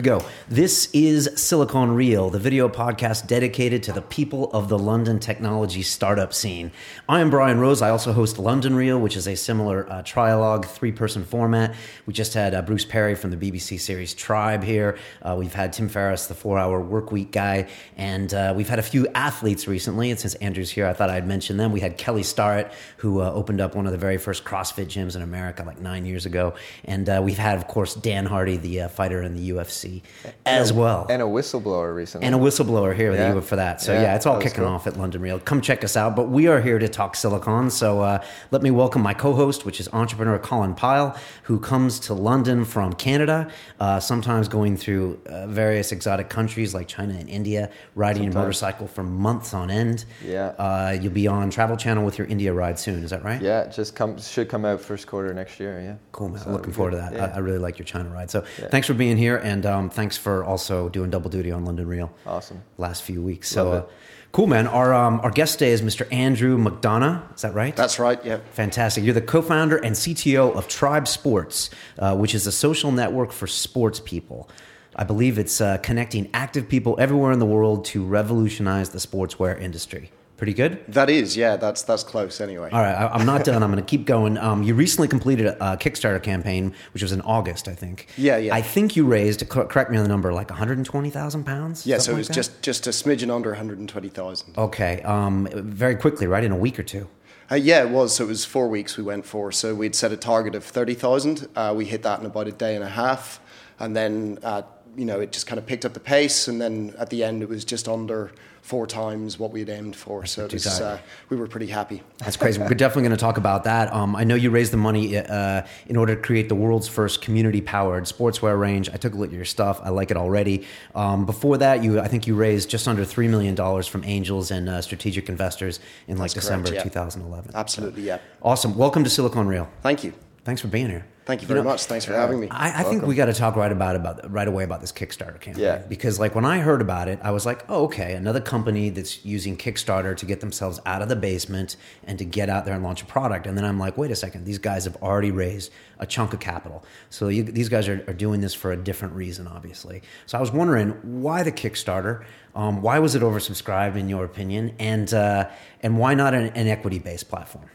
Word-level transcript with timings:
We 0.00 0.04
go. 0.04 0.24
This 0.50 0.88
is 0.92 1.30
Silicon 1.36 1.94
Real, 1.94 2.28
the 2.28 2.40
video 2.40 2.68
podcast 2.68 3.28
dedicated 3.28 3.84
to 3.84 3.92
the 3.92 4.02
people 4.02 4.50
of 4.50 4.68
the 4.68 4.76
London 4.76 5.20
technology 5.20 5.82
startup 5.82 6.34
scene. 6.34 6.72
I 7.08 7.20
am 7.20 7.30
Brian 7.30 7.60
Rose. 7.60 7.82
I 7.82 7.90
also 7.90 8.12
host 8.12 8.36
London 8.36 8.74
Real, 8.74 8.98
which 8.98 9.16
is 9.16 9.28
a 9.28 9.36
similar 9.36 9.88
uh, 9.88 10.02
trialogue, 10.02 10.64
three 10.64 10.90
person 10.90 11.24
format. 11.24 11.76
We 12.04 12.14
just 12.14 12.34
had 12.34 12.52
uh, 12.52 12.62
Bruce 12.62 12.84
Parry 12.84 13.14
from 13.14 13.30
the 13.30 13.36
BBC 13.36 13.78
series 13.78 14.12
Tribe 14.12 14.64
here. 14.64 14.98
Uh, 15.22 15.36
we've 15.38 15.54
had 15.54 15.72
Tim 15.72 15.88
Ferriss, 15.88 16.26
the 16.26 16.34
four 16.34 16.58
hour 16.58 16.80
work 16.80 17.12
week 17.12 17.30
guy. 17.30 17.68
And 17.96 18.34
uh, 18.34 18.52
we've 18.56 18.68
had 18.68 18.80
a 18.80 18.82
few 18.82 19.06
athletes 19.14 19.68
recently. 19.68 20.10
And 20.10 20.18
since 20.18 20.34
Andrew's 20.34 20.70
here, 20.70 20.88
I 20.88 20.94
thought 20.94 21.10
I'd 21.10 21.28
mention 21.28 21.58
them. 21.58 21.70
We 21.70 21.78
had 21.78 21.96
Kelly 21.96 22.24
Starrett, 22.24 22.72
who 22.96 23.20
uh, 23.20 23.30
opened 23.30 23.60
up 23.60 23.76
one 23.76 23.86
of 23.86 23.92
the 23.92 23.98
very 23.98 24.18
first 24.18 24.44
CrossFit 24.44 24.86
gyms 24.86 25.14
in 25.14 25.22
America 25.22 25.62
like 25.62 25.78
nine 25.78 26.04
years 26.04 26.26
ago. 26.26 26.54
And 26.86 27.08
uh, 27.08 27.20
we've 27.24 27.38
had, 27.38 27.56
of 27.56 27.68
course, 27.68 27.94
Dan 27.94 28.26
Hardy, 28.26 28.56
the 28.56 28.88
fighter 28.88 29.22
in 29.22 29.36
the 29.36 29.50
UFC. 29.50 30.02
As 30.46 30.72
well. 30.72 31.06
And 31.10 31.20
a 31.20 31.26
whistleblower 31.26 31.94
recently. 31.94 32.26
And 32.26 32.34
a 32.34 32.38
whistleblower 32.38 32.94
here 32.94 33.12
yeah. 33.14 33.38
for 33.40 33.56
that. 33.56 33.80
So 33.80 33.92
yeah, 33.92 34.02
yeah 34.02 34.16
it's 34.16 34.24
all 34.24 34.40
kicking 34.40 34.64
cool. 34.64 34.68
off 34.72 34.86
at 34.86 34.96
London 34.96 35.20
Real. 35.20 35.38
Come 35.38 35.60
check 35.60 35.84
us 35.84 35.96
out. 35.96 36.16
But 36.16 36.28
we 36.28 36.46
are 36.46 36.60
here 36.60 36.78
to 36.78 36.88
talk 36.88 37.14
silicon. 37.14 37.70
So 37.70 38.00
uh, 38.00 38.24
let 38.50 38.62
me 38.62 38.70
welcome 38.70 39.02
my 39.02 39.12
co-host, 39.12 39.66
which 39.66 39.80
is 39.80 39.88
entrepreneur 39.92 40.38
Colin 40.38 40.74
Pyle, 40.74 41.16
who 41.42 41.60
comes 41.60 42.00
to 42.00 42.14
London 42.14 42.64
from 42.64 42.94
Canada, 42.94 43.50
uh, 43.80 44.00
sometimes 44.00 44.48
going 44.48 44.76
through 44.76 45.20
uh, 45.26 45.46
various 45.46 45.92
exotic 45.92 46.30
countries 46.30 46.74
like 46.74 46.88
China 46.88 47.14
and 47.14 47.28
India, 47.28 47.70
riding 47.94 48.22
sometimes. 48.22 48.36
a 48.36 48.38
motorcycle 48.38 48.86
for 48.86 49.02
months 49.02 49.52
on 49.52 49.70
end. 49.70 50.06
Yeah. 50.24 50.48
Uh, 50.58 50.96
you'll 51.00 51.12
be 51.12 51.26
on 51.26 51.50
Travel 51.50 51.76
Channel 51.76 52.04
with 52.04 52.16
your 52.16 52.26
India 52.28 52.52
ride 52.52 52.78
soon. 52.78 53.04
Is 53.04 53.10
that 53.10 53.24
right? 53.24 53.42
Yeah, 53.42 53.66
just 53.66 53.94
come 53.94 54.18
should 54.18 54.48
come 54.48 54.64
out 54.64 54.80
first 54.80 55.06
quarter 55.06 55.34
next 55.34 55.60
year. 55.60 55.80
Yeah. 55.80 55.96
Cool, 56.12 56.30
man. 56.30 56.40
So 56.40 56.50
looking 56.50 56.72
forward 56.72 56.92
to 56.92 56.96
that. 56.96 57.12
Yeah. 57.12 57.26
I, 57.26 57.36
I, 57.36 57.38
really 57.38 57.58
like 57.58 57.78
your 57.78 57.86
China 57.86 58.08
ride. 58.08 58.30
So 58.30 58.40
thanks 58.70 58.86
for 58.86 58.94
being 58.94 59.16
here, 59.16 59.36
and 59.36 59.66
um, 59.66 59.90
thanks 59.90 60.16
for 60.16 60.29
also 60.44 60.88
doing 60.88 61.10
double 61.10 61.30
duty 61.30 61.50
on 61.50 61.64
London 61.64 61.86
Real. 61.86 62.12
Awesome. 62.26 62.62
Last 62.78 63.02
few 63.02 63.22
weeks. 63.22 63.48
So, 63.48 63.72
uh, 63.72 63.86
cool, 64.32 64.46
man. 64.46 64.66
Our 64.66 64.92
um, 64.94 65.20
our 65.20 65.30
guest 65.30 65.58
today 65.58 65.72
is 65.72 65.82
Mr. 65.82 66.10
Andrew 66.12 66.58
McDonough. 66.58 67.34
Is 67.34 67.42
that 67.42 67.54
right? 67.54 67.74
That's 67.74 67.98
right. 67.98 68.24
Yeah. 68.24 68.38
Fantastic. 68.52 69.04
You're 69.04 69.14
the 69.14 69.20
co-founder 69.20 69.76
and 69.76 69.94
CTO 69.94 70.54
of 70.54 70.68
Tribesports, 70.68 71.70
uh, 71.98 72.16
which 72.16 72.34
is 72.34 72.46
a 72.46 72.52
social 72.52 72.92
network 72.92 73.32
for 73.32 73.46
sports 73.46 74.00
people. 74.00 74.48
I 74.96 75.04
believe 75.04 75.38
it's 75.38 75.60
uh, 75.60 75.78
connecting 75.78 76.28
active 76.34 76.68
people 76.68 76.96
everywhere 76.98 77.32
in 77.32 77.38
the 77.38 77.46
world 77.46 77.84
to 77.86 78.04
revolutionize 78.04 78.90
the 78.90 78.98
sportswear 78.98 79.60
industry. 79.60 80.10
Pretty 80.40 80.54
good. 80.54 80.82
That 80.88 81.10
is, 81.10 81.36
yeah. 81.36 81.56
That's 81.56 81.82
that's 81.82 82.02
close 82.02 82.40
anyway. 82.40 82.70
All 82.72 82.80
right, 82.80 82.94
I, 82.94 83.20
am 83.20 83.26
not 83.26 83.44
done. 83.44 83.62
I'm 83.62 83.70
going 83.70 83.84
to 83.84 83.86
keep 83.86 84.06
going. 84.06 84.38
Um, 84.38 84.62
you 84.62 84.72
recently 84.72 85.06
completed 85.06 85.44
a, 85.44 85.72
a, 85.72 85.76
Kickstarter 85.76 86.22
campaign, 86.22 86.74
which 86.94 87.02
was 87.02 87.12
in 87.12 87.20
August, 87.20 87.68
I 87.68 87.74
think. 87.74 88.08
Yeah, 88.16 88.38
yeah. 88.38 88.54
I 88.54 88.62
think 88.62 88.96
you 88.96 89.04
raised. 89.04 89.46
Correct 89.50 89.90
me 89.90 89.98
on 89.98 90.02
the 90.02 90.08
number, 90.08 90.32
like 90.32 90.48
120,000 90.48 91.44
pounds. 91.44 91.86
Yeah, 91.86 91.98
so 91.98 92.12
it 92.12 92.16
was 92.16 92.30
like 92.30 92.36
just 92.36 92.62
just 92.62 92.86
a 92.86 92.90
smidgen 92.90 93.30
under 93.30 93.50
120,000. 93.50 94.56
Okay, 94.56 95.02
um, 95.02 95.46
very 95.52 95.94
quickly, 95.94 96.26
right 96.26 96.42
in 96.42 96.52
a 96.52 96.56
week 96.56 96.78
or 96.78 96.84
two. 96.84 97.06
Uh, 97.52 97.56
yeah, 97.56 97.82
it 97.82 97.90
was. 97.90 98.16
So 98.16 98.24
it 98.24 98.28
was 98.28 98.46
four 98.46 98.66
weeks 98.66 98.96
we 98.96 99.04
went 99.04 99.26
for. 99.26 99.52
So 99.52 99.74
we'd 99.74 99.94
set 99.94 100.10
a 100.10 100.16
target 100.16 100.54
of 100.54 100.64
30,000. 100.64 101.48
Uh, 101.54 101.74
we 101.76 101.84
hit 101.84 102.02
that 102.04 102.18
in 102.18 102.24
about 102.24 102.48
a 102.48 102.52
day 102.52 102.76
and 102.76 102.82
a 102.82 102.88
half. 102.88 103.42
And 103.78 103.94
then, 103.94 104.38
uh, 104.42 104.62
you 104.96 105.04
know, 105.04 105.20
it 105.20 105.32
just 105.32 105.46
kind 105.46 105.58
of 105.58 105.66
picked 105.66 105.84
up 105.84 105.92
the 105.92 106.00
pace. 106.00 106.48
And 106.48 106.58
then 106.58 106.94
at 106.98 107.10
the 107.10 107.24
end, 107.24 107.42
it 107.42 107.50
was 107.50 107.66
just 107.66 107.88
under 107.88 108.32
four 108.62 108.86
times 108.86 109.38
what 109.38 109.52
we 109.52 109.60
had 109.60 109.68
aimed 109.68 109.96
for. 109.96 110.26
So 110.26 110.46
was, 110.46 110.66
uh, 110.66 110.98
we 111.28 111.36
were 111.36 111.46
pretty 111.46 111.66
happy. 111.66 112.02
That's 112.18 112.36
crazy. 112.36 112.60
we're 112.60 112.68
definitely 112.68 113.02
going 113.02 113.12
to 113.12 113.16
talk 113.16 113.36
about 113.36 113.64
that. 113.64 113.92
Um, 113.92 114.14
I 114.14 114.24
know 114.24 114.34
you 114.34 114.50
raised 114.50 114.72
the 114.72 114.76
money 114.76 115.16
uh, 115.16 115.62
in 115.86 115.96
order 115.96 116.14
to 116.14 116.20
create 116.20 116.48
the 116.48 116.54
world's 116.54 116.88
first 116.88 117.22
community-powered 117.22 118.04
sportswear 118.04 118.58
range. 118.58 118.90
I 118.90 118.96
took 118.96 119.14
a 119.14 119.16
look 119.16 119.30
at 119.30 119.36
your 119.36 119.44
stuff. 119.44 119.80
I 119.82 119.88
like 119.88 120.10
it 120.10 120.16
already. 120.16 120.66
Um, 120.94 121.26
before 121.26 121.58
that, 121.58 121.82
you 121.82 122.00
I 122.00 122.08
think 122.08 122.26
you 122.26 122.34
raised 122.34 122.70
just 122.70 122.86
under 122.86 123.04
three 123.04 123.28
million 123.28 123.54
dollars 123.54 123.86
from 123.86 124.04
angels 124.04 124.50
and 124.50 124.68
uh, 124.68 124.80
strategic 124.82 125.28
investors 125.28 125.80
in 126.06 126.18
like 126.18 126.32
That's 126.32 126.44
December 126.44 126.68
correct, 126.68 126.86
yeah. 126.86 126.90
2011. 126.90 127.50
Absolutely, 127.54 128.02
so, 128.02 128.06
yeah. 128.06 128.18
Awesome. 128.42 128.76
Welcome 128.76 129.04
to 129.04 129.10
Silicon 129.10 129.48
Real. 129.48 129.68
Thank 129.82 130.04
you. 130.04 130.12
Thanks 130.44 130.62
for 130.62 130.68
being 130.68 130.88
here. 130.88 131.06
Thank 131.26 131.42
you 131.42 131.46
very 131.46 131.60
you 131.60 131.64
know, 131.64 131.70
much. 131.70 131.84
Thanks 131.84 132.04
for 132.04 132.14
having 132.14 132.40
me. 132.40 132.48
I, 132.50 132.80
I 132.80 132.82
think 132.82 133.04
we 133.04 133.14
got 133.14 133.26
to 133.26 133.32
talk 133.32 133.54
right 133.54 133.70
about 133.70 133.94
about 133.94 134.32
right 134.32 134.48
away 134.48 134.64
about 134.64 134.80
this 134.80 134.90
Kickstarter 134.90 135.38
campaign. 135.38 135.62
Yeah. 135.62 135.76
Because 135.76 136.18
like 136.18 136.34
when 136.34 136.44
I 136.44 136.58
heard 136.58 136.80
about 136.80 137.08
it, 137.08 137.20
I 137.22 137.30
was 137.30 137.46
like, 137.46 137.64
oh, 137.68 137.84
okay, 137.84 138.14
another 138.14 138.40
company 138.40 138.90
that's 138.90 139.24
using 139.24 139.56
Kickstarter 139.56 140.16
to 140.16 140.26
get 140.26 140.40
themselves 140.40 140.80
out 140.86 141.02
of 141.02 141.08
the 141.08 141.14
basement 141.14 141.76
and 142.04 142.18
to 142.18 142.24
get 142.24 142.48
out 142.48 142.64
there 142.64 142.74
and 142.74 142.82
launch 142.82 143.02
a 143.02 143.04
product. 143.04 143.46
And 143.46 143.56
then 143.56 143.64
I'm 143.64 143.78
like, 143.78 143.96
wait 143.96 144.10
a 144.10 144.16
second, 144.16 144.44
these 144.44 144.58
guys 144.58 144.84
have 144.84 144.96
already 144.96 145.30
raised 145.30 145.70
a 145.98 146.06
chunk 146.06 146.32
of 146.32 146.40
capital. 146.40 146.84
So 147.10 147.28
you, 147.28 147.44
these 147.44 147.68
guys 147.68 147.86
are, 147.86 148.02
are, 148.08 148.14
doing 148.14 148.40
this 148.40 148.54
for 148.54 148.72
a 148.72 148.76
different 148.76 149.14
reason, 149.14 149.46
obviously. 149.46 150.02
So 150.26 150.36
I 150.36 150.40
was 150.40 150.50
wondering 150.50 150.90
why 151.22 151.42
the 151.42 151.52
Kickstarter. 151.52 152.24
Um, 152.56 152.82
why 152.82 152.98
was 152.98 153.14
it 153.14 153.22
oversubscribed, 153.22 153.94
in 153.94 154.08
your 154.08 154.24
opinion, 154.24 154.74
and 154.80 155.14
uh, 155.14 155.48
and 155.82 155.96
why 155.96 156.14
not 156.14 156.34
an, 156.34 156.48
an 156.48 156.66
equity 156.66 156.98
based 156.98 157.28
platform? 157.28 157.66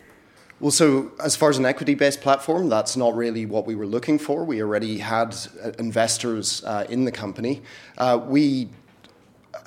Well, 0.61 0.71
so 0.71 1.11
as 1.21 1.35
far 1.35 1.49
as 1.49 1.57
an 1.57 1.65
equity 1.65 1.95
based 1.95 2.21
platform, 2.21 2.69
that's 2.69 2.95
not 2.95 3.13
really 3.13 3.45
what 3.45 3.65
we 3.65 3.75
were 3.75 3.85
looking 3.85 4.17
for. 4.17 4.45
We 4.45 4.61
already 4.61 4.99
had 4.99 5.35
uh, 5.61 5.71
investors 5.79 6.63
uh, 6.63 6.85
in 6.87 7.03
the 7.03 7.11
company. 7.11 7.61
Uh, 7.97 8.21
we, 8.25 8.69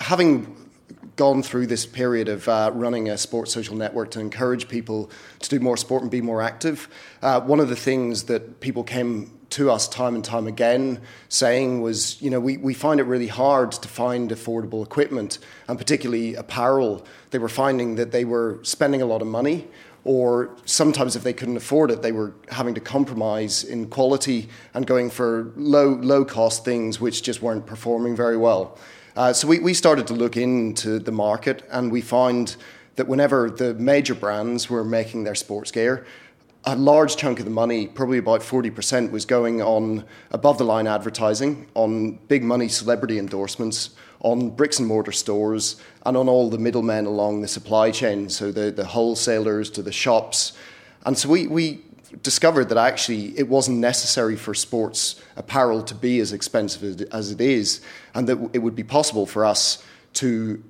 having 0.01 0.57
gone 1.17 1.43
through 1.43 1.67
this 1.67 1.85
period 1.85 2.31
of 2.31 2.49
uh, 2.49 2.71
running 2.73 3.11
a 3.11 3.19
sports 3.19 3.53
social 3.53 3.77
network 3.77 4.11
to 4.13 4.21
encourage 4.21 4.67
people 4.67 5.11
to 5.41 5.51
do 5.51 5.61
more 5.61 5.77
sport 5.77 6.01
and 6.01 6.11
be 6.11 6.23
more 6.23 6.41
active, 6.41 6.89
uh, 7.21 7.39
one 7.39 7.61
of 7.61 7.69
the 7.69 7.77
things 7.77 8.23
that 8.23 8.61
people 8.61 8.83
came 8.83 9.31
to 9.51 9.71
us 9.71 9.89
time 9.89 10.15
and 10.15 10.25
time 10.25 10.47
again 10.47 11.01
saying 11.29 11.81
was, 11.81 12.21
you 12.21 12.31
know, 12.31 12.41
we, 12.41 12.57
we 12.57 12.75
find 12.75 13.01
it 13.01 13.05
really 13.05 13.29
hard 13.29 13.73
to 13.73 13.89
find 13.89 14.31
affordable 14.31 14.85
equipment 14.85 15.39
and 15.69 15.79
particularly 15.79 16.35
apparel. 16.35 17.05
They 17.31 17.39
were 17.39 17.49
finding 17.49 17.97
that 17.97 18.11
they 18.11 18.25
were 18.25 18.59
spending 18.63 19.03
a 19.03 19.07
lot 19.07 19.23
of 19.23 19.29
money 19.29 19.67
or 20.05 20.57
sometimes 20.65 21.17
if 21.17 21.23
they 21.23 21.33
couldn't 21.33 21.57
afford 21.57 21.91
it, 21.91 22.03
they 22.03 22.13
were 22.13 22.35
having 22.51 22.75
to 22.75 22.81
compromise 22.81 23.65
in 23.65 23.89
quality 23.89 24.49
and 24.75 24.87
going 24.87 25.11
for 25.11 25.53
low 25.57 25.89
low 25.89 26.25
cost 26.25 26.65
things 26.65 27.01
which 27.01 27.23
just 27.23 27.43
weren't 27.43 27.67
performing 27.67 28.17
very 28.17 28.37
well. 28.37 28.79
Uh, 29.17 29.33
so 29.33 29.49
we, 29.49 29.59
we 29.59 29.75
started 29.75 30.07
to 30.07 30.15
look 30.15 30.37
into 30.37 30.99
the 30.99 31.11
market 31.11 31.67
and 31.71 31.91
we 31.91 32.01
found 32.01 32.57
that 32.95 33.09
whenever 33.09 33.51
the 33.51 33.75
major 33.75 34.15
brands 34.15 34.71
were 34.71 34.85
making 34.85 35.25
their 35.25 35.35
sports 35.35 35.71
gear, 35.71 36.07
a 36.65 36.77
large 36.77 37.17
chunk 37.17 37.39
of 37.39 37.45
the 37.45 37.51
money, 37.51 37.87
probably 37.87 38.19
about 38.19 38.41
40%, 38.41 39.11
was 39.11 39.25
going 39.25 39.63
on 39.63 40.05
above 40.31 40.59
the 40.59 40.65
line 40.65 40.87
advertising, 40.87 41.67
on 41.75 42.19
big 42.29 42.43
money 42.43 42.69
celebrity 42.69 43.19
endorsements, 43.19 43.91
on 44.21 44.51
bricks 44.51 44.79
and 44.79 44.89
mortar 44.89 45.13
stores 45.13 45.77
and 46.05 46.17
on 46.17 46.29
all 46.29 46.51
the 46.51 46.59
middlemen 46.59 47.07
along 47.07 47.41
the 47.41 47.49
supply 47.49 47.91
chain, 47.91 48.29
so 48.29 48.51
the, 48.51 48.71
the 48.71 48.85
wholesalers 48.85 49.71
to 49.71 49.83
the 49.83 49.93
shops. 49.93 50.53
And 51.07 51.17
so 51.17 51.29
we, 51.29 51.47
we 51.47 51.83
discovered 52.23 52.69
that 52.71 52.79
actually 52.79 53.39
it 53.39 53.49
wasn't 53.49 53.79
necessary 53.79 54.37
for 54.37 54.55
sports 54.55 55.23
apparel 55.37 55.83
to 55.83 55.95
be 55.95 56.21
as 56.21 56.33
expensive 56.33 57.03
as 57.13 57.31
it 57.31 57.41
is, 57.41 57.81
and 58.15 58.29
that 58.29 58.51
it 58.53 58.59
would 58.59 58.75
be 58.75 58.85
possible 58.85 59.27
for 59.27 59.45
us 59.45 59.85
to 60.15 60.63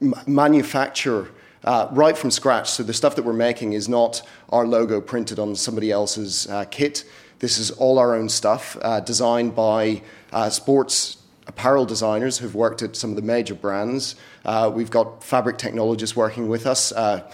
m- 0.00 0.14
manufacture 0.26 1.30
uh, 1.64 1.88
right 1.92 2.16
from 2.16 2.30
scratch. 2.30 2.70
So 2.70 2.82
the 2.82 2.94
stuff 2.94 3.14
that 3.16 3.24
we're 3.24 3.32
making 3.32 3.74
is 3.74 3.88
not 3.88 4.22
our 4.48 4.66
logo 4.66 5.00
printed 5.00 5.38
on 5.38 5.54
somebody 5.56 5.90
else's 5.90 6.48
uh, 6.48 6.64
kit. 6.70 7.04
This 7.38 7.58
is 7.58 7.70
all 7.72 7.98
our 7.98 8.14
own 8.14 8.28
stuff, 8.28 8.76
uh, 8.82 9.00
designed 9.00 9.54
by 9.54 10.02
uh, 10.32 10.48
sports 10.48 11.18
apparel 11.46 11.84
designers 11.84 12.38
who've 12.38 12.54
worked 12.54 12.82
at 12.82 12.96
some 12.96 13.10
of 13.10 13.16
the 13.16 13.22
major 13.22 13.54
brands. 13.54 14.14
Uh, 14.44 14.70
we've 14.72 14.90
got 14.90 15.22
fabric 15.24 15.58
technologists 15.58 16.16
working 16.16 16.48
with 16.48 16.66
us, 16.66 16.92
uh, 16.92 17.28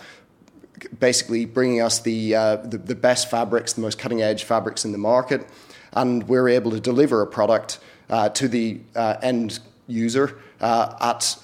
basically 0.98 1.44
bringing 1.44 1.80
us 1.80 2.00
the, 2.00 2.34
uh, 2.34 2.56
the, 2.56 2.78
the, 2.78 2.94
best 2.94 3.30
fabrics, 3.30 3.74
the 3.74 3.80
most 3.80 3.98
cutting 3.98 4.22
edge 4.22 4.44
fabrics 4.44 4.84
in 4.84 4.92
the 4.92 4.98
market. 4.98 5.46
And 5.92 6.26
we're 6.28 6.48
able 6.48 6.70
to 6.70 6.80
deliver 6.80 7.22
a 7.22 7.26
product 7.26 7.80
uh, 8.08 8.28
to 8.30 8.48
the 8.48 8.80
uh, 8.94 9.16
end 9.22 9.58
user 9.86 10.38
uh, 10.60 10.94
at 11.00 11.36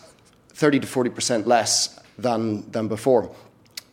30 0.50 0.80
to 0.80 0.86
40% 0.86 1.46
less 1.46 1.98
than, 2.18 2.70
than 2.70 2.88
before. 2.88 3.34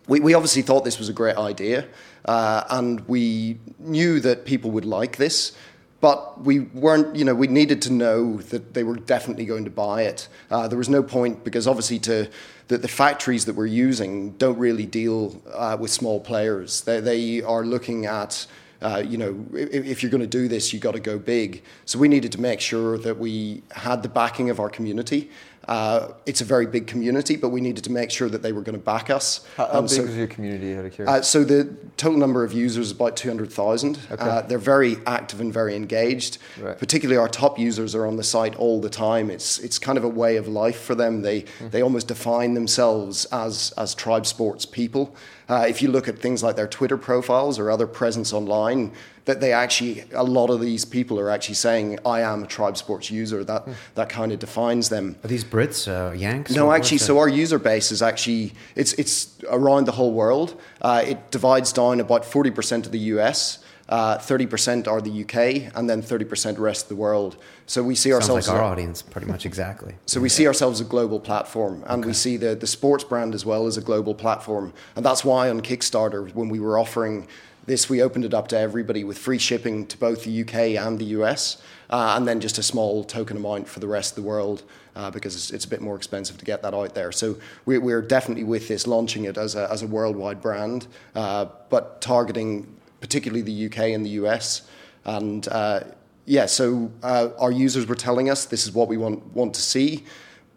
We, 0.08 0.20
we 0.20 0.34
obviously 0.34 0.62
thought 0.62 0.84
this 0.84 1.00
was 1.00 1.10
a 1.10 1.14
great 1.14 1.38
idea, 1.38 1.88
and 2.26 3.08
we 3.08 3.58
knew 3.80 4.20
that 4.20 4.46
people 4.46 4.72
would 4.72 4.86
like 4.86 5.18
this 5.18 5.54
but 6.02 6.44
we 6.44 6.60
weren't, 6.60 7.16
you 7.16 7.24
know, 7.24 7.36
we 7.36 7.48
needed 7.48 7.82
to 7.84 7.94
know 7.94 8.38
that 8.38 8.74
they 8.74 8.84
were 8.84 8.96
definitely 8.96 9.46
going 9.46 9.64
to 9.66 9.70
buy 9.70 10.02
it. 10.02 10.28
Uh, 10.50 10.68
there 10.68 10.78
was 10.78 10.90
no 10.90 11.04
point 11.04 11.44
because 11.44 11.68
obviously 11.68 12.00
to 12.00 12.28
the, 12.68 12.80
the 12.80 12.88
factories 12.88 13.46
that 13.46 13.56
we're 13.56 13.68
using 13.68 14.32
don't 14.32 14.58
really 14.58 14.88
deal 14.88 15.40
uh, 15.54 15.78
with 15.80 15.92
small 15.92 16.20
players. 16.20 16.82
They, 16.82 17.00
they 17.00 17.42
are 17.44 17.64
looking 17.64 18.08
at, 18.08 18.48
uh, 18.82 19.04
you 19.06 19.18
know, 19.18 19.46
if, 19.54 19.86
if 19.86 20.04
you're 20.04 20.10
going 20.10 20.22
to 20.22 20.28
do 20.28 20.48
this, 20.48 20.74
you've 20.74 20.82
got 20.82 20.94
to 20.94 21.00
go 21.00 21.20
big. 21.20 21.64
So 21.86 22.00
we 22.00 22.08
needed 22.08 22.32
to 22.32 22.42
make 22.42 22.62
sure 22.62 22.98
that 22.98 23.20
we 23.20 23.62
had 23.72 24.02
the 24.02 24.10
backing 24.10 24.50
of 24.50 24.60
our 24.60 24.70
community 24.70 25.30
Uh, 25.68 26.08
it's 26.26 26.42
a 26.42 26.46
very 26.46 26.66
big 26.66 26.88
community, 26.88 27.36
but 27.36 27.50
we 27.50 27.62
needed 27.62 27.84
to 27.84 27.92
make 27.92 28.10
sure 28.10 28.28
that 28.28 28.42
they 28.42 28.52
were 28.52 28.62
going 28.62 28.78
to 28.78 28.84
back 28.84 29.10
us. 29.12 29.46
How, 29.58 29.68
how 29.68 29.80
And 29.80 29.88
big 29.88 29.98
so- 29.98 30.04
is 30.04 30.18
your 30.18 30.28
community 30.28 30.76
out 30.76 30.86
of 30.86 31.00
uh, 31.08 31.22
so 31.22 31.44
the 31.44 31.66
total 31.98 32.18
number 32.18 32.44
of 32.44 32.52
users 32.52 32.88
is 32.88 32.92
about 32.92 33.16
200,000. 33.16 34.00
Okay. 34.12 34.24
Uh, 34.24 34.42
they're 34.42 34.58
very 34.58 34.98
active 35.06 35.40
and 35.40 35.54
very 35.54 35.76
engaged. 35.76 36.40
Right. 36.60 36.78
Particularly 36.78 37.18
our 37.20 37.30
top 37.30 37.60
users 37.60 37.94
are 37.94 38.08
on 38.08 38.18
the 38.18 38.24
site 38.24 38.56
all 38.56 38.82
the 38.82 38.90
time. 38.90 39.30
It's 39.30 39.60
it's 39.60 39.78
kind 39.78 39.98
of 40.00 40.04
a 40.04 40.10
way 40.10 40.38
of 40.38 40.48
life 40.48 40.82
for 40.82 40.96
them. 40.96 41.22
They 41.22 41.46
Hmm. 41.60 41.70
they 41.70 41.82
almost 41.84 42.08
define 42.08 42.56
themselves 42.56 43.26
as 43.26 43.72
as 43.78 43.94
tribesports 43.96 44.70
people. 44.70 45.16
Uh, 45.48 45.66
if 45.68 45.82
you 45.82 45.92
look 45.92 46.08
at 46.08 46.18
things 46.18 46.42
like 46.42 46.56
their 46.56 46.68
Twitter 46.68 46.98
profiles 46.98 47.60
or 47.60 47.70
other 47.70 47.86
presence 47.88 48.34
online, 48.34 48.92
that 49.26 49.40
they 49.40 49.54
actually 49.54 50.04
a 50.14 50.24
lot 50.24 50.50
of 50.50 50.60
these 50.62 50.84
people 50.86 51.20
are 51.20 51.30
actually 51.30 51.56
saying 51.56 52.00
I 52.06 52.22
am 52.22 52.44
a 52.44 52.48
tribesports 52.48 53.12
user. 53.12 53.44
That 53.44 53.64
Hmm. 53.64 53.72
that 53.96 54.10
kind 54.10 54.32
of 54.32 54.40
defines 54.40 54.90
them. 54.90 55.16
Are 55.24 55.28
these 55.28 55.44
Brits, 55.44 55.88
uh, 55.88 56.14
Yanks? 56.14 56.52
No, 56.52 56.72
actually, 56.72 56.98
so 57.00 57.18
our 57.20 57.30
user 57.30 57.60
base 57.60 57.92
is 57.92 58.02
actually 58.02 58.54
it's 58.76 58.94
it's 58.94 59.28
around 59.50 59.86
the 59.86 59.92
whole 59.94 60.14
world. 60.14 60.56
Uh, 60.82 61.04
it 61.06 61.32
divides 61.32 61.72
down 61.74 62.00
about 62.00 62.26
forty 62.26 62.52
percent 62.52 62.86
of 62.86 62.92
the 62.92 63.00
US, 63.16 63.60
uh, 63.90 64.18
thirty 64.18 64.46
percent 64.48 64.88
are 64.88 65.02
the 65.02 65.24
UK, 65.24 65.70
and 65.76 65.88
then 65.90 66.02
thirty 66.02 66.26
percent 66.26 66.58
rest 66.58 66.84
of 66.86 66.90
the 66.90 66.96
world. 66.96 67.36
So 67.68 67.84
we 67.84 67.96
see 67.96 68.10
sounds 68.12 68.24
ourselves. 68.24 68.48
like 68.48 68.58
our 68.58 68.64
a- 68.64 68.68
audience, 68.68 69.02
pretty 69.02 69.28
much 69.28 69.46
exactly. 69.46 69.94
so 70.06 70.20
we 70.20 70.30
see 70.30 70.46
ourselves 70.48 70.82
a 70.82 70.84
global 70.84 71.20
platform, 71.20 71.84
and 71.88 72.04
we 72.06 72.14
see 72.14 72.36
the, 72.38 72.56
the 72.56 72.68
sports 72.68 73.04
brand 73.04 73.34
as 73.36 73.46
well 73.46 73.66
as 73.68 73.78
a 73.78 73.82
global 73.82 74.14
platform, 74.16 74.74
and 74.96 75.06
that's 75.06 75.24
why 75.24 75.50
on 75.50 75.62
Kickstarter, 75.62 76.34
when 76.34 76.50
we 76.50 76.60
were 76.60 76.78
offering 76.80 77.28
this, 77.66 77.90
we 77.90 78.02
opened 78.02 78.26
it 78.26 78.34
up 78.34 78.48
to 78.50 78.58
everybody 78.58 79.04
with 79.04 79.18
free 79.18 79.38
shipping 79.38 79.86
to 79.88 79.98
both 79.98 80.24
the 80.24 80.42
UK 80.42 80.56
and 80.84 80.98
the 80.98 81.06
US, 81.06 81.62
uh, 81.90 82.16
and 82.18 82.28
then 82.28 82.40
just 82.40 82.58
a 82.58 82.64
small 82.64 83.04
token 83.04 83.38
amount 83.38 83.68
for 83.68 83.80
the 83.80 83.88
rest 83.88 84.18
of 84.18 84.24
the 84.24 84.28
world 84.28 84.64
uh, 84.96 85.12
because 85.12 85.36
it's, 85.36 85.52
it's 85.52 85.66
a 85.66 85.68
bit 85.68 85.82
more 85.82 85.96
expensive 85.96 86.38
to 86.38 86.46
get 86.46 86.62
that 86.64 86.74
out 86.74 86.96
there. 86.96 87.12
So 87.12 87.38
we, 87.66 87.78
we're 87.78 88.02
definitely 88.02 88.44
with 88.44 88.68
this 88.68 88.88
launching 88.88 89.26
it 89.26 89.38
as 89.38 89.56
a, 89.56 89.72
as 89.72 89.84
a 89.84 89.88
worldwide 89.88 90.42
brand, 90.42 90.88
uh, 91.16 91.46
but 91.70 92.02
targeting 92.02 92.76
particularly 93.00 93.42
the 93.42 93.66
UK 93.66 93.90
and 93.90 94.06
the 94.06 94.12
US, 94.12 94.64
and 95.06 95.48
uh, 95.48 95.82
yeah, 96.26 96.46
so 96.46 96.92
uh, 97.04 97.30
our 97.40 97.52
users 97.52 97.88
were 97.88 97.96
telling 97.96 98.30
us 98.30 98.46
this 98.46 98.66
is 98.66 98.74
what 98.74 98.88
we 98.88 98.98
want 98.98 99.26
want 99.34 99.54
to 99.56 99.62
see. 99.62 100.06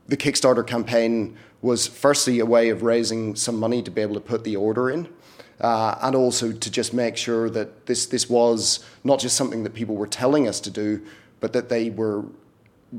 The 0.08 0.16
Kickstarter 0.16 0.66
campaign 0.66 1.36
was 1.62 1.86
firstly 1.86 2.40
a 2.40 2.46
way 2.46 2.68
of 2.68 2.82
raising 2.82 3.34
some 3.34 3.58
money 3.58 3.82
to 3.82 3.90
be 3.90 4.02
able 4.02 4.14
to 4.14 4.20
put 4.20 4.44
the 4.44 4.56
order 4.56 4.90
in, 4.90 5.08
uh, 5.64 5.98
and 6.06 6.14
also 6.14 6.52
to 6.52 6.70
just 6.70 6.92
make 6.92 7.16
sure 7.16 7.48
that 7.50 7.68
this 7.86 8.06
this 8.14 8.24
was 8.28 8.84
not 9.02 9.18
just 9.24 9.34
something 9.40 9.62
that 9.64 9.74
people 9.80 9.96
were 10.02 10.10
telling 10.22 10.44
us 10.52 10.60
to 10.60 10.70
do, 10.70 10.88
but 11.40 11.52
that 11.52 11.66
they 11.68 11.84
were 12.00 12.20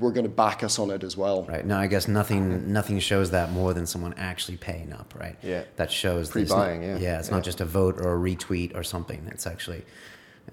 were 0.04 0.12
going 0.12 0.26
to 0.32 0.36
back 0.46 0.60
us 0.68 0.78
on 0.80 0.90
it 0.96 1.04
as 1.04 1.16
well. 1.16 1.44
Right. 1.44 1.66
No, 1.66 1.78
I 1.86 1.88
guess 1.88 2.08
nothing 2.08 2.74
nothing 2.80 3.00
shows 3.00 3.28
that 3.32 3.52
more 3.60 3.72
than 3.78 3.86
someone 3.86 4.14
actually 4.32 4.58
paying 4.58 4.92
up, 5.00 5.14
right? 5.24 5.38
Yeah. 5.44 5.64
That 5.80 5.90
shows 5.92 6.24
that 6.32 6.40
it's 6.42 6.52
not- 6.52 6.58
Pre-buying, 6.66 6.82
yeah. 6.84 6.98
Yeah, 7.06 7.20
it's 7.20 7.30
Yeah. 7.30 7.36
not 7.36 7.44
just 7.50 7.62
a 7.62 7.66
vote 7.80 7.96
or 8.04 8.10
a 8.18 8.20
retweet 8.30 8.76
or 8.78 8.84
something. 8.84 9.22
It's 9.34 9.48
actually, 9.54 9.82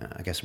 uh, 0.00 0.06
I 0.18 0.22
guess, 0.22 0.40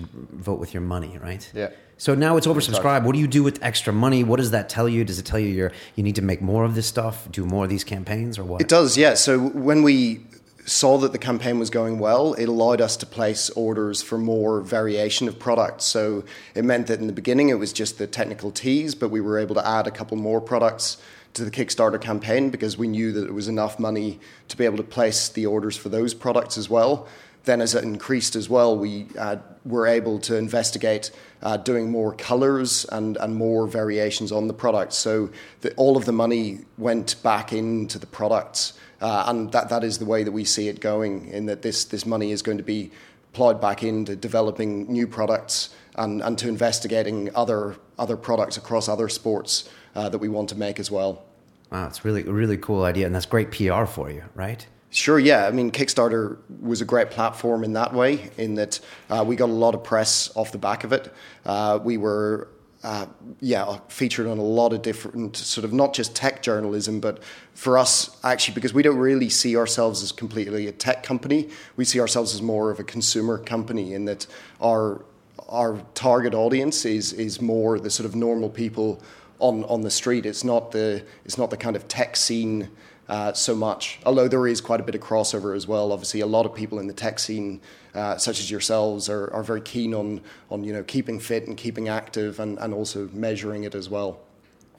vote 0.48 0.60
with 0.64 0.72
your 0.74 0.86
money, 0.96 1.14
right? 1.30 1.44
Yeah. 1.54 1.70
So 1.98 2.16
now 2.16 2.38
it's 2.38 2.48
oversubscribed. 2.48 3.04
What 3.06 3.14
do 3.16 3.20
you 3.26 3.28
do 3.40 3.44
with 3.44 3.58
extra 3.62 3.94
money? 3.94 4.24
What 4.24 4.38
does 4.42 4.52
that 4.58 4.68
tell 4.76 4.88
you? 4.96 5.04
Does 5.04 5.20
it 5.20 5.26
tell 5.32 5.40
you 5.46 5.50
you're, 5.60 5.74
you 5.96 6.04
need 6.08 6.16
to 6.16 6.26
make 6.32 6.42
more 6.42 6.64
of 6.70 6.74
this 6.74 6.88
stuff, 6.88 7.16
do 7.32 7.46
more 7.46 7.64
of 7.66 7.70
these 7.70 7.84
campaigns, 7.84 8.40
or 8.40 8.44
what? 8.50 8.62
It 8.62 8.70
does, 8.78 8.98
yeah. 8.98 9.14
So 9.16 9.32
when 9.68 9.80
we 9.84 10.22
saw 10.68 10.98
that 10.98 11.14
the 11.14 11.18
campaign 11.18 11.60
was 11.60 11.70
going 11.70 11.98
well, 11.98 12.34
it 12.34 12.50
allowed 12.50 12.82
us 12.82 12.98
to 12.98 13.06
place 13.06 13.50
orders 13.52 14.02
for 14.02 14.18
more 14.18 14.60
variation 14.60 15.30
of 15.30 15.40
products. 15.40 15.86
So 15.86 16.26
it 16.56 16.66
meant 16.66 16.88
that 16.88 17.00
in 17.00 17.08
the 17.08 17.14
beginning 17.14 17.48
it 17.48 17.58
was 17.58 17.72
just 17.72 17.98
the 17.98 18.06
technical 18.06 18.52
teas, 18.52 18.94
but 18.94 19.10
we 19.10 19.22
were 19.22 19.40
able 19.40 19.56
to 19.56 19.66
add 19.66 19.88
a 19.88 19.92
couple 19.92 20.18
more 20.18 20.42
products 20.42 20.98
to 21.36 21.46
the 21.46 21.52
Kickstarter 21.52 22.02
campaign 22.02 22.50
because 22.50 22.78
we 22.78 22.90
knew 22.90 23.14
that 23.14 23.28
it 23.28 23.34
was 23.34 23.48
enough 23.48 23.80
money 23.80 24.20
to 24.50 24.58
be 24.58 24.66
able 24.66 24.76
to 24.76 24.84
place 24.84 25.30
the 25.30 25.46
orders 25.46 25.78
for 25.78 25.88
those 25.88 26.14
products 26.14 26.58
as 26.58 26.70
well. 26.70 27.08
Then, 27.46 27.62
as 27.62 27.74
it 27.74 27.86
increased 27.86 28.36
as 28.36 28.50
well, 28.50 28.78
we 28.78 29.08
uh, 29.18 29.38
were 29.64 29.88
able 29.88 30.20
to 30.20 30.36
investigate 30.36 31.12
uh, 31.42 31.56
doing 31.56 31.90
more 31.90 32.14
colors 32.14 32.84
and, 32.92 33.16
and 33.18 33.36
more 33.36 33.68
variations 33.68 34.34
on 34.34 34.48
the 34.48 34.54
products. 34.54 34.98
So 34.98 35.30
that 35.62 35.74
all 35.78 35.96
of 35.96 36.04
the 36.04 36.12
money 36.12 36.66
went 36.78 37.24
back 37.24 37.54
into 37.54 38.00
the 38.00 38.06
products, 38.06 38.74
uh, 39.02 39.26
and 39.28 39.52
that, 39.52 39.70
that 39.70 39.84
is 39.84 40.00
the 40.00 40.06
way 40.06 40.24
that 40.24 40.32
we 40.32 40.44
see 40.44 40.68
it 40.68 40.80
going. 40.80 41.28
In 41.30 41.46
that 41.48 41.62
this 41.62 41.86
this 41.86 42.06
money 42.06 42.32
is 42.32 42.42
going 42.42 42.58
to 42.58 42.64
be 42.64 42.92
applied 43.34 43.62
back 43.62 43.84
into 43.84 44.16
developing 44.16 44.92
new 44.92 45.08
products 45.08 45.70
and, 45.96 46.22
and 46.22 46.38
to 46.38 46.48
investigating 46.48 47.30
other 47.36 47.76
other 48.00 48.18
products 48.18 48.58
across 48.58 48.88
other 48.88 49.10
sports 49.10 49.70
uh, 49.96 50.10
that 50.10 50.20
we 50.20 50.30
want 50.30 50.50
to 50.50 50.56
make 50.56 50.80
as 50.80 50.92
well. 50.92 51.24
Wow, 51.72 51.88
it's 51.88 52.06
really 52.06 52.22
a 52.22 52.32
really 52.32 52.58
cool 52.58 52.84
idea, 52.84 53.06
and 53.06 53.14
that's 53.14 53.26
great 53.26 53.52
PR 53.52 53.86
for 53.86 54.10
you, 54.10 54.24
right? 54.36 54.66
Sure, 54.90 55.20
yeah. 55.20 55.46
I 55.48 55.52
mean, 55.52 55.72
Kickstarter 55.72 56.38
was 56.62 56.80
a 56.80 56.86
great 56.86 57.12
platform 57.12 57.64
in 57.64 57.74
that 57.74 57.94
way, 57.94 58.30
in 58.38 58.56
that 58.56 58.80
uh, 59.10 59.24
we 59.28 59.36
got 59.36 59.50
a 59.50 59.54
lot 59.54 59.76
of 59.76 59.84
press 59.84 60.32
off 60.36 60.52
the 60.52 60.58
back 60.58 60.86
of 60.86 60.94
it. 60.94 61.14
Uh, 61.46 61.78
we 61.84 61.98
were, 61.98 62.48
uh, 62.84 63.08
yeah, 63.40 63.80
featured 63.88 64.28
on 64.28 64.38
a 64.38 64.44
lot 64.44 64.72
of 64.72 64.82
different 64.82 65.36
sort 65.36 65.66
of 65.66 65.74
not 65.74 65.94
just 65.94 66.16
tech 66.16 66.42
journalism, 66.42 67.00
but 67.00 67.24
for 67.54 67.78
us, 67.78 68.16
actually, 68.24 68.54
because 68.54 68.74
we 68.74 68.84
don't 68.84 68.98
really 68.98 69.30
see 69.30 69.58
ourselves 69.58 70.04
as 70.04 70.12
completely 70.12 70.68
a 70.68 70.72
tech 70.72 71.04
company, 71.04 71.50
we 71.76 71.86
see 71.86 72.00
ourselves 72.00 72.34
as 72.34 72.42
more 72.42 72.70
of 72.70 72.80
a 72.80 72.84
consumer 72.84 73.38
company, 73.38 73.94
in 73.94 74.06
that 74.06 74.28
our 74.62 75.04
our 75.50 75.82
target 75.94 76.34
audience 76.34 76.86
is 76.86 77.14
is 77.14 77.42
more 77.42 77.80
the 77.80 77.90
sort 77.90 78.06
of 78.06 78.16
normal 78.16 78.50
people 78.50 79.02
on 79.40 79.64
on 79.66 79.82
the 79.82 79.92
street. 79.92 80.26
It's 80.26 80.44
not 80.44 80.72
the 80.72 81.04
it's 81.26 81.38
not 81.38 81.50
the 81.50 81.58
kind 81.58 81.76
of 81.76 81.88
tech 81.88 82.16
scene 82.16 82.70
uh, 83.10 83.34
so 83.34 83.56
much. 83.56 84.00
Although 84.06 84.28
there 84.28 84.48
is 84.48 84.62
quite 84.62 84.80
a 84.80 84.84
bit 84.84 84.96
of 84.96 85.02
crossover 85.02 85.56
as 85.56 85.68
well. 85.68 85.92
Obviously, 85.92 86.20
a 86.22 86.26
lot 86.26 86.46
of 86.46 86.54
people 86.54 86.80
in 86.80 86.88
the 86.88 86.94
tech 86.94 87.20
scene, 87.20 87.62
uh, 87.94 88.18
such 88.18 88.40
as 88.40 88.52
yourselves, 88.52 89.10
are, 89.10 89.34
are 89.34 89.44
very 89.44 89.62
keen 89.62 89.94
on 89.94 90.22
on 90.52 90.64
you 90.64 90.74
know 90.74 90.84
keeping 90.84 91.20
fit 91.20 91.48
and 91.48 91.58
keeping 91.58 91.88
active 91.88 92.40
and, 92.40 92.58
and 92.60 92.74
also 92.74 93.10
measuring 93.14 93.64
it 93.64 93.76
as 93.76 93.90
well. 93.90 94.20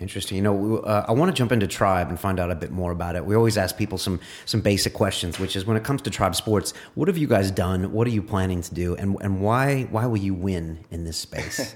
Interesting. 0.01 0.37
You 0.37 0.43
know, 0.43 0.77
uh, 0.79 1.07
I 1.09 1.13
want 1.13 1.29
to 1.29 1.37
jump 1.37 1.51
into 1.51 1.67
Tribe 1.67 2.09
and 2.09 2.21
find 2.21 2.39
out 2.39 2.53
a 2.53 2.55
bit 2.55 2.71
more 2.71 2.93
about 2.93 3.17
it. 3.17 3.27
We 3.27 3.35
always 3.35 3.59
ask 3.59 3.77
people 3.77 3.99
some 3.99 4.21
some 4.45 4.61
basic 4.61 4.93
questions, 4.93 5.41
which 5.41 5.57
is 5.57 5.67
when 5.67 5.77
it 5.77 5.83
comes 5.83 6.03
to 6.03 6.11
Tribesports, 6.11 6.73
what 6.95 7.09
have 7.09 7.19
you 7.19 7.27
guys 7.27 7.51
done? 7.51 7.93
What 7.93 8.07
are 8.07 8.11
you 8.11 8.23
planning 8.23 8.63
to 8.63 8.75
do, 8.75 8.95
and 8.95 9.17
and 9.21 9.41
why 9.41 9.85
why 9.91 10.07
will 10.07 10.19
you 10.19 10.35
win 10.35 10.85
in 10.91 11.05
this 11.05 11.17
space? 11.17 11.75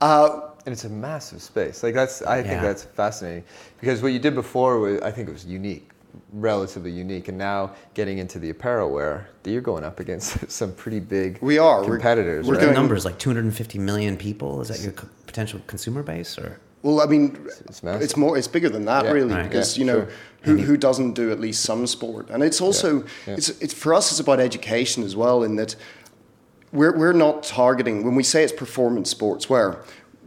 and 0.68 0.74
it's 0.74 0.84
a 0.84 0.88
massive 0.90 1.40
space. 1.40 1.82
Like 1.82 1.94
that's, 1.94 2.20
I 2.20 2.42
think 2.42 2.60
Yeah. 2.60 2.62
that's 2.62 2.84
fascinating 2.84 3.44
because 3.80 4.02
what 4.02 4.12
you 4.12 4.18
did 4.18 4.34
before 4.34 4.78
was, 4.78 5.00
I 5.00 5.10
think 5.10 5.26
it 5.26 5.32
was 5.32 5.46
unique, 5.46 5.88
relatively 6.34 6.90
unique, 6.90 7.28
and 7.28 7.38
now 7.38 7.72
getting 7.94 8.18
into 8.18 8.38
the 8.38 8.50
apparel 8.50 8.90
wear, 8.90 9.30
you're 9.44 9.62
going 9.62 9.82
up 9.82 9.98
against 9.98 10.50
some 10.60 10.72
pretty 10.72 11.00
big 11.00 11.38
We 11.40 11.56
are. 11.56 11.78
We're- 11.80 11.92
competitors. 11.92 12.46
we're 12.46 12.56
what 12.56 12.62
are 12.62 12.66
right? 12.66 12.74
the 12.74 12.78
numbers? 12.80 13.06
Like 13.06 13.18
250 13.18 13.78
million 13.78 14.18
people? 14.18 14.60
Is 14.60 14.68
that 14.68 14.80
your 14.80 14.92
co- 14.92 15.08
potential 15.26 15.58
consumer 15.66 16.02
base, 16.02 16.36
or 16.36 16.60
Well, 16.82 17.00
I 17.00 17.06
mean, 17.06 17.38
it's 17.46 17.60
it's, 17.62 17.82
massive. 17.82 18.16
more. 18.18 18.36
It's 18.36 18.46
bigger 18.48 18.68
than 18.68 18.84
that, 18.84 19.06
Yeah, 19.06 19.12
really, 19.12 19.32
right. 19.32 19.44
because 19.48 19.78
Yeah, 19.78 19.80
you 19.80 19.86
know 19.90 20.00
sure. 20.04 20.12
who 20.42 20.56
who 20.58 20.76
doesn't 20.76 21.14
do 21.14 21.32
at 21.32 21.40
least 21.40 21.62
some 21.62 21.86
sport, 21.86 22.28
and 22.28 22.42
it's 22.42 22.60
also 22.60 23.04
yeah. 23.26 23.36
it's 23.38 23.48
it's 23.64 23.72
for 23.72 23.94
us. 23.94 24.10
It's 24.10 24.20
about 24.20 24.38
education 24.38 25.02
as 25.02 25.16
well, 25.16 25.42
in 25.44 25.56
that 25.56 25.74
we're 26.72 26.94
we're 27.00 27.14
not 27.26 27.42
targeting 27.42 28.04
when 28.04 28.14
we 28.14 28.22
say 28.22 28.44
it's 28.44 28.52
performance 28.52 29.14
sportswear. 29.14 29.68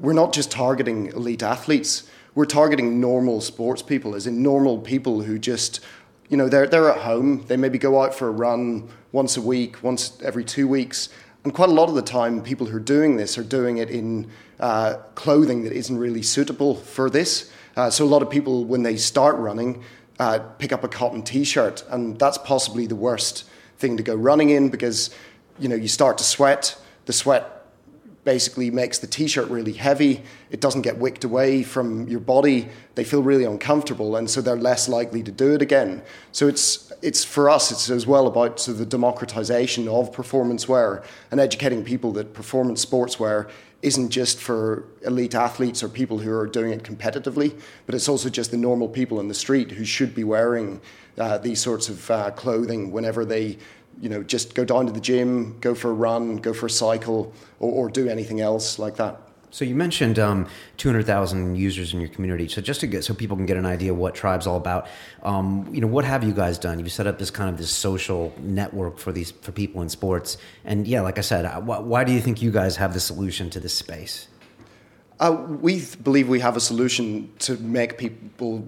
We're 0.01 0.13
not 0.13 0.33
just 0.33 0.49
targeting 0.49 1.07
elite 1.07 1.43
athletes. 1.43 2.09
We're 2.33 2.45
targeting 2.45 2.99
normal 2.99 3.39
sports 3.39 3.83
people, 3.83 4.15
as 4.15 4.25
in 4.25 4.41
normal 4.41 4.79
people 4.79 5.21
who 5.21 5.37
just 5.37 5.79
you 6.27 6.37
know 6.37 6.49
they're 6.49 6.65
they're 6.65 6.89
at 6.89 7.01
home. 7.01 7.45
They 7.45 7.55
maybe 7.55 7.77
go 7.77 8.01
out 8.01 8.15
for 8.15 8.27
a 8.27 8.31
run 8.31 8.89
once 9.11 9.37
a 9.37 9.41
week, 9.41 9.83
once 9.83 10.19
every 10.23 10.43
two 10.43 10.67
weeks, 10.67 11.09
and 11.43 11.53
quite 11.53 11.69
a 11.69 11.73
lot 11.73 11.87
of 11.87 11.93
the 11.93 12.01
time, 12.01 12.41
people 12.41 12.65
who 12.65 12.77
are 12.77 12.79
doing 12.79 13.17
this 13.17 13.37
are 13.37 13.43
doing 13.43 13.77
it 13.77 13.91
in 13.91 14.31
uh, 14.59 14.95
clothing 15.13 15.65
that 15.65 15.73
isn't 15.73 15.97
really 15.99 16.23
suitable 16.23 16.73
for 16.73 17.07
this. 17.07 17.51
Uh, 17.75 17.91
so 17.91 18.03
a 18.03 18.07
lot 18.07 18.23
of 18.23 18.29
people, 18.31 18.65
when 18.65 18.81
they 18.81 18.97
start 18.97 19.35
running, 19.35 19.83
uh, 20.19 20.39
pick 20.57 20.73
up 20.73 20.83
a 20.83 20.87
cotton 20.87 21.21
T-shirt, 21.21 21.83
and 21.91 22.17
that's 22.17 22.39
possibly 22.39 22.87
the 22.87 22.95
worst 22.95 23.43
thing 23.77 23.97
to 23.97 24.03
go 24.03 24.15
running 24.15 24.49
in 24.49 24.69
because 24.69 25.11
you 25.59 25.69
know 25.69 25.75
you 25.75 25.87
start 25.87 26.17
to 26.17 26.23
sweat. 26.23 26.75
The 27.05 27.13
sweat 27.13 27.60
basically 28.23 28.69
makes 28.69 28.99
the 28.99 29.07
t-shirt 29.07 29.49
really 29.49 29.73
heavy. 29.73 30.21
It 30.51 30.61
doesn't 30.61 30.83
get 30.83 30.97
wicked 30.97 31.23
away 31.23 31.63
from 31.63 32.07
your 32.07 32.19
body. 32.19 32.69
They 32.95 33.03
feel 33.03 33.23
really 33.23 33.45
uncomfortable, 33.45 34.15
and 34.15 34.29
so 34.29 34.41
they're 34.41 34.55
less 34.55 34.87
likely 34.87 35.23
to 35.23 35.31
do 35.31 35.53
it 35.53 35.61
again. 35.61 36.03
So 36.31 36.47
it's 36.47 36.91
it's 37.01 37.23
for 37.23 37.49
us. 37.49 37.71
It's 37.71 37.89
as 37.89 38.05
well 38.05 38.27
about 38.27 38.59
so 38.59 38.73
the 38.73 38.85
democratization 38.85 39.87
of 39.87 40.13
performance 40.13 40.67
wear 40.67 41.03
and 41.31 41.39
educating 41.39 41.83
people 41.83 42.11
that 42.13 42.33
performance 42.33 42.85
sportswear 42.85 43.49
isn't 43.81 44.09
just 44.09 44.39
for 44.39 44.85
elite 45.03 45.33
athletes 45.33 45.81
or 45.81 45.89
people 45.89 46.19
who 46.19 46.31
are 46.31 46.45
doing 46.45 46.71
it 46.71 46.83
competitively, 46.83 47.59
but 47.87 47.95
it's 47.95 48.07
also 48.07 48.29
just 48.29 48.51
the 48.51 48.57
normal 48.57 48.87
people 48.87 49.19
in 49.19 49.27
the 49.27 49.33
street 49.33 49.71
who 49.71 49.83
should 49.83 50.13
be 50.13 50.23
wearing 50.23 50.79
uh, 51.17 51.37
these 51.39 51.59
sorts 51.59 51.89
of 51.89 52.11
uh, 52.11 52.29
clothing 52.31 52.91
whenever 52.91 53.25
they 53.25 53.57
you 54.01 54.09
know, 54.09 54.23
just 54.23 54.55
go 54.55 54.65
down 54.65 54.87
to 54.87 54.91
the 54.91 54.99
gym, 54.99 55.59
go 55.59 55.75
for 55.75 55.91
a 55.91 55.93
run, 55.93 56.37
go 56.37 56.53
for 56.53 56.65
a 56.65 56.69
cycle, 56.69 57.33
or, 57.59 57.71
or 57.71 57.89
do 57.89 58.09
anything 58.09 58.41
else 58.41 58.79
like 58.79 58.95
that. 58.97 59.21
So 59.51 59.65
you 59.65 59.75
mentioned 59.75 60.17
um, 60.17 60.47
200,000 60.77 61.57
users 61.57 61.93
in 61.93 61.99
your 61.99 62.09
community. 62.09 62.47
So 62.47 62.61
just 62.61 62.79
to 62.79 62.87
get 62.87 63.03
so 63.03 63.13
people 63.13 63.35
can 63.35 63.45
get 63.45 63.57
an 63.57 63.65
idea 63.65 63.93
what 63.93 64.15
Tribe's 64.15 64.47
all 64.47 64.55
about, 64.55 64.87
um, 65.23 65.69
you 65.73 65.81
know, 65.81 65.87
what 65.87 66.05
have 66.05 66.23
you 66.23 66.31
guys 66.31 66.57
done? 66.57 66.79
You've 66.79 66.91
set 66.91 67.05
up 67.05 67.19
this 67.19 67.29
kind 67.29 67.49
of 67.49 67.57
this 67.57 67.69
social 67.69 68.33
network 68.39 68.97
for 68.97 69.11
these 69.11 69.31
for 69.31 69.51
people 69.51 69.81
in 69.81 69.89
sports. 69.89 70.37
And 70.63 70.87
yeah, 70.87 71.01
like 71.01 71.17
I 71.17 71.21
said, 71.21 71.43
uh, 71.43 71.59
why, 71.59 71.79
why 71.79 72.03
do 72.05 72.13
you 72.13 72.21
think 72.21 72.41
you 72.41 72.49
guys 72.49 72.77
have 72.77 72.93
the 72.93 73.01
solution 73.01 73.49
to 73.49 73.59
this 73.59 73.73
space? 73.73 74.27
Uh, 75.21 75.33
we 75.61 75.85
believe 76.01 76.27
we 76.27 76.39
have 76.39 76.57
a 76.57 76.59
solution 76.59 77.31
to 77.37 77.55
make 77.57 77.95
people 77.95 78.67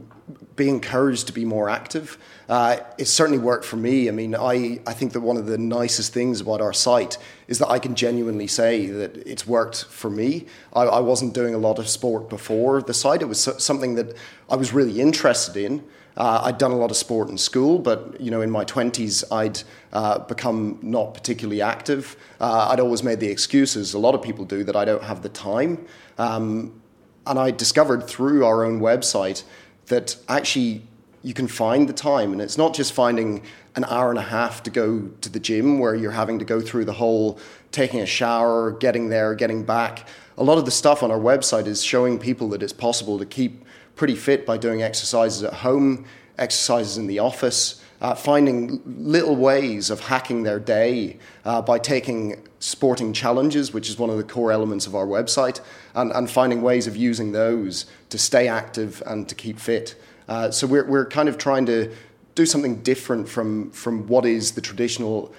be 0.56 0.70
encouraged 0.70 1.26
to 1.26 1.34
be 1.34 1.44
more 1.44 1.68
active. 1.68 2.20
Uh, 2.48 2.78
it 3.00 3.06
certainly 3.06 3.40
worked 3.40 3.66
for 3.66 3.76
me. 3.76 4.08
I 4.08 4.12
mean, 4.12 4.36
I, 4.36 4.80
I 4.86 4.94
think 4.94 5.14
that 5.14 5.22
one 5.22 5.36
of 5.36 5.48
the 5.48 5.58
nicest 5.58 6.14
things 6.14 6.42
about 6.42 6.62
our 6.62 6.72
site 6.72 7.18
is 7.48 7.58
that 7.58 7.70
I 7.70 7.80
can 7.80 7.96
genuinely 7.96 8.46
say 8.46 8.86
that 8.86 9.18
it's 9.18 9.48
worked 9.48 9.86
for 9.86 10.12
me. 10.12 10.46
I, 10.74 10.84
I 10.84 11.00
wasn't 11.00 11.34
doing 11.34 11.56
a 11.56 11.58
lot 11.58 11.80
of 11.80 11.90
sport 11.90 12.30
before 12.30 12.84
the 12.84 12.94
site. 12.94 13.24
It 13.24 13.28
was 13.28 13.50
something 13.58 13.96
that 13.96 14.16
I 14.48 14.56
was 14.56 14.74
really 14.74 15.02
interested 15.02 15.58
in. 15.58 15.84
Uh, 16.16 16.42
I'd 16.46 16.58
done 16.58 16.72
a 16.72 16.78
lot 16.78 16.92
of 16.92 16.98
sport 16.98 17.30
in 17.30 17.38
school, 17.38 17.80
but 17.80 18.20
you 18.22 18.30
know, 18.30 18.42
in 18.42 18.52
my 18.52 18.64
twenties, 18.64 19.24
I'd 19.32 19.62
uh, 19.92 20.20
become 20.20 20.78
not 20.82 21.14
particularly 21.14 21.62
active. 21.62 22.16
Uh, 22.40 22.70
I'd 22.70 22.80
always 22.80 23.04
made 23.04 23.20
the 23.20 23.30
excuses, 23.30 23.94
a 23.94 24.00
lot 24.00 24.14
of 24.16 24.22
people 24.22 24.46
do, 24.46 24.64
that 24.64 24.76
I 24.76 24.86
don't 24.86 25.04
have 25.04 25.22
the 25.22 25.30
time. 25.30 25.86
Um, 26.18 26.82
and 27.26 27.40
I 27.40 27.52
discovered 27.52 28.08
through 28.08 28.46
our 28.46 28.64
own 28.64 28.80
website 28.80 29.44
that 29.88 30.16
actually 30.28 30.84
you 31.24 31.34
can 31.34 31.48
find 31.48 31.88
the 31.88 31.94
time, 31.94 32.32
and 32.34 32.42
it's 32.42 32.58
not 32.58 32.76
just 32.76 32.94
finding 32.94 33.44
an 33.76 33.86
hour 33.86 34.10
and 34.10 34.20
a 34.20 34.24
half 34.24 34.62
to 34.64 34.70
go 34.70 35.10
to 35.22 35.30
the 35.30 35.40
gym 35.40 35.80
where 35.80 35.96
you're 35.96 36.12
having 36.12 36.38
to 36.40 36.46
go 36.46 36.62
through 36.62 36.86
the 36.86 36.94
whole 36.94 37.40
taking 37.72 38.02
a 38.02 38.06
shower, 38.06 38.72
getting 38.72 39.10
there, 39.10 39.34
getting 39.34 39.64
back. 39.64 40.08
A 40.38 40.44
lot 40.44 40.58
of 40.58 40.66
the 40.66 40.72
stuff 40.72 41.02
on 41.02 41.12
our 41.12 41.20
website 41.20 41.66
is 41.66 41.84
showing 41.84 42.20
people 42.20 42.50
that 42.50 42.62
it's 42.62 42.74
possible 42.74 43.18
to 43.18 43.26
keep 43.26 43.63
pretty 43.96 44.16
fit 44.16 44.46
by 44.46 44.58
doing 44.58 44.82
exercises 44.82 45.44
at 45.44 45.54
home, 45.54 46.06
exercises 46.38 46.98
in 46.98 47.08
the 47.08 47.20
office, 47.20 47.84
uh, 48.02 48.14
finding 48.14 48.82
little 48.86 49.36
ways 49.36 49.90
of 49.90 50.02
hacking 50.02 50.44
their 50.44 50.60
day 50.60 51.18
uh, 51.46 51.62
by 51.62 51.80
taking 51.80 52.46
sporting 52.60 53.14
challenges, 53.14 53.74
which 53.74 53.90
is 53.90 53.98
one 53.98 54.10
of 54.10 54.18
the 54.18 54.24
core 54.24 54.52
elements 54.52 54.88
of 54.88 54.96
our 54.96 55.06
website, 55.06 55.62
and, 55.96 56.12
and 56.12 56.30
finding 56.30 56.62
ways 56.62 56.86
of 56.88 56.98
using 56.98 57.32
those 57.32 57.86
to 58.10 58.18
stay 58.18 58.48
active 58.48 59.02
and 59.06 59.30
to 59.30 59.36
keep 59.36 59.60
fit. 59.60 59.96
Uh, 60.28 60.52
so 60.52 60.68
we're, 60.68 60.86
we're 60.86 61.06
kind 61.06 61.30
of 61.30 61.38
trying 61.38 61.66
to 61.66 61.94
do 62.36 62.46
something 62.46 62.82
different 62.82 63.30
from, 63.30 63.72
from 63.72 64.08
what 64.08 64.26
is 64.26 64.54
the 64.54 64.62
traditional 64.62 65.34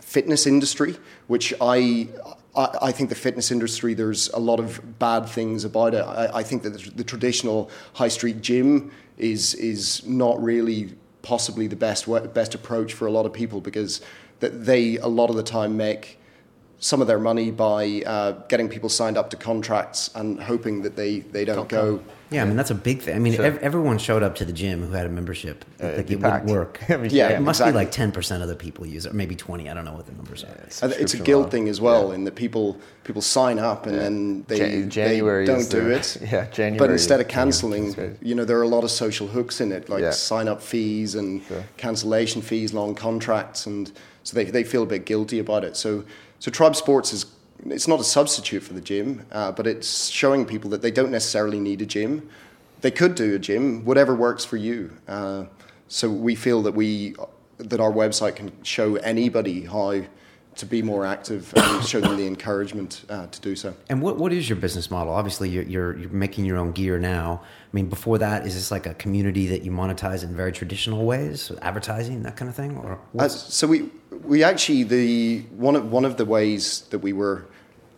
fitness 0.00 0.46
industry, 0.46 0.96
which 1.26 1.52
I, 1.60 2.08
I, 2.56 2.92
think 2.92 3.08
the 3.08 3.16
fitness 3.16 3.50
industry, 3.50 3.94
there's 3.94 4.28
a 4.28 4.38
lot 4.38 4.60
of 4.60 4.98
bad 4.98 5.28
things 5.28 5.64
about 5.64 5.94
it. 5.94 6.02
I, 6.02 6.38
I 6.38 6.42
think 6.44 6.62
that 6.62 6.70
the, 6.70 6.90
the, 6.90 7.04
traditional 7.04 7.68
high 7.94 8.08
street 8.08 8.42
gym 8.42 8.92
is, 9.18 9.54
is 9.54 10.06
not 10.06 10.40
really 10.40 10.94
possibly 11.22 11.66
the 11.66 11.76
best, 11.76 12.06
best 12.32 12.54
approach 12.54 12.92
for 12.92 13.06
a 13.06 13.10
lot 13.10 13.26
of 13.26 13.32
people 13.32 13.60
because 13.60 14.00
that 14.38 14.66
they, 14.66 14.98
a 14.98 15.08
lot 15.08 15.30
of 15.30 15.36
the 15.36 15.42
time, 15.42 15.76
make 15.76 16.18
some 16.84 17.00
of 17.00 17.06
their 17.06 17.18
money 17.18 17.50
by 17.50 18.02
uh, 18.04 18.32
getting 18.48 18.68
people 18.68 18.90
signed 18.90 19.16
up 19.16 19.30
to 19.30 19.38
contracts 19.38 20.10
and 20.14 20.38
hoping 20.38 20.82
that 20.82 20.96
they, 20.96 21.20
they 21.20 21.42
don't, 21.42 21.56
don't 21.56 21.68
go. 21.70 22.04
Yeah, 22.30 22.42
I 22.42 22.44
mean 22.44 22.56
that's 22.56 22.70
a 22.70 22.74
big 22.74 23.00
thing. 23.00 23.16
I 23.16 23.18
mean, 23.20 23.32
sure. 23.32 23.44
ev- 23.46 23.56
everyone 23.58 23.96
showed 23.96 24.22
up 24.22 24.34
to 24.36 24.44
the 24.44 24.52
gym 24.52 24.82
who 24.86 24.92
had 24.92 25.06
a 25.06 25.08
membership. 25.08 25.64
Uh, 25.82 25.94
like 25.96 26.10
it 26.10 26.16
wouldn't 26.16 26.44
work. 26.44 26.82
I 26.90 26.98
mean, 26.98 27.10
yeah, 27.10 27.30
it 27.30 27.40
must 27.40 27.60
exactly. 27.60 27.72
be 27.72 27.84
like 27.84 27.90
ten 27.90 28.12
percent 28.12 28.42
of 28.42 28.50
the 28.50 28.54
people 28.56 28.84
use 28.84 29.06
it, 29.06 29.12
or 29.12 29.14
maybe 29.14 29.34
twenty. 29.34 29.70
I 29.70 29.74
don't 29.74 29.86
know 29.86 29.94
what 29.94 30.04
the 30.04 30.12
numbers 30.12 30.44
are. 30.44 30.48
It's, 30.64 30.82
it's 30.82 31.14
a 31.14 31.18
guilt 31.18 31.50
thing 31.50 31.68
as 31.68 31.80
well, 31.80 32.08
yeah. 32.08 32.16
in 32.16 32.24
that 32.24 32.34
people 32.34 32.78
people 33.04 33.22
sign 33.22 33.58
up 33.58 33.86
and 33.86 33.94
yeah. 33.94 34.02
then 34.02 34.44
they, 34.48 34.58
Jan- 34.58 34.90
January 34.90 35.46
they 35.46 35.52
don't 35.54 35.70
do 35.70 35.90
it. 35.90 36.18
Yeah, 36.20 36.50
January. 36.50 36.78
But 36.78 36.90
instead 36.90 37.20
of 37.20 37.28
cancelling, 37.28 38.18
you 38.20 38.34
know, 38.34 38.44
there 38.44 38.58
are 38.58 38.62
a 38.62 38.68
lot 38.68 38.84
of 38.84 38.90
social 38.90 39.28
hooks 39.28 39.60
in 39.60 39.72
it, 39.72 39.88
like 39.88 40.02
yeah. 40.02 40.10
sign 40.10 40.48
up 40.48 40.60
fees 40.60 41.14
and 41.14 41.42
sure. 41.44 41.64
cancellation 41.76 42.42
fees, 42.42 42.74
long 42.74 42.94
contracts, 42.94 43.64
and 43.64 43.90
so 44.22 44.34
they 44.34 44.44
they 44.44 44.64
feel 44.64 44.82
a 44.82 44.86
bit 44.86 45.06
guilty 45.06 45.38
about 45.38 45.64
it. 45.64 45.76
So 45.76 46.04
so 46.44 46.50
Tribesports 46.50 47.14
is 47.14 47.24
it's 47.64 47.88
not 47.88 48.00
a 48.00 48.04
substitute 48.04 48.62
for 48.62 48.74
the 48.74 48.80
gym, 48.82 49.24
uh, 49.32 49.50
but 49.52 49.66
it's 49.66 50.08
showing 50.10 50.44
people 50.44 50.68
that 50.68 50.82
they 50.82 50.90
don't 50.90 51.10
necessarily 51.10 51.58
need 51.58 51.80
a 51.80 51.86
gym. 51.86 52.28
They 52.82 52.90
could 52.90 53.14
do 53.14 53.34
a 53.34 53.38
gym, 53.38 53.86
whatever 53.86 54.14
works 54.14 54.44
for 54.44 54.58
you. 54.58 54.90
Uh, 55.08 55.46
so 55.88 56.10
we 56.10 56.34
feel 56.34 56.60
that 56.64 56.72
we 56.72 57.14
that 57.56 57.80
our 57.80 57.90
website 57.90 58.36
can 58.36 58.52
show 58.62 58.96
anybody 58.96 59.64
how 59.64 60.02
to 60.56 60.66
be 60.66 60.82
more 60.82 61.04
active 61.04 61.52
and 61.56 61.84
show 61.86 62.00
them 62.00 62.16
the 62.16 62.26
encouragement 62.26 63.04
uh, 63.08 63.26
to 63.26 63.40
do 63.40 63.56
so. 63.56 63.74
And 63.88 64.00
what, 64.00 64.16
what 64.16 64.32
is 64.32 64.48
your 64.48 64.56
business 64.56 64.90
model? 64.90 65.12
Obviously, 65.12 65.48
you're, 65.48 65.64
you're, 65.64 65.98
you're 65.98 66.10
making 66.10 66.44
your 66.44 66.58
own 66.58 66.72
gear 66.72 66.98
now. 66.98 67.42
I 67.42 67.68
mean, 67.72 67.88
before 67.88 68.18
that, 68.18 68.46
is 68.46 68.54
this 68.54 68.70
like 68.70 68.86
a 68.86 68.94
community 68.94 69.46
that 69.48 69.62
you 69.62 69.70
monetize 69.70 70.22
in 70.22 70.34
very 70.34 70.52
traditional 70.52 71.04
ways, 71.04 71.50
advertising 71.62 72.22
that 72.22 72.36
kind 72.36 72.48
of 72.48 72.54
thing, 72.54 72.76
or 72.76 73.00
uh, 73.18 73.28
so 73.28 73.66
we 73.66 73.90
we 74.22 74.44
actually 74.44 74.84
the 74.84 75.40
one 75.56 75.74
of 75.74 75.90
one 75.90 76.04
of 76.04 76.16
the 76.16 76.24
ways 76.24 76.82
that 76.90 77.00
we 77.00 77.12
were 77.12 77.46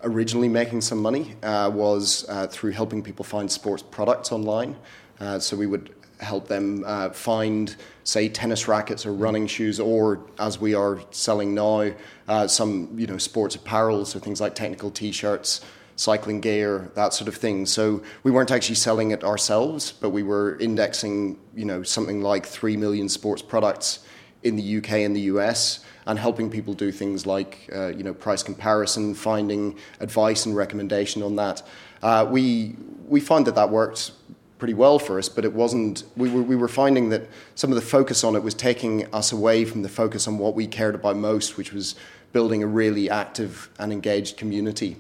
originally 0.03 0.49
making 0.49 0.81
some 0.81 0.99
money 0.99 1.35
uh, 1.43 1.71
was 1.73 2.25
uh, 2.29 2.47
through 2.47 2.71
helping 2.71 3.03
people 3.03 3.25
find 3.25 3.51
sports 3.51 3.83
products 3.83 4.33
online. 4.33 4.77
Uh, 5.21 5.39
so 5.39 5.57
we 5.57 5.67
would 5.67 5.95
help 6.19 6.49
them 6.49 6.83
uh, 6.87 7.11
find, 7.11 7.77
say, 8.05 8.29
tennis 8.29 8.69
rackets 8.69 9.07
or 9.07 9.13
running 9.13 9.47
shoes, 9.47 9.79
or 9.81 10.21
as 10.39 10.61
we 10.61 10.75
are 10.75 11.01
selling 11.11 11.55
now, 11.55 11.93
uh, 12.29 12.47
some 12.47 12.91
you 12.99 13.07
know 13.07 13.19
sports 13.19 13.55
apparel, 13.55 14.05
so 14.05 14.19
things 14.19 14.41
like 14.41 14.55
technical 14.55 14.91
T-shirts, 14.91 15.61
cycling 15.97 16.41
gear, 16.41 16.91
that 16.95 17.15
sort 17.15 17.29
of 17.29 17.37
thing. 17.37 17.67
So 17.67 18.03
we 18.23 18.31
weren't 18.31 18.51
actually 18.51 18.77
selling 18.77 19.11
it 19.11 19.25
ourselves, 19.25 19.93
but 19.93 20.11
we 20.11 20.23
were 20.23 20.59
indexing, 20.59 21.39
you 21.55 21.65
know, 21.65 21.83
something 21.83 22.21
like 22.23 22.47
three 22.47 22.77
million 22.77 23.09
sports 23.09 23.43
products 23.43 24.01
in 24.43 24.57
the 24.57 24.79
UK 24.79 24.91
and 24.93 25.17
the 25.17 25.23
US 25.23 25.85
and 26.07 26.19
helping 26.19 26.49
people 26.51 26.73
do 26.73 26.93
things 26.93 27.27
like 27.27 27.69
uh, 27.75 27.89
you 27.89 28.05
know 28.05 28.15
price 28.15 28.43
comparison, 28.43 29.15
finding 29.15 29.77
advice 30.01 30.47
and 30.47 30.57
recommendation 30.57 31.23
on 31.23 31.37
that. 31.37 31.63
Uh, 32.03 32.27
we 32.31 32.77
we 33.09 33.21
found 33.21 33.47
that 33.47 33.55
that 33.57 33.71
worked 33.71 34.13
pretty 34.59 34.75
well 34.75 34.99
for 34.99 35.19
us, 35.19 35.29
but 35.29 35.45
it 35.45 35.53
wasn't. 35.53 36.05
We 36.17 36.31
were, 36.31 36.43
we 36.43 36.57
were 36.57 36.69
finding 36.69 37.11
that 37.11 37.29
some 37.55 37.71
of 37.71 37.77
the 37.77 37.87
focus 37.87 38.25
on 38.25 38.37
it 38.37 38.43
was 38.43 38.55
taking 38.55 39.13
us 39.15 39.33
away 39.33 39.65
from 39.65 39.83
the 39.83 39.89
focus 39.89 40.27
on 40.27 40.39
what 40.39 40.55
we 40.55 40.67
cared 40.67 40.95
about 40.95 41.17
most, 41.17 41.57
which 41.57 41.73
was 41.73 41.95
building 42.33 42.63
a 42.63 42.67
really 42.67 43.11
active 43.11 43.71
and 43.79 43.93
engaged 43.93 44.37
community. 44.37 44.97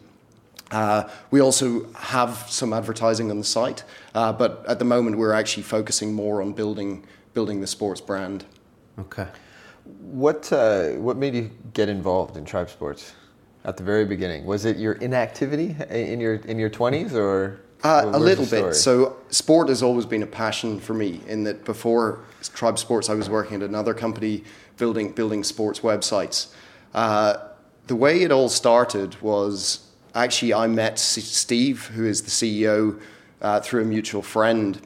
Uh, 0.71 1.09
we 1.31 1.41
also 1.41 1.91
have 1.93 2.47
some 2.49 2.73
advertising 2.73 3.31
on 3.31 3.39
the 3.39 3.45
site, 3.45 3.85
uh, 4.15 4.33
but 4.33 4.65
at 4.67 4.79
the 4.79 4.85
moment 4.85 5.17
we're 5.17 5.33
actually 5.33 5.63
focusing 5.63 6.13
more 6.13 6.43
on 6.43 6.53
building 6.53 7.05
building 7.35 7.61
the 7.61 7.67
sports 7.67 8.01
brand. 8.01 8.45
Okay. 8.99 9.29
What 10.01 10.53
uh, 10.53 10.91
what 10.93 11.17
made 11.17 11.35
you 11.35 11.51
get 11.73 11.89
involved 11.89 12.37
in 12.37 12.45
tribesports 12.45 13.13
at 13.65 13.77
the 13.77 13.85
very 13.85 14.05
beginning? 14.05 14.45
Was 14.45 14.65
it 14.65 14.77
your 14.77 14.95
inactivity 14.95 15.77
in 15.91 16.21
your 16.21 16.35
in 16.35 16.59
your 16.59 16.71
twenties, 16.71 17.15
or 17.15 17.61
uh, 17.83 18.03
a 18.07 18.19
little 18.19 18.47
bit? 18.47 18.75
So 18.75 19.17
sport 19.31 19.69
has 19.69 19.83
always 19.83 20.07
been 20.07 20.23
a 20.23 20.27
passion 20.27 20.81
for 20.81 20.95
me. 20.95 21.21
In 21.27 21.45
that 21.45 21.65
before 21.65 22.21
tribesports, 22.43 23.11
I 23.11 23.15
was 23.15 23.29
working 23.29 23.57
at 23.57 23.69
another 23.69 23.95
company 23.95 24.45
building 24.77 25.13
building 25.13 25.45
sports 25.45 25.81
websites. 25.81 26.49
Uh, 26.95 27.37
the 27.87 27.97
way 27.97 28.23
it 28.23 28.33
all 28.33 28.49
started 28.49 29.21
was 29.21 29.87
actually 30.15 30.55
I 30.55 30.67
met 30.67 30.99
Steve, 30.99 31.87
who 31.87 32.07
is 32.07 32.23
the 32.23 32.31
CEO, 32.31 33.01
uh, 33.41 33.61
through 33.61 33.83
a 33.83 33.85
mutual 33.85 34.23
friend. 34.23 34.81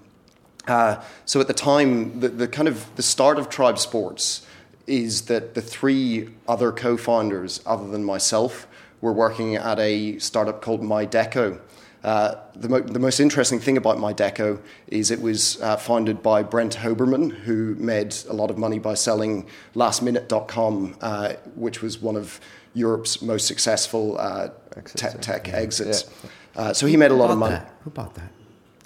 Uh, 0.67 1.03
so 1.25 1.41
at 1.41 1.47
the 1.47 1.55
time, 1.55 2.21
the, 2.21 2.29
the 2.29 2.49
kind 2.49 2.69
of 2.69 2.95
the 2.97 3.03
start 3.03 3.39
of 3.39 3.49
tribesports 3.49 4.45
is 4.87 5.23
that 5.23 5.55
the 5.55 5.63
three 5.63 6.29
other 6.49 6.73
co 6.73 6.97
founders, 6.97 7.63
other 7.65 7.89
than 7.89 8.05
myself, 8.05 8.67
were 9.01 9.13
working 9.13 9.57
at 9.57 9.79
a 9.79 10.19
startup 10.19 10.61
called 10.61 10.83
MyDeco. 10.83 11.59
Uh, 12.03 12.37
the, 12.55 12.69
mo- 12.69 12.81
the, 12.81 12.99
most 12.99 13.21
interesting 13.21 13.61
thing 13.61 13.77
about 13.77 13.99
my 13.99 14.15
MyDeco 14.15 14.59
is 14.89 15.11
it 15.11 15.21
was 15.21 15.61
uh, 15.61 15.77
founded 15.77 16.23
by 16.23 16.43
Brent 16.43 16.77
Hoberman, 16.77 17.31
who 17.31 17.75
made 17.75 18.15
a 18.29 18.33
lot 18.33 18.51
of 18.51 18.57
money 18.57 18.79
by 18.79 18.95
selling 18.95 19.47
lastminute.com, 19.75 20.97
uh, 21.03 21.35
which 21.57 21.83
was 21.83 22.01
one 22.01 22.17
of 22.17 22.41
Europe's 22.73 23.21
most 23.21 23.47
successful 23.47 24.19
uh, 24.19 24.49
te- 24.85 25.09
tech 25.21 25.49
yeah. 25.49 25.57
exits. 25.57 26.05
Yeah. 26.25 26.31
Uh, 26.57 26.73
so 26.73 26.87
he 26.87 26.97
made 26.97 27.11
a 27.11 27.15
lot 27.15 27.31
of 27.31 27.39
money. 27.39 27.57
That? 27.57 27.75
Who 27.85 27.91
bought 27.91 28.15
that? 28.15 28.33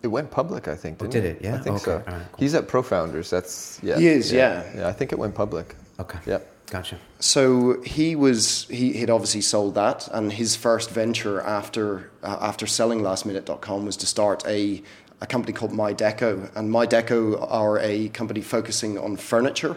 It 0.02 0.08
went 0.08 0.30
public, 0.30 0.68
I 0.68 0.74
think. 0.74 1.02
Oh, 1.02 1.06
did 1.06 1.24
it? 1.24 1.36
it? 1.36 1.42
Yeah, 1.44 1.54
I 1.54 1.58
think 1.58 1.76
okay. 1.76 1.84
so. 1.84 1.96
Right, 1.98 2.06
cool. 2.06 2.38
He's 2.38 2.54
at 2.54 2.68
ProFounders. 2.68 3.30
That's 3.30 3.80
yeah. 3.82 3.98
He 3.98 4.08
is, 4.08 4.32
yeah. 4.32 4.64
yeah. 4.64 4.80
Yeah, 4.80 4.88
I 4.88 4.92
think 4.92 5.12
it 5.12 5.18
went 5.18 5.34
public. 5.34 5.76
Okay. 5.98 6.18
Yep. 6.26 6.53
Gotcha. 6.70 6.98
So 7.20 7.82
he 7.82 8.16
was 8.16 8.66
he 8.68 8.94
had 8.94 9.10
obviously 9.10 9.42
sold 9.42 9.74
that, 9.74 10.08
and 10.08 10.32
his 10.32 10.56
first 10.56 10.90
venture 10.90 11.40
after 11.40 12.10
uh, 12.22 12.38
after 12.40 12.66
selling 12.66 13.00
LastMinute.com 13.00 13.84
was 13.84 13.96
to 13.98 14.06
start 14.06 14.46
a 14.46 14.82
a 15.20 15.26
company 15.26 15.52
called 15.52 15.72
MyDeco, 15.72 16.54
and 16.56 16.70
MyDeco 16.70 17.50
are 17.50 17.78
a 17.78 18.08
company 18.08 18.40
focusing 18.40 18.98
on 18.98 19.16
furniture 19.16 19.76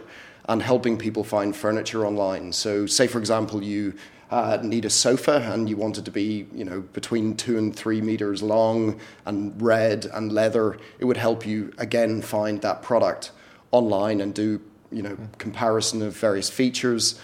and 0.50 0.62
helping 0.62 0.98
people 0.98 1.24
find 1.24 1.56
furniture 1.56 2.06
online. 2.06 2.54
So, 2.54 2.86
say 2.86 3.08
for 3.08 3.20
example, 3.20 3.64
you 3.64 3.94
uh, 4.32 4.60
need 4.62 4.86
a 4.86 4.90
sofa 4.90 5.50
and 5.52 5.70
you 5.70 5.78
want 5.78 5.98
it 5.98 6.06
to 6.06 6.12
be, 6.12 6.48
you 6.54 6.66
know, 6.66 6.82
between 6.82 7.36
two 7.36 7.58
and 7.58 7.76
three 7.76 8.02
meters 8.02 8.42
long 8.42 9.00
and 9.26 9.60
red 9.62 10.06
and 10.14 10.32
leather, 10.32 10.78
it 11.00 11.06
would 11.06 11.18
help 11.18 11.46
you 11.46 11.74
again 11.78 12.22
find 12.22 12.62
that 12.62 12.82
product 12.82 13.32
online 13.72 14.22
and 14.22 14.34
do, 14.34 14.62
you 14.92 15.02
know, 15.02 15.18
comparison 15.38 16.02
of 16.02 16.16
various 16.16 16.50
features. 16.50 17.20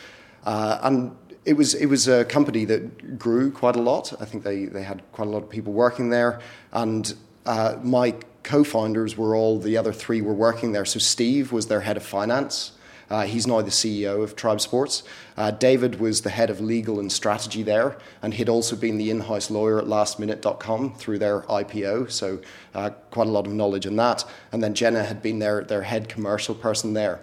Uh, 0.45 0.79
and 0.83 1.15
it 1.45 1.53
was 1.53 1.73
it 1.73 1.87
was 1.87 2.07
a 2.07 2.25
company 2.25 2.65
that 2.65 3.17
grew 3.19 3.51
quite 3.51 3.75
a 3.75 3.81
lot. 3.81 4.13
I 4.21 4.25
think 4.25 4.43
they, 4.43 4.65
they 4.65 4.83
had 4.83 5.01
quite 5.11 5.27
a 5.27 5.31
lot 5.31 5.43
of 5.43 5.49
people 5.49 5.73
working 5.73 6.09
there, 6.09 6.39
and 6.71 7.13
uh, 7.45 7.77
my 7.81 8.15
co-founders 8.43 9.17
were 9.17 9.35
all 9.35 9.57
the 9.59 9.77
other 9.77 9.93
three 9.93 10.21
were 10.21 10.33
working 10.33 10.73
there. 10.73 10.85
So 10.85 10.99
Steve 10.99 11.51
was 11.51 11.67
their 11.67 11.81
head 11.81 11.97
of 11.97 12.03
finance. 12.03 12.73
Uh, 13.09 13.25
he's 13.25 13.45
now 13.45 13.61
the 13.61 13.69
CEO 13.69 14.23
of 14.23 14.35
Tribesports. 14.35 15.03
Uh, 15.37 15.51
David 15.51 15.99
was 15.99 16.21
the 16.21 16.29
head 16.29 16.49
of 16.49 16.59
legal 16.59 16.99
and 16.99 17.11
strategy 17.11 17.61
there, 17.61 17.97
and 18.21 18.33
he'd 18.33 18.49
also 18.49 18.75
been 18.75 18.97
the 18.97 19.11
in-house 19.11 19.51
lawyer 19.51 19.77
at 19.77 19.85
LastMinute.com 19.85 20.95
through 20.95 21.19
their 21.19 21.41
IPO. 21.41 22.09
So 22.09 22.39
uh, 22.73 22.89
quite 23.11 23.27
a 23.27 23.31
lot 23.31 23.45
of 23.45 23.53
knowledge 23.53 23.85
in 23.85 23.97
that. 23.97 24.25
And 24.51 24.63
then 24.63 24.73
Jenna 24.73 25.03
had 25.03 25.21
been 25.21 25.39
their 25.39 25.63
their 25.63 25.83
head 25.83 26.09
commercial 26.09 26.55
person 26.55 26.93
there. 26.93 27.21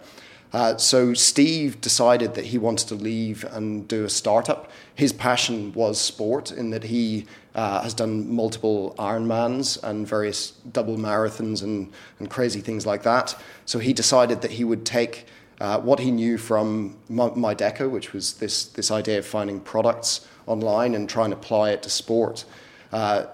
Uh, 0.53 0.77
so 0.77 1.15
Steve 1.15 1.81
decided 1.81 2.35
that 2.35 2.47
he 2.47 2.59
wanted 2.59 2.89
to 2.89 2.95
leave 2.95 3.45
and 3.53 3.87
do 3.87 4.05
a 4.05 4.11
startup. 4.11 4.71
His 4.95 5.13
passion 5.13 5.73
was 5.73 6.01
sport, 6.01 6.51
in 6.51 6.71
that 6.71 6.85
he 6.85 7.27
uh, 7.55 7.83
has 7.83 7.95
done 7.95 8.33
multiple 8.33 8.95
Ironmans 8.99 9.83
and 9.83 10.07
various 10.07 10.53
double 10.73 10.97
marathons 10.97 11.63
and, 11.63 11.93
and 12.19 12.29
crazy 12.29 12.61
things 12.61 12.85
like 12.85 13.03
that. 13.05 13.37
So 13.65 13.79
he 13.79 13.93
decided 13.93 14.43
that 14.43 14.51
he 14.51 14.65
would 14.65 14.85
take 14.85 15.27
uh, 15.61 15.79
what 15.79 16.01
he 16.01 16.11
knew 16.11 16.39
from 16.39 16.97
MyDeco, 17.11 17.91
which 17.91 18.13
was 18.13 18.35
this, 18.35 18.65
this 18.65 18.91
idea 18.91 19.19
of 19.19 19.27
finding 19.27 19.61
products 19.61 20.27
online 20.47 20.95
and 20.95 21.09
trying 21.09 21.31
to 21.31 21.37
apply 21.37 21.71
it 21.71 21.83
to 21.83 21.91
sport. 21.91 22.45
Uh, 22.93 23.27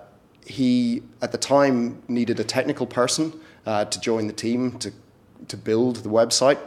he, 0.44 1.02
at 1.22 1.32
the 1.32 1.38
time, 1.38 2.02
needed 2.08 2.38
a 2.40 2.44
technical 2.44 2.86
person 2.86 3.32
uh, 3.64 3.84
to 3.86 4.00
join 4.00 4.26
the 4.26 4.32
team 4.32 4.78
to, 4.78 4.92
to 5.48 5.56
build 5.56 5.96
the 5.96 6.08
website. 6.08 6.58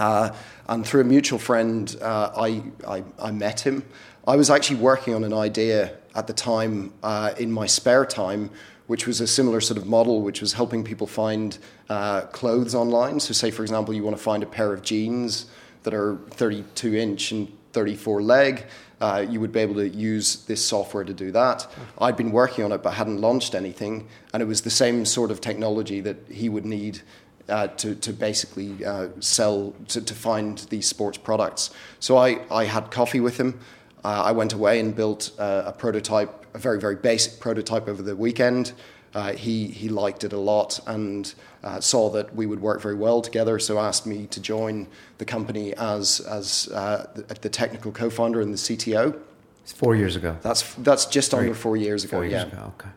Uh, 0.00 0.34
and 0.66 0.86
through 0.86 1.02
a 1.02 1.04
mutual 1.04 1.38
friend, 1.38 1.94
uh, 2.00 2.30
I, 2.34 2.62
I, 2.88 3.04
I, 3.18 3.30
met 3.32 3.60
him. 3.60 3.84
I 4.26 4.34
was 4.36 4.48
actually 4.48 4.78
working 4.80 5.14
on 5.14 5.24
an 5.24 5.34
idea 5.34 5.94
at 6.14 6.26
the 6.26 6.32
time 6.32 6.94
uh, 7.02 7.34
in 7.38 7.52
my 7.52 7.66
spare 7.66 8.06
time, 8.06 8.50
which 8.86 9.06
was 9.06 9.20
a 9.20 9.26
similar 9.26 9.60
sort 9.60 9.76
of 9.76 9.86
model, 9.86 10.22
which 10.22 10.40
was 10.40 10.54
helping 10.54 10.84
people 10.84 11.06
find 11.06 11.58
uh, 11.90 12.22
clothes 12.22 12.74
online. 12.74 13.20
So, 13.20 13.34
say, 13.34 13.50
for 13.50 13.62
example, 13.62 13.92
you 13.92 14.02
want 14.02 14.16
to 14.16 14.22
find 14.22 14.42
a 14.42 14.46
pair 14.46 14.72
of 14.72 14.80
jeans 14.80 15.46
that 15.82 15.92
are 15.92 16.16
32 16.30 16.94
inch 16.94 17.32
and 17.32 17.52
34 17.72 18.22
leg. 18.22 18.66
Uh, 19.02 19.24
you 19.28 19.38
would 19.38 19.52
be 19.52 19.60
able 19.60 19.74
to 19.74 19.88
use 19.88 20.44
this 20.46 20.64
software 20.64 21.04
to 21.04 21.14
do 21.14 21.30
that. 21.32 21.66
I'd 21.98 22.16
been 22.16 22.32
working 22.32 22.64
on 22.64 22.72
it 22.72 22.82
but 22.82 22.94
hadn't 22.94 23.20
launched 23.20 23.54
anything, 23.54 24.08
and 24.32 24.42
it 24.42 24.46
was 24.46 24.62
the 24.62 24.70
same 24.70 25.04
sort 25.04 25.30
of 25.30 25.42
technology 25.42 26.00
that 26.00 26.16
he 26.30 26.48
would 26.48 26.64
need 26.64 27.00
uh, 27.48 27.68
to, 27.68 27.94
to 27.96 28.12
basically 28.12 28.84
uh, 28.84 29.08
sell, 29.20 29.74
to, 29.88 30.00
to 30.00 30.14
find 30.14 30.58
these 30.70 30.86
sports 30.86 31.18
products. 31.18 31.70
So 31.98 32.16
I, 32.16 32.40
I 32.50 32.64
had 32.64 32.90
coffee 32.90 33.20
with 33.20 33.38
him. 33.38 33.58
Uh, 34.04 34.22
I 34.24 34.32
went 34.32 34.52
away 34.52 34.80
and 34.80 34.94
built 34.94 35.32
uh, 35.38 35.64
a 35.66 35.72
prototype, 35.72 36.46
a 36.54 36.58
very, 36.58 36.80
very 36.80 36.96
basic 36.96 37.40
prototype 37.40 37.88
over 37.88 38.02
the 38.02 38.16
weekend. 38.16 38.72
Uh, 39.12 39.32
he, 39.32 39.66
he 39.66 39.88
liked 39.88 40.22
it 40.22 40.32
a 40.32 40.38
lot 40.38 40.78
and 40.86 41.34
uh, 41.64 41.80
saw 41.80 42.08
that 42.10 42.34
we 42.34 42.46
would 42.46 42.60
work 42.60 42.80
very 42.80 42.94
well 42.94 43.20
together, 43.20 43.58
so 43.58 43.78
asked 43.78 44.06
me 44.06 44.26
to 44.28 44.40
join 44.40 44.86
the 45.18 45.24
company 45.24 45.74
as, 45.74 46.20
as 46.20 46.66
the, 46.66 47.38
the 47.40 47.48
technical 47.48 47.90
co 47.90 48.08
founder 48.08 48.40
and 48.40 48.54
the 48.54 48.58
CTO. 48.58 49.18
It's 49.62 49.72
four 49.72 49.96
years 49.96 50.14
ago. 50.14 50.36
That's, 50.42 50.74
that's 50.74 51.06
just 51.06 51.34
under 51.34 51.54
four 51.54 51.76
years 51.76 52.04
ago. 52.04 52.18
Four 52.18 52.24
years 52.24 52.44
yeah. 52.44 52.58
ago, 52.58 52.72
okay. 52.78 52.90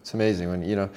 It's 0.00 0.14
amazing 0.14 0.48
when, 0.48 0.64
you 0.64 0.76
know, 0.76 0.90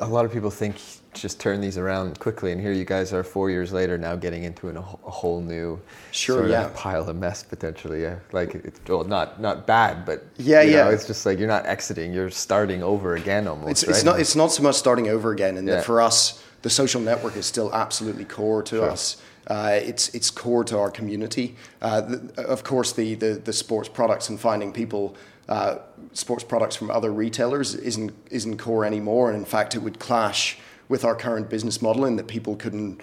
a 0.00 0.06
lot 0.06 0.24
of 0.24 0.32
people 0.32 0.50
think 0.50 0.76
just 1.12 1.40
turn 1.40 1.60
these 1.60 1.76
around 1.76 2.18
quickly, 2.20 2.52
and 2.52 2.60
here 2.60 2.72
you 2.72 2.84
guys 2.84 3.12
are 3.12 3.24
four 3.24 3.50
years 3.50 3.72
later 3.72 3.98
now 3.98 4.14
getting 4.14 4.44
into 4.44 4.68
an, 4.68 4.76
a 4.76 4.80
whole 4.82 5.40
new 5.40 5.80
sure, 6.12 6.38
sort 6.38 6.50
yeah. 6.50 6.66
of 6.66 6.74
pile 6.74 7.08
of 7.08 7.16
mess 7.16 7.42
potentially. 7.42 8.02
Yeah, 8.02 8.18
like 8.32 8.54
it's 8.54 8.80
well, 8.88 9.04
not 9.04 9.40
not 9.40 9.66
bad, 9.66 10.04
but 10.04 10.24
yeah, 10.36 10.62
yeah. 10.62 10.84
Know, 10.84 10.90
it's 10.90 11.06
just 11.06 11.26
like 11.26 11.38
you're 11.38 11.48
not 11.48 11.66
exiting; 11.66 12.12
you're 12.12 12.30
starting 12.30 12.82
over 12.82 13.16
again 13.16 13.48
almost. 13.48 13.70
It's, 13.70 13.86
right? 13.86 13.96
it's 13.96 14.04
not 14.04 14.20
it's 14.20 14.36
not 14.36 14.52
so 14.52 14.62
much 14.62 14.76
starting 14.76 15.08
over 15.08 15.32
again, 15.32 15.56
and 15.56 15.66
yeah. 15.66 15.80
for 15.80 16.00
us, 16.00 16.42
the 16.62 16.70
social 16.70 17.00
network 17.00 17.36
is 17.36 17.46
still 17.46 17.74
absolutely 17.74 18.24
core 18.24 18.62
to 18.62 18.76
sure. 18.76 18.90
us. 18.90 19.22
Uh, 19.46 19.80
it's 19.82 20.14
it's 20.14 20.30
core 20.30 20.62
to 20.64 20.78
our 20.78 20.90
community. 20.90 21.56
Uh, 21.82 22.02
the, 22.02 22.46
of 22.46 22.62
course, 22.62 22.92
the, 22.92 23.14
the 23.14 23.34
the 23.44 23.52
sports 23.52 23.88
products 23.88 24.28
and 24.28 24.38
finding 24.38 24.72
people 24.72 25.16
uh, 25.48 25.78
sports 26.12 26.44
products 26.44 26.76
from 26.76 26.90
other 26.90 27.12
retailers 27.12 27.74
isn't 27.74 28.12
isn't 28.30 28.58
core 28.58 28.84
anymore, 28.84 29.28
and 29.28 29.36
in 29.36 29.44
fact, 29.44 29.74
it 29.74 29.80
would 29.80 29.98
clash 29.98 30.58
with 30.90 31.04
our 31.04 31.14
current 31.14 31.48
business 31.48 31.80
model 31.80 32.04
and 32.04 32.18
that 32.18 32.26
people 32.26 32.56
couldn't, 32.56 33.00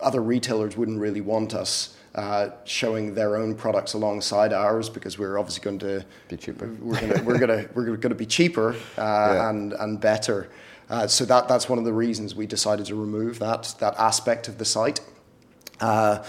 other 0.00 0.22
retailers 0.22 0.76
wouldn't 0.76 0.98
really 0.98 1.20
want 1.20 1.54
us 1.54 1.96
uh, 2.14 2.48
showing 2.64 3.14
their 3.14 3.36
own 3.36 3.54
products 3.54 3.92
alongside 3.92 4.52
ours 4.52 4.88
because 4.88 5.18
we're 5.18 5.38
obviously 5.38 5.62
going 5.62 5.78
to 5.78 6.04
be 6.28 6.36
cheaper. 6.36 6.66
We're 6.80 6.98
going 6.98 7.12
to 7.12 7.22
we're 7.22 7.38
going 7.38 7.64
to 7.64 7.70
we're 7.74 7.84
going 7.84 8.08
to 8.08 8.16
be 8.16 8.26
cheaper 8.26 8.72
uh, 8.72 8.74
yeah. 8.98 9.50
and 9.50 9.72
and 9.74 10.00
better. 10.00 10.50
Uh, 10.88 11.06
so 11.06 11.24
that 11.26 11.46
that's 11.46 11.68
one 11.68 11.78
of 11.78 11.84
the 11.84 11.92
reasons 11.92 12.34
we 12.34 12.46
decided 12.46 12.86
to 12.86 12.96
remove 12.96 13.38
that 13.38 13.76
that 13.78 13.94
aspect 13.96 14.48
of 14.48 14.58
the 14.58 14.64
site. 14.64 15.00
Uh, 15.78 16.24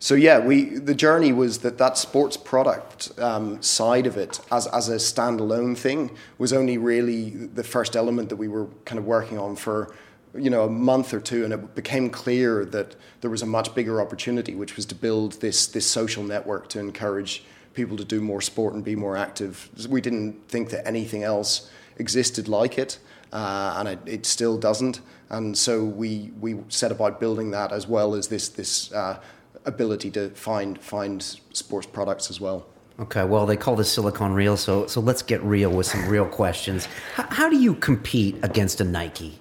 so 0.00 0.14
yeah, 0.14 0.38
we 0.38 0.64
the 0.64 0.94
journey 0.94 1.32
was 1.32 1.60
that 1.60 1.78
that 1.78 1.96
sports 1.96 2.36
product 2.36 3.18
um, 3.18 3.62
side 3.62 4.06
of 4.06 4.18
it 4.18 4.40
as 4.50 4.66
as 4.66 4.90
a 4.90 4.96
standalone 4.96 5.78
thing 5.78 6.10
was 6.36 6.52
only 6.52 6.76
really 6.76 7.30
the 7.30 7.64
first 7.64 7.96
element 7.96 8.28
that 8.28 8.36
we 8.36 8.48
were 8.48 8.66
kind 8.84 8.98
of 8.98 9.06
working 9.06 9.38
on 9.38 9.56
for 9.56 9.94
you 10.34 10.50
know 10.50 10.64
a 10.64 10.70
month 10.70 11.12
or 11.12 11.20
two, 11.20 11.44
and 11.44 11.52
it 11.52 11.74
became 11.74 12.10
clear 12.10 12.64
that 12.66 12.96
there 13.20 13.30
was 13.30 13.42
a 13.42 13.46
much 13.46 13.74
bigger 13.74 14.00
opportunity, 14.00 14.54
which 14.54 14.76
was 14.76 14.86
to 14.86 14.94
build 14.94 15.40
this 15.40 15.66
this 15.66 15.86
social 15.86 16.22
network 16.22 16.68
to 16.68 16.78
encourage 16.78 17.44
people 17.74 17.96
to 17.96 18.04
do 18.04 18.20
more 18.20 18.40
sport 18.40 18.74
and 18.74 18.84
be 18.84 18.96
more 18.96 19.16
active. 19.16 19.70
We 19.88 20.00
didn't 20.00 20.48
think 20.48 20.70
that 20.70 20.86
anything 20.86 21.22
else 21.22 21.70
existed 21.98 22.48
like 22.48 22.78
it, 22.78 22.98
uh, 23.32 23.76
and 23.78 23.88
it, 23.88 23.98
it, 24.06 24.26
still 24.26 24.58
doesn't. 24.58 25.00
And 25.30 25.56
so 25.56 25.84
we 25.84 26.32
we 26.40 26.58
set 26.68 26.92
about 26.92 27.20
building 27.20 27.50
that 27.52 27.72
as 27.72 27.86
well 27.86 28.14
as 28.14 28.28
this 28.28 28.48
this 28.48 28.92
uh, 28.92 29.20
ability 29.64 30.10
to 30.12 30.30
find 30.30 30.80
find 30.80 31.22
sports 31.52 31.86
products 31.86 32.30
as 32.30 32.40
well. 32.40 32.66
Okay, 33.00 33.24
well, 33.24 33.46
they 33.46 33.56
call 33.56 33.74
this 33.74 33.90
Silicon 33.90 34.34
Real, 34.34 34.56
so 34.56 34.86
so 34.86 35.00
let's 35.00 35.22
get 35.22 35.42
real 35.42 35.70
with 35.70 35.86
some 35.86 36.06
real 36.08 36.26
questions. 36.26 36.86
How, 37.14 37.26
how 37.30 37.48
do 37.48 37.56
you 37.56 37.74
compete 37.74 38.36
against 38.42 38.80
a 38.80 38.84
Nike? 38.84 39.38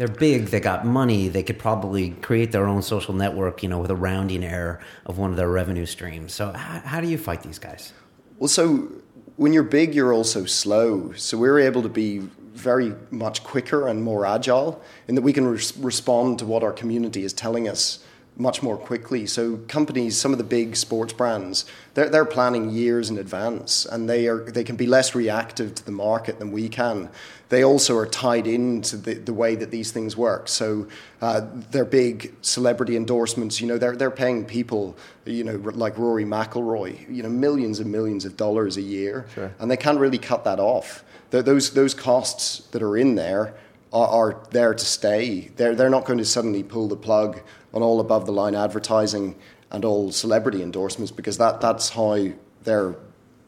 They're 0.00 0.08
big, 0.08 0.46
they 0.46 0.60
got 0.60 0.86
money, 0.86 1.28
they 1.28 1.42
could 1.42 1.58
probably 1.58 2.12
create 2.22 2.52
their 2.52 2.66
own 2.66 2.80
social 2.80 3.12
network, 3.12 3.62
you 3.62 3.68
know, 3.68 3.78
with 3.78 3.90
a 3.90 3.94
rounding 3.94 4.42
error 4.42 4.80
of 5.04 5.18
one 5.18 5.30
of 5.30 5.36
their 5.36 5.50
revenue 5.50 5.84
streams. 5.84 6.32
So 6.32 6.52
how, 6.52 6.80
how 6.80 7.00
do 7.02 7.06
you 7.06 7.18
fight 7.18 7.42
these 7.42 7.58
guys? 7.58 7.92
Well, 8.38 8.48
so 8.48 8.90
when 9.36 9.52
you're 9.52 9.62
big, 9.62 9.94
you're 9.94 10.14
also 10.14 10.46
slow. 10.46 11.12
So 11.12 11.36
we're 11.36 11.58
able 11.58 11.82
to 11.82 11.90
be 11.90 12.20
very 12.54 12.94
much 13.10 13.44
quicker 13.44 13.88
and 13.88 14.02
more 14.02 14.24
agile 14.24 14.80
in 15.06 15.16
that 15.16 15.20
we 15.20 15.34
can 15.34 15.46
res- 15.46 15.76
respond 15.76 16.38
to 16.38 16.46
what 16.46 16.62
our 16.62 16.72
community 16.72 17.22
is 17.22 17.34
telling 17.34 17.68
us 17.68 18.02
much 18.40 18.62
more 18.62 18.76
quickly. 18.76 19.26
So 19.26 19.58
companies, 19.68 20.16
some 20.16 20.32
of 20.32 20.38
the 20.38 20.44
big 20.44 20.74
sports 20.74 21.12
brands, 21.12 21.66
they're, 21.94 22.08
they're 22.08 22.24
planning 22.24 22.70
years 22.70 23.10
in 23.10 23.18
advance, 23.18 23.84
and 23.84 24.08
they 24.08 24.26
are 24.28 24.50
they 24.50 24.64
can 24.64 24.76
be 24.76 24.86
less 24.86 25.14
reactive 25.14 25.74
to 25.74 25.84
the 25.84 25.92
market 25.92 26.38
than 26.38 26.50
we 26.50 26.68
can. 26.68 27.10
They 27.50 27.62
also 27.64 27.96
are 27.96 28.06
tied 28.06 28.46
into 28.46 28.96
the, 28.96 29.14
the 29.14 29.34
way 29.34 29.56
that 29.56 29.70
these 29.70 29.90
things 29.92 30.16
work. 30.16 30.48
So 30.48 30.86
uh, 31.20 31.42
their 31.70 31.84
big 31.84 32.32
celebrity 32.42 32.96
endorsements, 32.96 33.60
you 33.60 33.66
know, 33.66 33.76
they're 33.76 33.96
they're 33.96 34.10
paying 34.10 34.44
people, 34.46 34.96
you 35.24 35.44
know, 35.44 35.56
like 35.74 35.98
Rory 35.98 36.24
McIlroy, 36.24 37.14
you 37.14 37.22
know, 37.22 37.28
millions 37.28 37.78
and 37.78 37.92
millions 37.92 38.24
of 38.24 38.36
dollars 38.36 38.76
a 38.76 38.82
year, 38.82 39.26
sure. 39.34 39.52
and 39.58 39.70
they 39.70 39.76
can't 39.76 39.98
really 39.98 40.18
cut 40.18 40.44
that 40.44 40.58
off. 40.58 41.04
those 41.30 41.74
those 41.74 41.94
costs 41.94 42.66
that 42.70 42.82
are 42.82 42.96
in 42.96 43.16
there 43.16 43.54
are, 43.92 44.08
are 44.08 44.46
there 44.50 44.74
to 44.74 44.84
stay. 44.84 45.50
They're 45.56 45.74
they're 45.74 45.90
not 45.90 46.04
going 46.04 46.18
to 46.18 46.24
suddenly 46.24 46.62
pull 46.62 46.88
the 46.88 46.96
plug 46.96 47.40
on 47.72 47.82
all 47.82 48.00
above 48.00 48.26
the 48.26 48.32
line 48.32 48.54
advertising 48.54 49.36
and 49.70 49.84
all 49.84 50.10
celebrity 50.10 50.62
endorsements 50.62 51.12
because 51.12 51.38
that, 51.38 51.60
that's 51.60 51.90
how 51.90 52.28
they're 52.64 52.96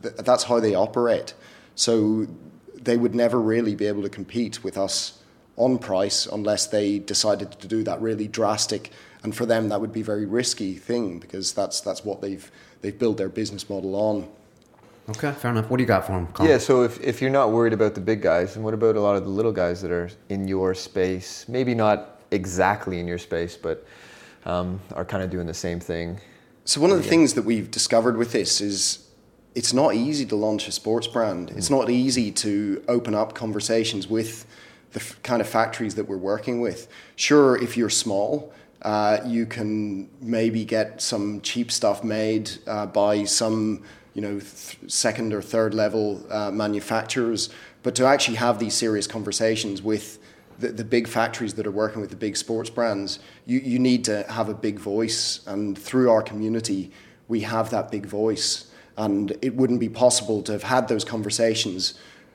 that's 0.01 0.45
how 0.45 0.59
they 0.59 0.75
operate. 0.75 1.33
So 1.77 2.27
they 2.75 2.97
would 2.97 3.15
never 3.15 3.41
really 3.41 3.77
be 3.77 3.87
able 3.87 4.03
to 4.03 4.09
compete 4.09 4.65
with 4.65 4.77
us 4.77 5.19
on 5.57 5.79
price 5.79 6.27
unless 6.27 6.67
they 6.67 6.99
decided 6.99 7.53
to 7.53 7.69
do 7.69 7.85
that 7.85 8.01
really 8.01 8.27
drastic 8.27 8.91
and 9.23 9.35
for 9.35 9.47
them 9.47 9.69
that 9.69 9.81
would 9.81 9.93
be 9.93 10.01
a 10.01 10.05
very 10.05 10.27
risky 10.27 10.75
thing 10.75 11.19
because 11.19 11.53
that's 11.53 11.81
that's 11.81 12.05
what 12.05 12.21
they've 12.21 12.51
they've 12.81 12.99
built 12.99 13.17
their 13.17 13.29
business 13.29 13.69
model 13.71 13.95
on. 13.95 14.29
Okay, 15.09 15.33
fair 15.33 15.51
enough. 15.51 15.69
What 15.69 15.79
do 15.79 15.83
you 15.83 15.89
got 15.89 16.07
for 16.07 16.13
them? 16.13 16.29
Colin? 16.29 16.51
Yeah, 16.51 16.59
so 16.59 16.85
if, 16.85 17.01
if 17.01 17.21
you're 17.21 17.31
not 17.31 17.51
worried 17.51 17.73
about 17.73 17.95
the 17.95 18.01
big 18.01 18.23
guys, 18.23 18.55
and 18.55 18.65
what 18.65 18.73
about 18.73 18.95
a 18.95 19.01
lot 19.01 19.17
of 19.17 19.25
the 19.25 19.31
little 19.31 19.51
guys 19.51 19.83
that 19.83 19.91
are 19.91 20.09
in 20.29 20.47
your 20.47 20.75
space? 20.75 21.45
Maybe 21.49 21.75
not 21.75 22.21
exactly 22.31 23.01
in 23.01 23.09
your 23.09 23.19
space, 23.19 23.57
but 23.57 23.85
um, 24.45 24.81
are 24.95 25.05
kind 25.05 25.23
of 25.23 25.31
doing 25.31 25.47
the 25.47 25.55
same 25.55 25.81
thing. 25.81 26.21
So 26.65 26.81
one 26.81 26.91
of 26.91 26.97
the 26.97 27.09
things 27.09 27.35
that 27.35 27.43
we've 27.43 27.71
discovered 27.71 28.17
with 28.17 28.33
this 28.33 28.61
is 28.61 29.07
it's 29.55 29.73
not 29.73 29.95
easy 29.95 30.25
to 30.27 30.37
launch 30.37 30.69
a 30.69 30.73
sports 30.73 31.07
brand. 31.07 31.51
It's 31.51 31.71
not 31.71 31.91
easy 31.91 32.31
to 32.33 32.83
open 32.89 33.15
up 33.15 33.35
conversations 33.35 34.09
with 34.09 34.47
the 34.93 35.01
f- 35.01 35.21
kind 35.23 35.41
of 35.41 35.49
factories 35.49 35.95
that 35.97 36.09
we're 36.09 36.17
working 36.17 36.61
with. 36.61 36.89
Sure, 37.17 37.57
if 37.57 37.77
you're 37.77 37.91
small, 37.91 38.53
uh, 38.83 39.19
you 39.27 39.47
can 39.47 40.09
maybe 40.21 40.65
get 40.65 41.03
some 41.03 41.41
cheap 41.41 41.71
stuff 41.71 42.03
made 42.03 42.51
uh, 42.67 42.87
by 42.87 43.25
some 43.25 43.83
you 44.15 44.23
know 44.23 44.39
th- 44.39 44.79
second 44.87 45.33
or 45.33 45.43
third 45.43 45.75
level 45.75 46.25
uh, 46.31 46.51
manufacturers, 46.51 47.51
but 47.83 47.95
to 47.95 48.07
actually 48.07 48.37
have 48.37 48.59
these 48.59 48.75
serious 48.75 49.07
conversations 49.07 49.83
with 49.83 50.19
the, 50.59 50.69
the 50.69 50.85
big 50.85 51.09
factories 51.09 51.55
that 51.55 51.67
are 51.67 51.73
working 51.73 52.01
with 52.01 52.11
the 52.11 52.17
big 52.17 52.37
sports 52.37 52.71
brands, 52.71 53.19
you, 53.47 53.59
you 53.59 53.79
need 53.79 54.05
to 54.05 54.25
have 54.25 54.49
a 54.49 54.55
big 54.55 54.79
voice. 54.79 55.41
And 55.47 55.79
through 55.79 56.11
our 56.11 56.23
community, 56.23 56.91
we 57.29 57.41
have 57.41 57.71
that 57.71 57.91
big 57.91 58.07
voice. 58.07 58.71
And 58.97 59.37
it 59.43 59.55
wouldn't 59.55 59.81
be 59.81 59.89
possible 59.89 60.43
to 60.43 60.53
have 60.53 60.65
had 60.65 60.89
those 60.89 61.05
conversations 61.05 61.95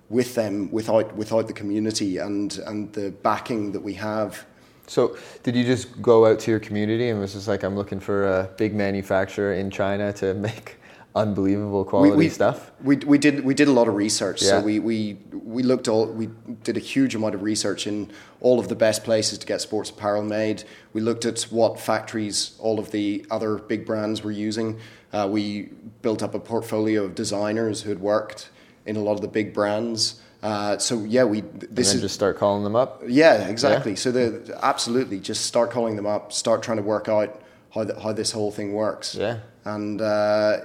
with 0.09 0.35
them 0.35 0.71
without, 0.71 1.15
without 1.15 1.47
the 1.47 1.53
community 1.53 2.17
and, 2.17 2.57
and 2.65 2.91
the 2.93 3.11
backing 3.11 3.71
that 3.73 3.81
we 3.81 3.93
have. 3.95 4.45
So, 4.87 5.17
did 5.43 5.55
you 5.55 5.65
just 5.65 6.01
go 6.01 6.25
out 6.25 6.39
to 6.39 6.51
your 6.51 6.61
community 6.61 7.09
and 7.09 7.19
was 7.19 7.33
just 7.33 7.47
like, 7.47 7.63
I'm 7.63 7.75
looking 7.75 7.99
for 7.99 8.25
a 8.25 8.49
big 8.57 8.73
manufacturer 8.73 9.53
in 9.53 9.69
China 9.69 10.13
to 10.13 10.33
make 10.49 10.77
unbelievable 11.17 11.83
quality 11.83 12.11
we, 12.11 12.17
we, 12.17 12.29
stuff? 12.29 12.71
We, 12.81 12.95
we 12.97 13.17
did 13.17 13.43
we 13.43 13.53
did 13.53 13.67
a 13.67 13.71
lot 13.71 13.87
of 13.87 13.95
research. 13.95 14.41
Yeah. 14.41 14.49
So 14.49 14.61
we, 14.61 14.79
we 14.79 15.17
we 15.31 15.63
looked 15.63 15.87
all 15.87 16.05
we 16.07 16.29
did 16.63 16.77
a 16.77 16.79
huge 16.79 17.15
amount 17.15 17.35
of 17.35 17.41
research 17.41 17.87
in 17.87 18.11
all 18.39 18.59
of 18.59 18.67
the 18.67 18.75
best 18.75 19.03
places 19.03 19.37
to 19.39 19.45
get 19.45 19.61
sports 19.61 19.89
apparel 19.89 20.23
made. 20.23 20.63
We 20.93 21.01
looked 21.01 21.25
at 21.25 21.41
what 21.43 21.79
factories 21.79 22.55
all 22.59 22.79
of 22.79 22.91
the 22.91 23.25
other 23.31 23.57
big 23.57 23.85
brands 23.85 24.23
were 24.23 24.31
using. 24.31 24.79
Uh, 25.11 25.27
we 25.29 25.69
built 26.01 26.21
up 26.21 26.35
a 26.35 26.39
portfolio 26.39 27.03
of 27.03 27.15
designers 27.15 27.81
who 27.81 27.89
had 27.89 27.99
worked 27.99 28.49
in 28.85 28.95
a 28.95 28.99
lot 28.99 29.13
of 29.13 29.21
the 29.21 29.27
big 29.27 29.53
brands. 29.53 30.21
Uh, 30.43 30.77
so 30.77 31.03
yeah, 31.03 31.23
we 31.23 31.41
this 31.41 31.91
and 31.91 31.97
is 31.97 32.01
just 32.01 32.15
start 32.15 32.37
calling 32.37 32.63
them 32.63 32.75
up. 32.75 33.01
yeah, 33.07 33.47
exactly. 33.47 33.95
So 33.95 34.11
the 34.11 34.57
absolutely 34.61 35.19
just 35.19 35.45
start 35.45 35.71
calling 35.71 35.95
them 35.95 36.05
up, 36.05 36.31
start 36.31 36.61
trying 36.61 36.77
to 36.77 36.83
work 36.83 37.09
out 37.09 37.41
how 37.73 37.83
the, 37.83 37.99
how 37.99 38.13
this 38.13 38.31
whole 38.31 38.51
thing 38.51 38.73
works. 38.73 39.15
Yeah. 39.15 39.39
and 39.65 40.01
uh, 40.01 40.59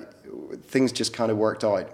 things 0.62 0.92
just 0.92 1.12
kind 1.12 1.30
of 1.30 1.36
worked 1.36 1.64
out. 1.64 1.90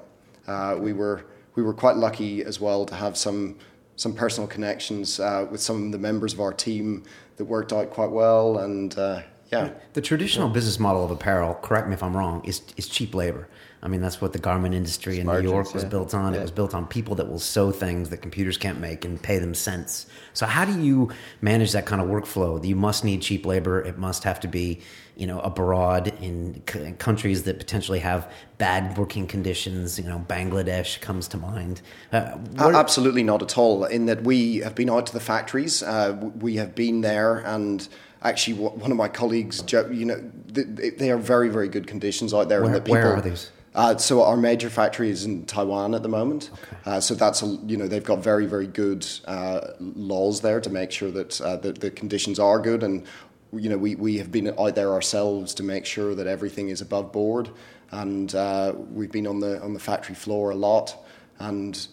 Uh, 0.46 0.76
we 0.78 0.92
were 0.92 1.24
we 1.54 1.62
were 1.62 1.74
quite 1.74 1.96
lucky 1.96 2.44
as 2.44 2.60
well 2.60 2.86
to 2.86 2.94
have 2.94 3.16
some 3.16 3.56
some 3.96 4.14
personal 4.14 4.46
connections 4.46 5.18
uh, 5.18 5.46
with 5.50 5.60
some 5.60 5.86
of 5.86 5.92
the 5.92 5.98
members 5.98 6.32
of 6.32 6.40
our 6.40 6.52
team 6.52 7.02
that 7.36 7.44
worked 7.44 7.72
out 7.72 7.90
quite 7.90 8.10
well, 8.10 8.58
and 8.58 8.96
uh, 8.98 9.22
yeah. 9.50 9.70
The 9.94 10.00
traditional 10.00 10.48
business 10.48 10.78
model 10.78 11.04
of 11.04 11.10
apparel, 11.10 11.54
correct 11.54 11.88
me 11.88 11.94
if 11.94 12.02
I'm 12.02 12.16
wrong, 12.16 12.44
is, 12.44 12.62
is 12.76 12.88
cheap 12.88 13.14
labor. 13.14 13.48
I 13.82 13.88
mean, 13.88 14.00
that's 14.00 14.20
what 14.20 14.32
the 14.32 14.38
garment 14.38 14.74
industry 14.74 15.20
in 15.20 15.26
Margins, 15.26 15.44
New 15.44 15.54
York 15.54 15.72
was 15.72 15.84
yeah. 15.84 15.88
built 15.88 16.12
on. 16.12 16.32
Yeah. 16.32 16.40
It 16.40 16.42
was 16.42 16.50
built 16.50 16.74
on 16.74 16.86
people 16.86 17.14
that 17.14 17.28
will 17.28 17.38
sew 17.38 17.70
things 17.70 18.10
that 18.10 18.18
computers 18.18 18.56
can't 18.56 18.80
make 18.80 19.04
and 19.04 19.22
pay 19.22 19.38
them 19.38 19.54
cents. 19.54 20.06
So, 20.32 20.46
how 20.46 20.64
do 20.64 20.80
you 20.80 21.10
manage 21.40 21.72
that 21.72 21.86
kind 21.86 22.02
of 22.02 22.08
workflow? 22.08 22.64
You 22.64 22.76
must 22.76 23.04
need 23.04 23.22
cheap 23.22 23.46
labor. 23.46 23.80
It 23.80 23.96
must 23.96 24.24
have 24.24 24.40
to 24.40 24.48
be, 24.48 24.80
you 25.18 25.26
know, 25.26 25.40
abroad 25.40 26.14
in 26.22 26.62
c- 26.72 26.92
countries 26.98 27.42
that 27.42 27.58
potentially 27.58 27.98
have 27.98 28.30
bad 28.56 28.96
working 28.96 29.26
conditions. 29.26 29.98
You 29.98 30.04
know, 30.04 30.24
Bangladesh 30.28 31.00
comes 31.00 31.26
to 31.28 31.36
mind. 31.36 31.82
Uh, 32.12 32.38
A- 32.58 32.68
Absolutely 32.68 33.24
not 33.24 33.42
at 33.42 33.58
all. 33.58 33.84
In 33.84 34.06
that 34.06 34.22
we 34.22 34.58
have 34.58 34.76
been 34.76 34.88
out 34.88 35.06
to 35.06 35.12
the 35.12 35.20
factories, 35.20 35.82
uh, 35.82 36.16
we 36.38 36.54
have 36.56 36.76
been 36.76 37.00
there, 37.00 37.38
and 37.38 37.86
actually, 38.22 38.54
w- 38.58 38.80
one 38.80 38.92
of 38.92 38.96
my 38.96 39.08
colleagues, 39.08 39.64
you 39.90 40.04
know, 40.04 40.22
th- 40.54 40.96
they 40.98 41.10
are 41.10 41.18
very, 41.18 41.48
very 41.48 41.68
good 41.68 41.88
conditions 41.88 42.32
out 42.32 42.48
there. 42.48 42.58
and 42.62 42.66
Where- 42.70 42.74
that 42.78 42.84
people, 42.84 43.00
where 43.02 43.16
are 43.16 43.20
these? 43.20 43.50
Uh, 43.74 43.96
so 43.96 44.22
our 44.24 44.36
major 44.36 44.70
factory 44.70 45.08
is 45.10 45.24
in 45.24 45.44
Taiwan 45.44 45.94
at 45.94 46.02
the 46.02 46.08
moment. 46.08 46.50
Uh, 46.86 46.98
so 46.98 47.14
that's 47.14 47.42
a, 47.42 47.46
you 47.66 47.76
know 47.76 47.86
they've 47.86 48.02
got 48.12 48.18
very, 48.20 48.46
very 48.46 48.66
good 48.66 49.06
uh, 49.26 49.60
laws 49.78 50.40
there 50.40 50.60
to 50.60 50.70
make 50.70 50.90
sure 50.90 51.10
that 51.12 51.40
uh, 51.40 51.56
the, 51.56 51.72
the 51.72 51.90
conditions 51.90 52.38
are 52.40 52.58
good, 52.58 52.82
and 52.82 53.04
you 53.52 53.68
know 53.68 53.78
we, 53.78 53.94
we 53.94 54.18
have 54.18 54.30
been 54.30 54.48
out 54.58 54.74
there 54.74 54.92
ourselves 54.92 55.54
to 55.54 55.62
make 55.62 55.86
sure 55.86 56.14
that 56.14 56.26
everything 56.26 56.68
is 56.68 56.80
above 56.80 57.12
board, 57.12 57.50
and 57.90 58.34
uh, 58.34 58.72
we've 58.92 59.12
been 59.12 59.26
on 59.26 59.40
the 59.40 59.60
on 59.62 59.74
the 59.74 59.80
factory 59.80 60.14
floor 60.14 60.50
a 60.50 60.54
lot, 60.54 60.96
and 61.38 61.88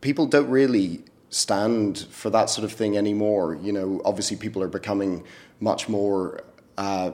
people 0.00 0.26
don't 0.26 0.48
really 0.48 1.02
stand 1.30 2.06
for 2.10 2.30
that 2.30 2.50
sort 2.50 2.64
of 2.64 2.72
thing 2.72 2.96
anymore. 2.96 3.54
You 3.54 3.72
know, 3.72 4.02
obviously 4.04 4.36
people 4.36 4.62
are 4.62 4.68
becoming 4.68 5.24
much 5.60 5.88
more, 5.88 6.42
uh, 6.76 7.12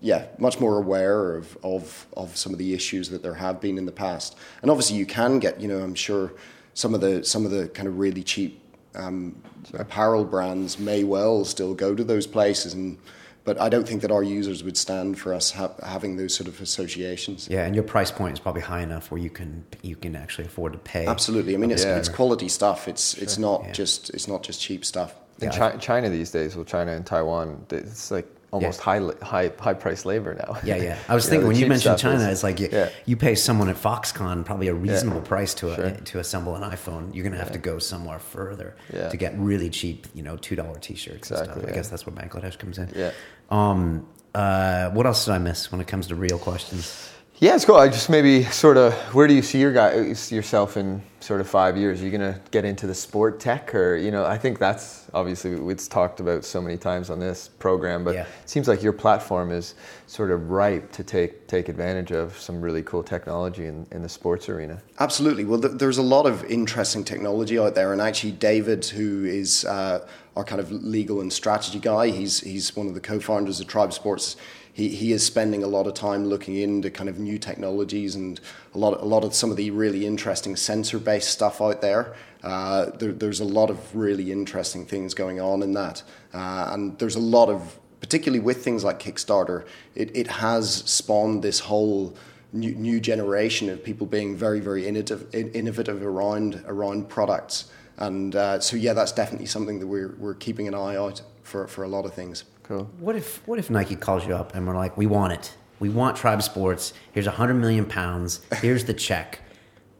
yeah, 0.00 0.26
much 0.38 0.60
more 0.60 0.78
aware 0.78 1.36
of, 1.36 1.56
of 1.62 2.06
of 2.16 2.36
some 2.36 2.52
of 2.52 2.58
the 2.58 2.74
issues 2.74 3.08
that 3.10 3.22
there 3.22 3.34
have 3.34 3.60
been 3.60 3.78
in 3.78 3.86
the 3.86 3.92
past. 3.92 4.36
And 4.62 4.70
obviously 4.70 4.96
you 4.96 5.06
can 5.06 5.38
get, 5.38 5.60
you 5.60 5.68
know, 5.68 5.78
I'm 5.78 5.94
sure 5.94 6.32
some 6.74 6.94
of 6.94 7.00
the 7.00 7.24
some 7.24 7.44
of 7.44 7.50
the 7.50 7.68
kind 7.68 7.88
of 7.88 7.98
really 7.98 8.22
cheap 8.22 8.60
um, 8.96 9.36
apparel 9.74 10.24
brands 10.24 10.78
may 10.78 11.04
well 11.04 11.44
still 11.44 11.74
go 11.74 11.94
to 11.94 12.04
those 12.04 12.26
places 12.26 12.74
and. 12.74 12.98
But 13.44 13.60
I 13.60 13.68
don't 13.68 13.86
think 13.86 14.02
that 14.02 14.10
our 14.10 14.24
users 14.24 14.64
would 14.64 14.76
stand 14.76 15.20
for 15.20 15.32
us 15.32 15.52
ha- 15.52 15.70
having 15.84 16.16
those 16.16 16.34
sort 16.34 16.48
of 16.48 16.60
associations. 16.60 17.46
yeah, 17.48 17.64
and 17.64 17.76
your 17.76 17.84
price 17.84 18.10
point 18.10 18.32
is 18.32 18.40
probably 18.40 18.62
high 18.62 18.82
enough 18.82 19.12
where 19.12 19.20
you 19.20 19.30
can 19.30 19.64
you 19.82 19.94
can 19.94 20.16
actually 20.16 20.46
afford 20.46 20.72
to 20.72 20.80
pay. 20.80 21.06
Absolutely. 21.06 21.54
I 21.54 21.56
mean, 21.58 21.70
it's, 21.70 21.84
Yeah. 21.84 21.96
it's 21.96 22.08
quality 22.08 22.48
stuff. 22.48 22.88
It's 22.88 23.14
it's 23.18 23.38
not 23.38 23.62
Yeah. 23.66 23.72
just 23.72 24.10
it's 24.10 24.26
not 24.26 24.42
just 24.42 24.60
cheap 24.60 24.84
stuff. 24.84 25.14
In 25.40 25.52
Yeah, 25.52 25.56
Chi- 25.70 25.76
China 25.76 26.10
these 26.10 26.32
days, 26.32 26.56
well, 26.56 26.64
China 26.64 26.90
and 26.90 27.06
Taiwan, 27.06 27.64
it's 27.70 28.10
like 28.10 28.26
almost 28.52 28.80
high 28.80 29.00
high 29.22 29.50
high 29.58 29.74
price 29.74 30.04
labor 30.04 30.34
now. 30.34 30.58
Yeah, 30.64 30.76
yeah. 30.76 30.98
I 31.08 31.14
was 31.14 31.26
know, 31.26 31.30
thinking 31.30 31.48
when 31.48 31.56
you 31.56 31.66
mentioned 31.66 31.98
China, 31.98 32.16
is- 32.24 32.26
it's 32.26 32.42
like 32.42 32.60
you, 32.60 32.68
yeah. 32.72 32.88
you 33.04 33.16
pay 33.16 33.34
someone 33.34 33.68
at 33.68 33.76
Foxconn 33.76 34.44
probably 34.44 34.68
a 34.68 34.74
reasonable 34.74 35.20
price 35.20 35.54
to 35.54 35.70
a, 35.72 35.74
Sure. 35.76 35.90
to 35.90 36.18
assemble 36.20 36.54
an 36.56 36.62
iPhone. 36.62 37.14
You're 37.14 37.24
gonna 37.24 37.36
have 37.38 37.52
to 37.52 37.58
go 37.58 37.78
somewhere 37.78 38.18
further 38.18 38.76
Yeah. 38.92 39.08
to 39.08 39.16
get 39.16 39.36
really 39.38 39.68
cheap, 39.70 40.06
you 40.14 40.22
know, 40.22 40.36
two 40.36 40.56
dollar 40.56 40.78
T-shirts 40.78 41.30
and 41.30 41.40
Exactly, 41.40 41.62
stuff. 41.62 41.72
I 41.72 41.74
guess 41.74 41.88
that's 41.88 42.06
where 42.06 42.14
Bangladesh 42.16 42.58
comes 42.58 42.78
in. 42.78 42.90
Yeah. 42.94 43.10
Um. 43.50 44.06
Uh. 44.34 44.90
What 44.90 45.06
else 45.06 45.24
did 45.24 45.32
I 45.34 45.38
miss 45.38 45.70
when 45.72 45.80
it 45.80 45.86
comes 45.86 46.06
to 46.08 46.14
real 46.14 46.38
questions? 46.38 47.10
Yeah, 47.38 47.54
it's 47.54 47.66
cool. 47.66 47.76
I 47.76 47.88
just 47.88 48.08
maybe 48.08 48.44
sort 48.44 48.78
of 48.78 48.94
where 49.14 49.26
do 49.28 49.34
you 49.34 49.42
see 49.42 49.60
your 49.60 49.70
guy 49.72 49.92
yourself 49.94 50.78
in 50.78 51.02
sort 51.20 51.42
of 51.42 51.46
five 51.48 51.76
years? 51.76 52.00
Are 52.00 52.04
you 52.06 52.10
gonna 52.10 52.40
get 52.50 52.64
into 52.64 52.86
the 52.86 52.94
sport 52.94 53.38
tech, 53.40 53.74
or 53.74 53.96
you 53.96 54.10
know? 54.10 54.24
I 54.24 54.38
think 54.38 54.58
that's 54.58 55.04
obviously 55.12 55.52
it's 55.70 55.86
talked 55.86 56.20
about 56.20 56.46
so 56.46 56.62
many 56.62 56.78
times 56.78 57.10
on 57.10 57.18
this 57.20 57.48
program, 57.58 58.04
but 58.04 58.14
Yeah. 58.14 58.22
it 58.22 58.48
seems 58.48 58.68
like 58.68 58.82
your 58.82 58.94
platform 58.94 59.52
is 59.52 59.74
sort 60.06 60.30
of 60.30 60.48
ripe 60.50 60.90
to 60.92 61.04
take 61.04 61.46
take 61.46 61.68
advantage 61.68 62.10
of 62.10 62.38
some 62.38 62.58
really 62.62 62.82
cool 62.82 63.02
technology 63.02 63.66
in, 63.66 63.86
in 63.90 64.00
the 64.02 64.08
sports 64.08 64.48
arena. 64.48 64.80
Absolutely. 64.98 65.44
Well, 65.44 65.60
th- 65.60 65.74
there's 65.76 65.98
a 65.98 66.02
lot 66.02 66.24
of 66.24 66.42
interesting 66.46 67.04
technology 67.04 67.58
out 67.58 67.74
there, 67.74 67.92
and 67.92 68.00
actually, 68.00 68.32
David, 68.32 68.86
who 68.86 69.26
is 69.26 69.66
uh, 69.66 70.06
our 70.36 70.44
kind 70.44 70.60
of 70.60 70.72
legal 70.72 71.20
and 71.20 71.30
strategy 71.30 71.80
guy, 71.80 72.06
he's 72.08 72.40
he's 72.40 72.74
one 72.74 72.86
of 72.86 72.94
the 72.94 73.00
co-founders 73.00 73.60
of 73.60 73.66
Tribesports. 73.66 74.36
He 74.76 74.90
he 74.90 75.12
is 75.12 75.24
spending 75.24 75.64
a 75.64 75.66
lot 75.66 75.86
of 75.86 75.94
time 75.94 76.26
looking 76.26 76.56
into 76.56 76.90
kind 76.90 77.08
of 77.08 77.18
new 77.18 77.38
technologies 77.38 78.14
and 78.14 78.38
a 78.74 78.78
lot 78.78 79.00
a 79.00 79.06
lot 79.06 79.24
of 79.24 79.34
some 79.34 79.50
of 79.50 79.56
the 79.56 79.70
really 79.70 80.04
interesting 80.04 80.54
sensor-based 80.56 81.30
stuff 81.30 81.62
out 81.62 81.80
there. 81.80 82.14
Uh, 82.42 82.90
there 82.98 83.12
there's 83.12 83.40
a 83.40 83.44
lot 83.58 83.70
of 83.70 83.78
really 83.96 84.30
interesting 84.30 84.84
things 84.84 85.14
going 85.14 85.40
on 85.40 85.62
in 85.62 85.72
that, 85.72 86.02
uh, 86.34 86.68
and 86.72 86.98
there's 86.98 87.16
a 87.16 87.26
lot 87.36 87.48
of 87.48 87.78
particularly 88.00 88.44
with 88.44 88.62
things 88.62 88.84
like 88.84 88.98
Kickstarter, 89.00 89.64
it, 89.94 90.14
it 90.14 90.26
has 90.26 90.74
spawned 90.84 91.42
this 91.42 91.60
whole 91.60 92.14
new, 92.52 92.74
new 92.74 93.00
generation 93.00 93.70
of 93.70 93.82
people 93.82 94.06
being 94.06 94.36
very, 94.36 94.60
very 94.60 94.86
innovative, 94.86 95.34
innovative 95.34 96.02
around 96.04 96.62
around 96.66 97.08
products. 97.08 97.70
And 97.96 98.36
uh, 98.36 98.60
so, 98.60 98.76
yeah, 98.76 98.92
that's 98.92 99.12
definitely 99.12 99.46
something 99.46 99.78
that 99.80 99.86
we're, 99.86 100.14
we're 100.18 100.34
keeping 100.34 100.68
an 100.68 100.74
eye 100.74 100.96
out 100.96 101.22
for, 101.42 101.66
for 101.66 101.84
a 101.84 101.88
lot 101.88 102.04
of 102.04 102.12
things. 102.12 102.44
Cool. 102.68 102.90
What 102.98 103.16
if 103.16 103.46
What 103.46 103.58
if 103.58 103.70
Nike 103.70 103.96
calls 103.96 104.26
you 104.26 104.34
up 104.34 104.54
and 104.54 104.66
we're 104.66 104.76
like, 104.76 104.96
we 104.96 105.06
want 105.06 105.32
it. 105.32 105.54
We 105.78 105.88
want 105.88 106.16
Tribesports. 106.16 106.92
Here's 107.12 107.26
a 107.26 107.32
hundred 107.32 107.54
million 107.54 107.84
pounds. 107.84 108.40
Here's 108.60 108.84
the 108.84 108.94
check. 108.94 109.40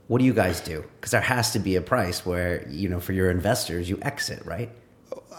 What 0.08 0.18
do 0.18 0.24
you 0.24 0.32
guys 0.32 0.60
do? 0.60 0.84
Because 0.96 1.10
there 1.10 1.20
has 1.20 1.52
to 1.52 1.58
be 1.58 1.76
a 1.76 1.80
price 1.82 2.24
where 2.24 2.66
you 2.68 2.88
know 2.88 3.00
for 3.00 3.12
your 3.12 3.30
investors 3.30 3.88
you 3.88 3.98
exit, 4.02 4.44
right? 4.44 4.70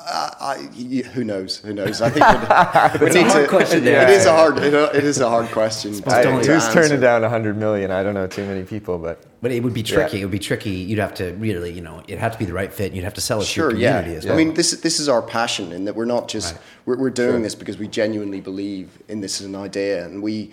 I, 0.10 0.70
y- 0.74 1.02
who 1.14 1.24
knows? 1.26 1.58
Who 1.58 1.74
knows? 1.74 2.02
I 2.02 2.10
think 2.10 2.26
we'd, 2.26 3.02
we 3.02 3.08
It's 3.08 3.16
a 3.16 3.20
need 3.24 3.28
hard 3.32 3.44
to. 3.44 3.50
question 3.50 3.84
to 3.84 4.02
it 4.04 4.10
is 4.10 4.26
a 4.26 4.32
hard. 4.32 4.58
It, 4.60 4.74
it 4.74 5.04
is 5.04 5.20
a 5.20 5.30
hard 5.30 5.48
question. 5.52 5.94
I- 6.08 6.22
to- 6.24 6.30
only 6.30 6.44
to 6.46 6.54
who's 6.54 6.64
answer. 6.66 6.84
turning 6.88 7.02
down 7.02 7.24
100 7.24 7.58
million? 7.58 7.92
I 7.92 8.04
don't 8.04 8.14
know 8.14 8.28
too 8.28 8.46
many 8.46 8.64
people, 8.64 9.00
but 9.00 9.22
But 9.42 9.52
it 9.52 9.62
would 9.64 9.74
be 9.74 9.84
tricky. 9.84 10.18
Yeah. 10.18 10.22
It 10.22 10.26
would 10.26 10.32
be 10.32 10.40
tricky. 10.40 10.70
You'd 10.72 11.00
have 11.00 11.14
to 11.16 11.34
really, 11.34 11.74
you 11.74 11.82
know, 11.82 12.02
it'd 12.08 12.20
have 12.20 12.32
to 12.32 12.38
be 12.40 12.46
the 12.46 12.54
right 12.54 12.72
fit. 12.72 12.88
And 12.88 12.96
you'd 12.96 13.04
have 13.04 13.16
to 13.16 13.22
sell 13.22 13.42
it 13.42 13.48
Sure, 13.48 13.70
to 13.70 13.76
your 13.76 13.82
yeah. 13.84 14.02
community 14.02 14.28
as 14.28 14.32
I 14.32 14.38
mean, 14.38 14.54
this 14.54 14.72
this 14.80 15.00
is 15.02 15.10
our 15.10 15.22
passion 15.22 15.72
in 15.74 15.84
that 15.86 15.96
we're 15.96 16.06
not 16.06 16.30
just 16.30 16.54
Right. 16.54 16.64
we're, 16.86 16.98
we're 16.98 17.10
doing 17.10 17.32
Sure. 17.34 17.42
this 17.42 17.56
because 17.56 17.78
we 17.78 17.88
genuinely 17.90 18.40
believe 18.40 18.88
in 19.10 19.20
this 19.20 19.42
as 19.42 19.48
an 19.48 19.56
idea, 19.56 20.06
and 20.06 20.24
we 20.24 20.52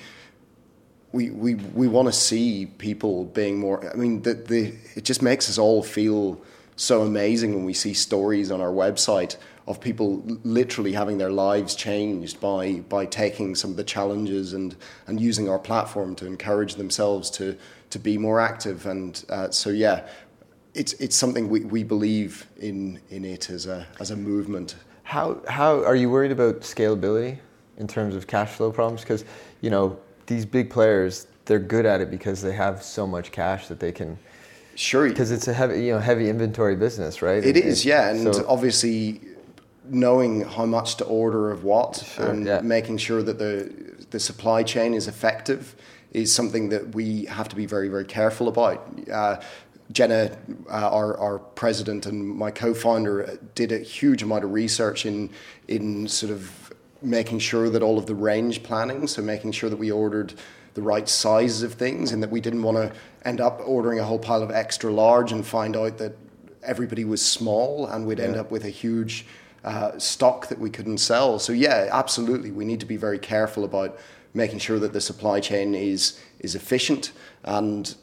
we 1.12 1.30
we, 1.30 1.54
we 1.54 1.86
want 1.86 2.06
to 2.08 2.12
see 2.12 2.66
people 2.78 3.26
being 3.26 3.58
more. 3.60 3.88
I 3.88 3.94
mean, 3.94 4.22
the, 4.22 4.34
the 4.34 4.74
it 4.96 5.04
just 5.04 5.22
makes 5.22 5.48
us 5.48 5.58
all 5.58 5.82
feel 5.84 6.40
so 6.76 7.02
amazing 7.02 7.54
when 7.54 7.64
we 7.64 7.74
see 7.74 7.94
stories 7.94 8.50
on 8.50 8.60
our 8.60 8.72
website 8.72 9.36
of 9.66 9.80
people 9.80 10.22
literally 10.44 10.92
having 10.92 11.16
their 11.18 11.30
lives 11.30 11.74
changed 11.74 12.40
by 12.40 12.80
by 12.88 13.06
taking 13.06 13.54
some 13.54 13.70
of 13.70 13.76
the 13.76 13.84
challenges 13.84 14.52
and 14.52 14.76
and 15.06 15.20
using 15.20 15.48
our 15.48 15.58
platform 15.58 16.14
to 16.16 16.26
encourage 16.26 16.74
themselves 16.74 17.30
to 17.30 17.56
to 17.90 17.98
be 17.98 18.18
more 18.18 18.40
active. 18.40 18.86
And 18.86 19.24
uh, 19.28 19.50
so 19.50 19.70
yeah, 19.70 20.06
it's 20.74 20.92
it's 20.94 21.16
something 21.16 21.48
we, 21.48 21.60
we 21.60 21.82
believe 21.84 22.46
in 22.58 23.00
in 23.10 23.24
it 23.24 23.48
as 23.50 23.66
a 23.66 23.86
as 24.00 24.10
a 24.10 24.16
movement. 24.16 24.76
How 25.04 25.40
how 25.48 25.82
are 25.84 25.96
you 25.96 26.10
worried 26.10 26.32
about 26.32 26.60
scalability 26.60 27.38
in 27.78 27.86
terms 27.86 28.16
of 28.16 28.26
cash 28.26 28.50
flow 28.50 28.70
problems? 28.72 29.00
Because 29.02 29.24
you 29.60 29.70
know 29.70 29.98
these 30.26 30.44
big 30.44 30.70
players 30.70 31.26
they're 31.46 31.58
good 31.58 31.84
at 31.86 32.00
it 32.00 32.10
because 32.10 32.40
they 32.40 32.52
have 32.52 32.82
so 32.82 33.06
much 33.06 33.30
cash 33.30 33.68
that 33.68 33.80
they 33.80 33.92
can. 33.92 34.18
Sure. 34.76 35.08
Because 35.08 35.30
it's 35.30 35.48
a 35.48 35.52
heavy, 35.52 35.84
you 35.84 35.92
know, 35.92 35.98
heavy 35.98 36.28
inventory 36.28 36.76
business, 36.76 37.22
right? 37.22 37.44
It, 37.44 37.56
is, 37.56 37.84
yeah, 37.84 38.10
and 38.10 38.34
so, 38.34 38.44
obviously 38.48 39.20
knowing 39.88 40.42
how 40.42 40.66
much 40.66 40.96
to 40.96 41.04
order 41.04 41.50
of 41.50 41.64
what 41.64 41.96
sure, 41.96 42.28
and 42.28 42.46
yeah. 42.46 42.60
making 42.60 42.98
sure 42.98 43.22
that 43.22 43.38
the 43.38 43.72
the 44.10 44.20
supply 44.20 44.62
chain 44.62 44.94
is 44.94 45.08
effective 45.08 45.74
is 46.12 46.32
something 46.32 46.68
that 46.68 46.94
we 46.94 47.24
have 47.26 47.48
to 47.48 47.56
be 47.56 47.66
very 47.66 47.88
very 47.88 48.04
careful 48.04 48.48
about. 48.48 48.86
Uh, 49.10 49.40
Jenna, 49.92 50.36
uh, 50.70 50.88
our, 50.90 51.16
our 51.18 51.38
president 51.38 52.06
and 52.06 52.26
my 52.26 52.50
co-founder, 52.50 53.38
did 53.54 53.70
a 53.70 53.78
huge 53.78 54.22
amount 54.22 54.44
of 54.44 54.52
research 54.52 55.04
in 55.04 55.30
in 55.68 56.08
sort 56.08 56.32
of 56.32 56.72
making 57.02 57.38
sure 57.38 57.68
that 57.68 57.82
all 57.82 57.98
of 57.98 58.06
the 58.06 58.14
range 58.14 58.62
planning, 58.62 59.06
so 59.06 59.20
making 59.20 59.52
sure 59.52 59.68
that 59.68 59.78
we 59.78 59.90
ordered 59.90 60.34
the 60.74 60.82
right 60.82 61.08
sizes 61.08 61.62
of 61.62 61.74
things, 61.74 62.12
and 62.12 62.22
that 62.22 62.30
we 62.30 62.40
didn't 62.40 62.62
want 62.62 62.76
to 62.76 62.92
end 63.24 63.40
up 63.40 63.60
ordering 63.64 63.98
a 63.98 64.04
whole 64.04 64.18
pile 64.18 64.42
of 64.42 64.50
extra 64.50 64.92
large 64.92 65.32
and 65.32 65.46
find 65.46 65.76
out 65.76 65.98
that 65.98 66.16
everybody 66.62 67.04
was 67.04 67.24
small, 67.24 67.86
and 67.86 68.06
we'd 68.06 68.18
yeah. 68.18 68.24
end 68.24 68.36
up 68.36 68.50
with 68.50 68.64
a 68.64 68.70
huge 68.70 69.26
uh, 69.64 69.98
stock 69.98 70.48
that 70.48 70.58
we 70.58 70.70
couldn't 70.70 70.98
sell. 70.98 71.38
So 71.38 71.52
yeah, 71.52 71.88
absolutely, 71.90 72.50
we 72.50 72.64
need 72.64 72.80
to 72.80 72.86
be 72.86 72.96
very 72.96 73.18
careful 73.18 73.64
about 73.64 73.98
making 74.34 74.58
sure 74.58 74.78
that 74.78 74.92
the 74.92 75.00
supply 75.00 75.40
chain 75.40 75.74
is 75.74 76.20
is 76.40 76.54
efficient 76.54 77.12
and 77.44 77.94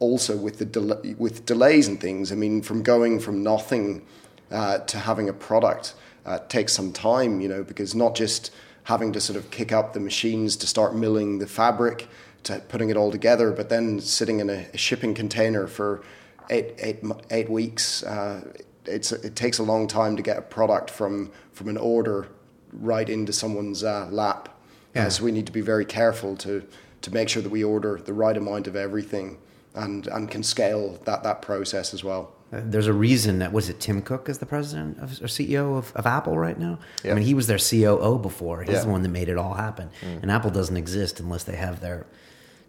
also 0.00 0.36
with 0.36 0.58
the 0.58 0.64
del- 0.64 1.02
with 1.18 1.44
delays 1.46 1.88
and 1.88 2.00
things. 2.00 2.32
I 2.32 2.34
mean, 2.34 2.62
from 2.62 2.82
going 2.82 3.20
from 3.20 3.42
nothing 3.42 4.04
uh, 4.50 4.78
to 4.78 4.98
having 4.98 5.28
a 5.28 5.32
product 5.32 5.94
uh, 6.24 6.38
takes 6.48 6.72
some 6.72 6.92
time, 6.92 7.40
you 7.40 7.48
know, 7.48 7.62
because 7.62 7.94
not 7.94 8.14
just 8.14 8.50
having 8.88 9.12
to 9.12 9.20
sort 9.20 9.36
of 9.36 9.50
kick 9.50 9.70
up 9.70 9.92
the 9.92 10.00
machines 10.00 10.56
to 10.56 10.66
start 10.66 10.96
milling 10.96 11.38
the 11.38 11.46
fabric 11.46 12.08
to 12.42 12.58
putting 12.68 12.88
it 12.88 12.96
all 12.96 13.10
together, 13.10 13.52
but 13.52 13.68
then 13.68 14.00
sitting 14.00 14.40
in 14.40 14.48
a, 14.48 14.66
a 14.72 14.78
shipping 14.78 15.12
container 15.14 15.66
for 15.66 16.02
eight, 16.48 16.74
eight, 16.78 17.04
eight 17.30 17.50
weeks. 17.50 18.02
Uh, 18.02 18.40
it's 18.86 19.12
it 19.12 19.36
takes 19.36 19.58
a 19.58 19.62
long 19.62 19.86
time 19.86 20.16
to 20.16 20.22
get 20.22 20.38
a 20.38 20.40
product 20.40 20.88
from 20.90 21.30
from 21.52 21.68
an 21.68 21.76
order 21.76 22.28
right 22.72 23.10
into 23.10 23.30
someone's 23.30 23.84
uh, 23.84 24.08
lap. 24.10 24.48
Yeah. 24.94 25.06
Uh, 25.06 25.10
so 25.10 25.22
we 25.22 25.32
need 25.32 25.44
to 25.44 25.52
be 25.52 25.60
very 25.60 25.84
careful 25.84 26.34
to 26.36 26.66
to 27.02 27.12
make 27.12 27.28
sure 27.28 27.42
that 27.42 27.50
we 27.50 27.62
order 27.62 28.00
the 28.02 28.14
right 28.14 28.38
amount 28.38 28.66
of 28.66 28.74
everything 28.74 29.36
and 29.74 30.06
and 30.06 30.30
can 30.30 30.42
scale 30.42 30.98
that 31.04 31.22
that 31.24 31.42
process 31.42 31.92
as 31.92 32.02
well. 32.02 32.32
There's 32.50 32.86
a 32.86 32.92
reason 32.92 33.40
that 33.40 33.52
was 33.52 33.68
it 33.68 33.78
Tim 33.78 34.00
Cook 34.00 34.28
is 34.28 34.38
the 34.38 34.46
president 34.46 34.98
of, 35.00 35.12
or 35.20 35.26
CEO 35.26 35.76
of, 35.76 35.92
of 35.94 36.06
Apple 36.06 36.38
right 36.38 36.58
now. 36.58 36.78
I 37.04 37.08
mean, 37.08 37.24
he 37.24 37.34
was 37.34 37.46
their 37.46 37.58
COO 37.58 38.18
before. 38.18 38.62
He's 38.62 38.74
yeah. 38.74 38.84
the 38.84 38.88
one 38.88 39.02
that 39.02 39.10
made 39.10 39.28
it 39.28 39.36
all 39.36 39.54
happen. 39.54 39.90
Mm. 40.00 40.22
And 40.22 40.30
Apple 40.30 40.50
doesn't 40.50 40.76
exist 40.76 41.20
unless 41.20 41.44
they 41.44 41.56
have 41.56 41.80
their 41.80 42.06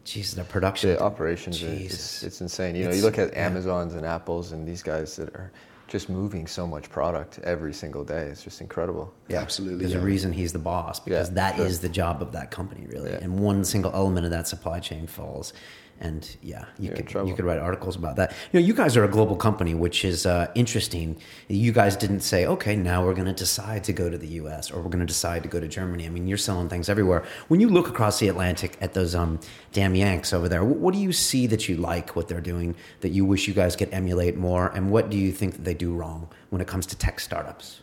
Jesus, 0.04 0.34
their 0.34 0.46
production. 0.46 0.90
The 0.90 1.02
operations, 1.02 1.62
it's, 1.64 2.24
it's 2.24 2.42
insane. 2.42 2.76
You 2.76 2.86
know, 2.86 2.92
you 2.92 3.02
look 3.02 3.18
at 3.18 3.34
Amazons 3.36 3.94
yeah. 3.94 4.00
and 4.00 4.06
Apples 4.06 4.52
and 4.52 4.68
these 4.68 4.84
guys 4.84 5.16
that 5.16 5.30
are 5.36 5.52
just 5.88 6.10
moving 6.10 6.46
so 6.48 6.68
much 6.68 6.90
product 6.90 7.40
every 7.40 7.74
single 7.74 8.04
day. 8.04 8.28
It's 8.28 8.44
just 8.44 8.62
incredible. 8.62 9.14
Yeah, 9.28 9.42
absolutely. 9.42 9.80
There's 9.80 9.94
yeah. 9.94 10.00
a 10.00 10.04
reason 10.04 10.32
he's 10.32 10.54
the 10.54 10.60
boss 10.60 11.00
because 11.00 11.30
yeah, 11.30 11.36
that 11.36 11.56
sure. 11.56 11.66
is 11.66 11.80
the 11.80 11.90
job 11.90 12.22
of 12.22 12.32
that 12.34 12.52
company, 12.52 12.86
really. 12.88 13.12
Yeah. 13.12 13.20
And 13.22 13.40
one 13.40 13.66
single 13.66 13.92
element 13.94 14.26
of 14.26 14.32
that 14.32 14.48
supply 14.48 14.80
chain 14.80 15.08
falls 15.08 15.54
and 16.00 16.38
yeah, 16.42 16.66
you 16.78 16.88
You're 16.88 16.96
could 16.96 17.28
you 17.28 17.36
could 17.36 17.46
write 17.46 17.60
articles 17.60 17.96
about 17.96 18.16
that. 18.16 18.32
You 18.52 18.60
know, 18.60 18.66
you 18.66 18.74
guys 18.74 18.96
are 18.96 19.04
a 19.04 19.08
global 19.08 19.36
company, 19.36 19.74
which 19.74 20.06
is 20.06 20.26
uh, 20.26 20.50
interesting. 20.56 21.18
You 21.48 21.72
guys 21.72 21.96
didn't 21.96 22.22
say, 22.22 22.46
okay, 22.46 22.76
now 22.76 23.04
we're 23.04 23.14
going 23.14 23.28
to 23.28 23.34
decide 23.34 23.84
to 23.86 23.94
go 23.94 24.10
to 24.10 24.18
the 24.18 24.28
U.S. 24.28 24.72
or 24.72 24.82
we're 24.82 24.90
going 24.90 25.00
to 25.00 25.06
decide 25.06 25.44
to 25.44 25.50
go 25.50 25.60
to 25.60 25.68
Germany. 25.68 26.06
I 26.06 26.10
mean, 26.10 26.28
you're 26.28 26.38
selling 26.38 26.70
things 26.70 26.90
everywhere. 26.90 27.24
When 27.50 27.60
you 27.60 27.70
look 27.70 27.90
across 27.90 28.20
the 28.20 28.30
Atlantic 28.30 28.78
at 28.80 28.94
those 28.94 29.14
um, 29.14 29.40
damn 29.74 29.94
Yanks 29.94 30.32
over 30.32 30.48
there, 30.48 30.64
what 30.64 30.94
do 30.94 31.00
you 31.00 31.12
see 31.12 31.48
that 31.48 31.68
you 31.68 31.76
like 31.76 32.16
what 32.16 32.28
they're 32.28 32.42
doing 32.42 32.76
that 33.02 33.10
you 33.10 33.26
wish 33.26 33.48
you 33.48 33.54
guys 33.54 33.76
could 33.76 33.90
emulate 33.94 34.38
more, 34.38 34.70
and 34.70 34.92
what 34.92 35.10
do 35.10 35.18
you 35.18 35.32
think 35.32 35.54
that 35.54 35.66
they 35.66 35.74
do 35.74 35.94
wrong 35.94 36.30
when 36.50 36.62
it 36.62 36.68
comes 36.68 36.86
to 36.88 36.98
tech 36.98 37.20
startups? 37.20 37.82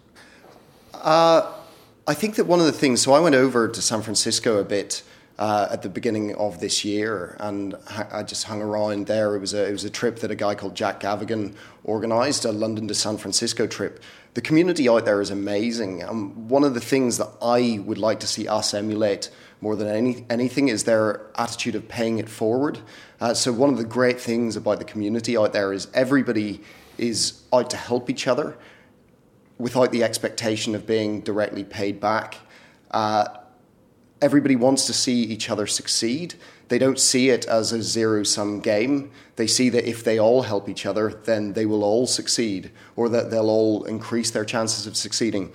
Uh, 0.94 1.52
I 2.06 2.14
think 2.14 2.36
that 2.36 2.46
one 2.46 2.60
of 2.60 2.66
the 2.66 2.72
things. 2.72 3.02
So 3.02 3.12
I 3.12 3.20
went 3.20 3.34
over 3.34 3.68
to 3.68 3.82
San 3.82 4.00
Francisco 4.00 4.58
a 4.58 4.64
bit 4.64 5.02
uh, 5.38 5.68
at 5.70 5.82
the 5.82 5.88
beginning 5.88 6.34
of 6.36 6.60
this 6.60 6.84
year, 6.84 7.36
and 7.40 7.74
I 8.10 8.22
just 8.22 8.44
hung 8.44 8.62
around 8.62 9.06
there. 9.06 9.36
It 9.36 9.40
was 9.40 9.52
a 9.52 9.68
it 9.68 9.72
was 9.72 9.84
a 9.84 9.90
trip 9.90 10.20
that 10.20 10.30
a 10.30 10.34
guy 10.34 10.54
called 10.54 10.74
Jack 10.74 11.00
Gavigan 11.00 11.54
organised, 11.84 12.44
a 12.44 12.52
London 12.52 12.88
to 12.88 12.94
San 12.94 13.18
Francisco 13.18 13.66
trip. 13.66 14.02
The 14.34 14.40
community 14.40 14.88
out 14.88 15.04
there 15.04 15.20
is 15.20 15.30
amazing. 15.30 16.04
Um, 16.04 16.48
one 16.48 16.64
of 16.64 16.74
the 16.74 16.80
things 16.80 17.18
that 17.18 17.30
I 17.40 17.80
would 17.84 17.98
like 17.98 18.20
to 18.20 18.26
see 18.26 18.46
us 18.48 18.74
emulate 18.74 19.30
more 19.60 19.76
than 19.76 19.88
any, 19.88 20.26
anything 20.28 20.68
is 20.68 20.84
their 20.84 21.26
attitude 21.36 21.74
of 21.74 21.88
paying 21.88 22.18
it 22.18 22.28
forward. 22.28 22.78
Uh, 23.18 23.32
so 23.32 23.50
one 23.50 23.70
of 23.70 23.78
the 23.78 23.84
great 23.84 24.20
things 24.20 24.56
about 24.56 24.78
the 24.78 24.84
community 24.84 25.38
out 25.38 25.54
there 25.54 25.72
is 25.72 25.88
everybody 25.94 26.60
is 26.98 27.42
out 27.52 27.70
to 27.70 27.76
help 27.78 28.10
each 28.10 28.26
other 28.26 28.56
without 29.58 29.90
the 29.90 30.04
expectation 30.04 30.74
of 30.74 30.86
being 30.86 31.20
directly 31.22 31.64
paid 31.64 31.98
back. 31.98 32.36
Uh, 32.90 33.26
everybody 34.20 34.56
wants 34.56 34.86
to 34.86 34.92
see 34.92 35.22
each 35.22 35.50
other 35.50 35.66
succeed. 35.66 36.34
They 36.68 36.78
don't 36.78 36.98
see 36.98 37.30
it 37.30 37.46
as 37.46 37.72
a 37.72 37.82
zero 37.82 38.22
sum 38.22 38.60
game. 38.60 39.10
They 39.36 39.46
see 39.46 39.68
that 39.70 39.88
if 39.88 40.02
they 40.02 40.18
all 40.18 40.42
help 40.42 40.68
each 40.68 40.86
other, 40.86 41.12
then 41.24 41.52
they 41.52 41.66
will 41.66 41.84
all 41.84 42.06
succeed 42.06 42.70
or 42.96 43.08
that 43.10 43.30
they'll 43.30 43.50
all 43.50 43.84
increase 43.84 44.30
their 44.30 44.44
chances 44.44 44.86
of 44.86 44.96
succeeding. 44.96 45.52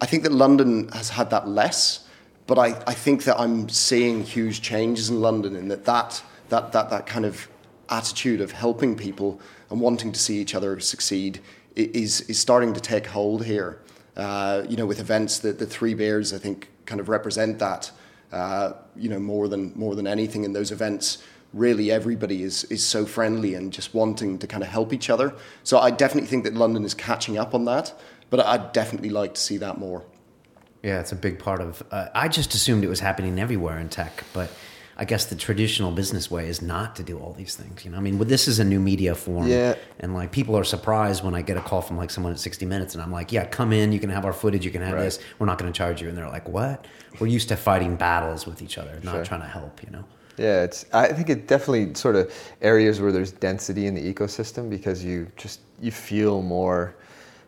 I 0.00 0.06
think 0.06 0.22
that 0.22 0.32
London 0.32 0.88
has 0.88 1.10
had 1.10 1.30
that 1.30 1.48
less, 1.48 2.06
but 2.46 2.58
I, 2.58 2.80
I 2.86 2.94
think 2.94 3.24
that 3.24 3.38
I'm 3.38 3.68
seeing 3.68 4.22
huge 4.22 4.62
changes 4.62 5.10
in 5.10 5.20
London 5.20 5.56
in 5.56 5.68
that, 5.68 5.84
that, 5.86 6.22
that, 6.50 6.72
that, 6.72 6.90
that 6.90 7.06
kind 7.06 7.24
of 7.24 7.48
attitude 7.88 8.40
of 8.40 8.52
helping 8.52 8.96
people 8.96 9.40
and 9.70 9.80
wanting 9.80 10.12
to 10.12 10.20
see 10.20 10.38
each 10.38 10.54
other 10.54 10.78
succeed 10.78 11.40
is, 11.74 12.20
is 12.22 12.38
starting 12.38 12.74
to 12.74 12.80
take 12.80 13.06
hold 13.06 13.44
here. 13.44 13.80
Uh, 14.16 14.64
you 14.68 14.76
know, 14.76 14.86
with 14.86 15.00
events, 15.00 15.38
the, 15.38 15.52
the 15.52 15.66
Three 15.66 15.94
Beards, 15.94 16.32
I 16.32 16.38
think, 16.38 16.68
kind 16.88 17.00
of 17.00 17.08
represent 17.08 17.60
that, 17.60 17.92
uh, 18.32 18.72
you 18.96 19.08
know, 19.08 19.20
more 19.20 19.46
than 19.48 19.72
more 19.76 19.94
than 19.94 20.06
anything 20.06 20.44
in 20.44 20.52
those 20.52 20.72
events. 20.72 21.22
Really, 21.52 21.92
everybody 21.92 22.42
is 22.42 22.64
is 22.64 22.84
so 22.84 23.06
friendly 23.06 23.54
and 23.54 23.72
just 23.72 23.94
wanting 23.94 24.38
to 24.38 24.46
kind 24.46 24.62
of 24.62 24.68
help 24.68 24.92
each 24.92 25.08
other. 25.10 25.34
So 25.62 25.78
I 25.78 25.90
definitely 25.90 26.28
think 26.28 26.44
that 26.44 26.54
London 26.54 26.84
is 26.84 26.94
catching 26.94 27.38
up 27.38 27.54
on 27.54 27.64
that, 27.66 27.94
but 28.30 28.40
I'd 28.40 28.72
definitely 28.72 29.10
like 29.10 29.34
to 29.34 29.40
see 29.40 29.58
that 29.58 29.78
more. 29.78 30.02
Yeah, 30.82 31.00
it's 31.00 31.12
a 31.12 31.16
big 31.16 31.38
part 31.38 31.60
of. 31.60 31.82
Uh, 31.90 32.08
I 32.14 32.28
just 32.28 32.54
assumed 32.54 32.84
it 32.84 32.88
was 32.88 33.00
happening 33.00 33.38
everywhere 33.38 33.78
in 33.78 33.88
tech, 33.88 34.24
but 34.32 34.50
I 35.00 35.04
guess 35.04 35.26
the 35.26 35.36
traditional 35.36 35.92
business 35.92 36.28
way 36.28 36.48
is 36.48 36.60
not 36.60 36.96
to 36.96 37.04
do 37.04 37.20
all 37.20 37.32
these 37.32 37.54
things. 37.54 37.84
You 37.84 37.92
know, 37.92 37.98
I 37.98 38.00
mean, 38.00 38.18
this 38.18 38.48
is 38.48 38.58
a 38.58 38.64
new 38.64 38.80
media 38.80 39.14
form, 39.14 39.46
yeah. 39.46 39.76
and 40.00 40.12
like 40.12 40.32
people 40.32 40.58
are 40.58 40.64
surprised 40.64 41.22
when 41.22 41.36
I 41.36 41.42
get 41.42 41.56
a 41.56 41.60
call 41.60 41.82
from 41.82 41.96
like 41.96 42.10
someone 42.10 42.32
at 42.32 42.40
60 42.40 42.66
Minutes, 42.66 42.94
and 42.94 43.02
I'm 43.02 43.12
like, 43.12 43.30
"Yeah, 43.30 43.44
come 43.44 43.72
in. 43.72 43.92
You 43.92 44.00
can 44.00 44.10
have 44.10 44.24
our 44.24 44.32
footage. 44.32 44.64
You 44.64 44.72
can 44.72 44.82
have 44.82 44.94
right. 44.94 45.04
this. 45.04 45.20
We're 45.38 45.46
not 45.46 45.56
going 45.56 45.72
to 45.72 45.76
charge 45.76 46.02
you." 46.02 46.08
And 46.08 46.18
they're 46.18 46.28
like, 46.28 46.48
"What? 46.48 46.86
We're 47.20 47.28
used 47.28 47.48
to 47.48 47.56
fighting 47.56 47.94
battles 47.94 48.44
with 48.44 48.60
each 48.60 48.76
other, 48.76 48.98
not 49.04 49.14
sure. 49.14 49.24
trying 49.24 49.42
to 49.42 49.46
help." 49.46 49.82
You 49.84 49.90
know. 49.90 50.04
Yeah, 50.36 50.64
it's. 50.64 50.84
I 50.92 51.12
think 51.12 51.30
it 51.30 51.46
definitely 51.46 51.94
sort 51.94 52.16
of 52.16 52.32
areas 52.60 53.00
where 53.00 53.12
there's 53.12 53.30
density 53.30 53.86
in 53.86 53.94
the 53.94 54.12
ecosystem 54.12 54.68
because 54.68 55.04
you 55.04 55.30
just 55.36 55.60
you 55.80 55.92
feel 55.92 56.42
more 56.42 56.96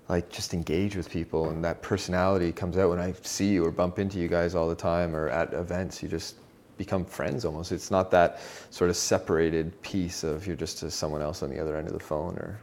like 0.09 0.29
just 0.29 0.55
engage 0.55 0.97
with 0.97 1.09
people 1.09 1.51
and 1.51 1.65
that 1.65 1.83
personality 1.83 2.51
comes 2.51 2.77
out 2.77 2.91
when 2.91 2.99
I 2.99 3.13
see 3.23 3.49
you 3.49 3.65
or 3.65 3.71
bump 3.71 4.01
into 4.01 4.19
you 4.19 4.27
guys 4.27 4.57
all 4.57 4.69
the 4.69 4.75
time 4.75 5.15
or 5.15 5.29
at 5.29 5.53
events. 5.53 6.03
You 6.03 6.09
just 6.09 6.35
become 6.81 7.05
friends 7.05 7.45
almost. 7.45 7.73
It's 7.73 7.91
not 7.91 8.11
that 8.13 8.41
sort 8.71 8.89
of 8.89 8.97
separated 8.97 9.81
piece 9.83 10.25
of 10.25 10.47
you're 10.47 10.57
just 10.57 10.79
someone 10.91 11.21
else 11.21 11.43
on 11.43 11.51
the 11.51 11.61
other 11.61 11.77
end 11.77 11.87
of 11.87 11.93
the 11.93 12.01
phone 12.01 12.37
or 12.37 12.59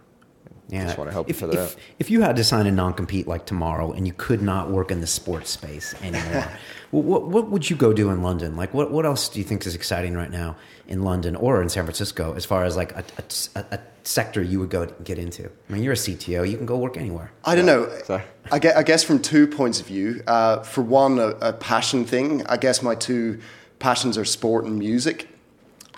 yeah. 0.70 0.86
just 0.86 0.98
want 0.98 1.08
to 1.08 1.12
help 1.14 1.30
if, 1.30 1.38
each 1.38 1.44
other 1.44 1.54
if, 1.54 1.60
out. 1.60 1.76
If 2.00 2.10
you 2.10 2.22
had 2.22 2.36
to 2.38 2.44
sign 2.44 2.66
a 2.66 2.72
non-compete 2.72 3.28
like 3.28 3.46
tomorrow 3.46 3.92
and 3.92 4.08
you 4.08 4.14
could 4.14 4.42
not 4.42 4.72
work 4.72 4.90
in 4.90 5.02
the 5.02 5.08
sports 5.08 5.52
space 5.52 5.94
anymore, 6.02 6.52
what, 6.92 7.28
what 7.28 7.52
would 7.52 7.70
you 7.70 7.76
go 7.76 7.94
do 7.94 8.10
in 8.10 8.24
London? 8.24 8.56
Like, 8.56 8.74
what, 8.74 8.92
what 8.92 9.06
else 9.06 9.30
do 9.30 9.38
you 9.38 9.46
think 9.46 9.68
is 9.68 9.76
exciting 9.76 10.16
right 10.16 10.32
now 10.32 10.56
in 10.88 11.04
London 11.04 11.36
or 11.36 11.62
in 11.62 11.70
San 11.70 11.84
Francisco 11.84 12.34
as 12.34 12.44
far 12.44 12.66
as 12.66 12.76
like 12.76 12.92
a, 12.94 13.04
a, 13.56 13.66
a 13.72 13.80
sector 14.04 14.42
you 14.42 14.60
would 14.60 14.72
go 14.72 14.88
get 15.04 15.20
into? 15.20 15.46
I 15.70 15.74
mean, 15.74 15.84
you're 15.84 15.94
a 15.94 15.96
CTO, 15.96 16.50
you 16.50 16.58
can 16.58 16.66
go 16.66 16.78
work 16.78 16.98
anywhere. 16.98 17.32
I 17.46 17.54
don't 17.54 17.68
know. 17.68 17.88
Sorry. 18.04 18.24
I 18.52 18.58
guess, 18.58 18.76
I 18.76 18.82
guess 18.82 19.04
from 19.04 19.22
two 19.22 19.46
points 19.46 19.80
of 19.80 19.86
view. 19.86 20.24
Uh, 20.26 20.64
for 20.64 20.82
one, 20.82 21.20
a, 21.20 21.28
a 21.42 21.54
passion 21.54 22.04
thing. 22.04 22.46
I 22.48 22.58
guess 22.58 22.82
my 22.82 22.96
two 22.96 23.40
passions 23.80 24.18
are 24.18 24.26
sport 24.26 24.66
and 24.66 24.78
music. 24.80 25.28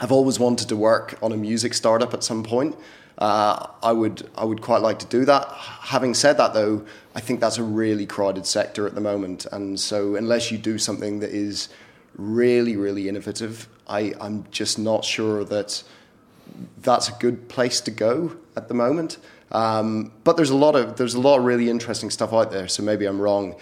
I've 0.02 0.12
always 0.12 0.40
wanted 0.40 0.70
to 0.70 0.76
work 0.76 1.18
on 1.22 1.32
a 1.32 1.38
music 1.38 1.74
startup 1.74 2.14
at 2.14 2.24
some 2.24 2.44
point. 2.44 2.76
uh, 3.20 3.68
I 3.84 3.92
would 3.92 4.30
I 4.36 4.46
would 4.46 4.62
quite 4.62 4.82
like 4.82 5.00
to 5.00 5.06
do 5.06 5.26
that. 5.26 5.48
Having 5.52 6.14
said 6.14 6.38
that, 6.38 6.54
though, 6.54 6.86
I 7.14 7.20
think 7.20 7.42
that's 7.42 7.58
a 7.58 7.64
really 7.64 8.06
crowded 8.06 8.46
sector 8.46 8.88
at 8.88 8.96
the 8.96 9.02
moment, 9.02 9.46
and 9.52 9.78
so 9.80 10.16
unless 10.16 10.52
you 10.52 10.58
do 10.58 10.78
something 10.78 11.20
that 11.20 11.32
is 11.32 11.70
really 12.16 12.78
really 12.78 13.10
innovative, 13.10 13.68
I, 13.88 14.14
I'm 14.22 14.46
just 14.52 14.80
not 14.80 15.04
sure 15.04 15.44
that 15.44 15.84
that's 16.82 17.10
a 17.10 17.14
good 17.20 17.50
place 17.50 17.82
to 17.82 17.92
go 17.92 18.38
at 18.56 18.70
the 18.70 18.74
moment. 18.74 19.18
Um, 19.52 20.12
but 20.24 20.38
there's 20.38 20.52
a 20.52 20.56
lot 20.56 20.76
of 20.76 20.96
there's 20.96 21.16
a 21.16 21.20
lot 21.20 21.40
of 21.40 21.44
really 21.44 21.70
interesting 21.70 22.10
stuff 22.10 22.32
out 22.32 22.52
there. 22.52 22.70
So 22.70 22.84
maybe 22.84 23.06
I'm 23.06 23.20
wrong. 23.20 23.56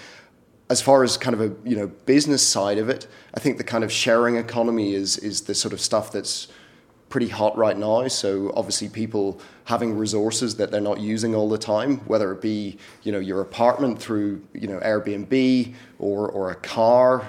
As 0.70 0.82
far 0.82 1.04
as 1.04 1.18
kind 1.18 1.34
of 1.34 1.42
a 1.42 1.56
you 1.68 1.76
know 1.76 1.88
business 2.06 2.46
side 2.46 2.78
of 2.78 2.90
it, 2.90 3.08
I 3.34 3.40
think 3.40 3.58
the 3.58 3.64
kind 3.64 3.84
of 3.84 3.92
sharing 3.92 4.36
economy 4.36 4.94
is 4.94 5.18
is 5.18 5.42
the 5.42 5.56
sort 5.56 5.74
of 5.74 5.80
stuff 5.80 6.12
that's 6.12 6.48
pretty 7.10 7.30
hot 7.30 7.58
right 7.58 7.78
now. 7.78 8.08
So 8.10 8.52
obviously 8.54 8.90
people 8.90 9.40
having 9.64 9.98
resources 9.98 10.56
that 10.58 10.72
they're 10.72 10.82
not 10.82 11.00
using 11.00 11.36
all 11.36 11.48
the 11.48 11.58
time, 11.58 12.00
whether 12.00 12.32
it 12.32 12.42
be 12.42 12.78
you 13.04 13.12
know 13.12 13.20
your 13.20 13.42
apartment 13.42 14.00
through 14.00 14.42
you 14.54 14.68
know 14.68 14.80
Airbnb 14.80 15.74
or 16.00 16.30
or 16.30 16.52
a 16.52 16.56
car. 16.56 17.28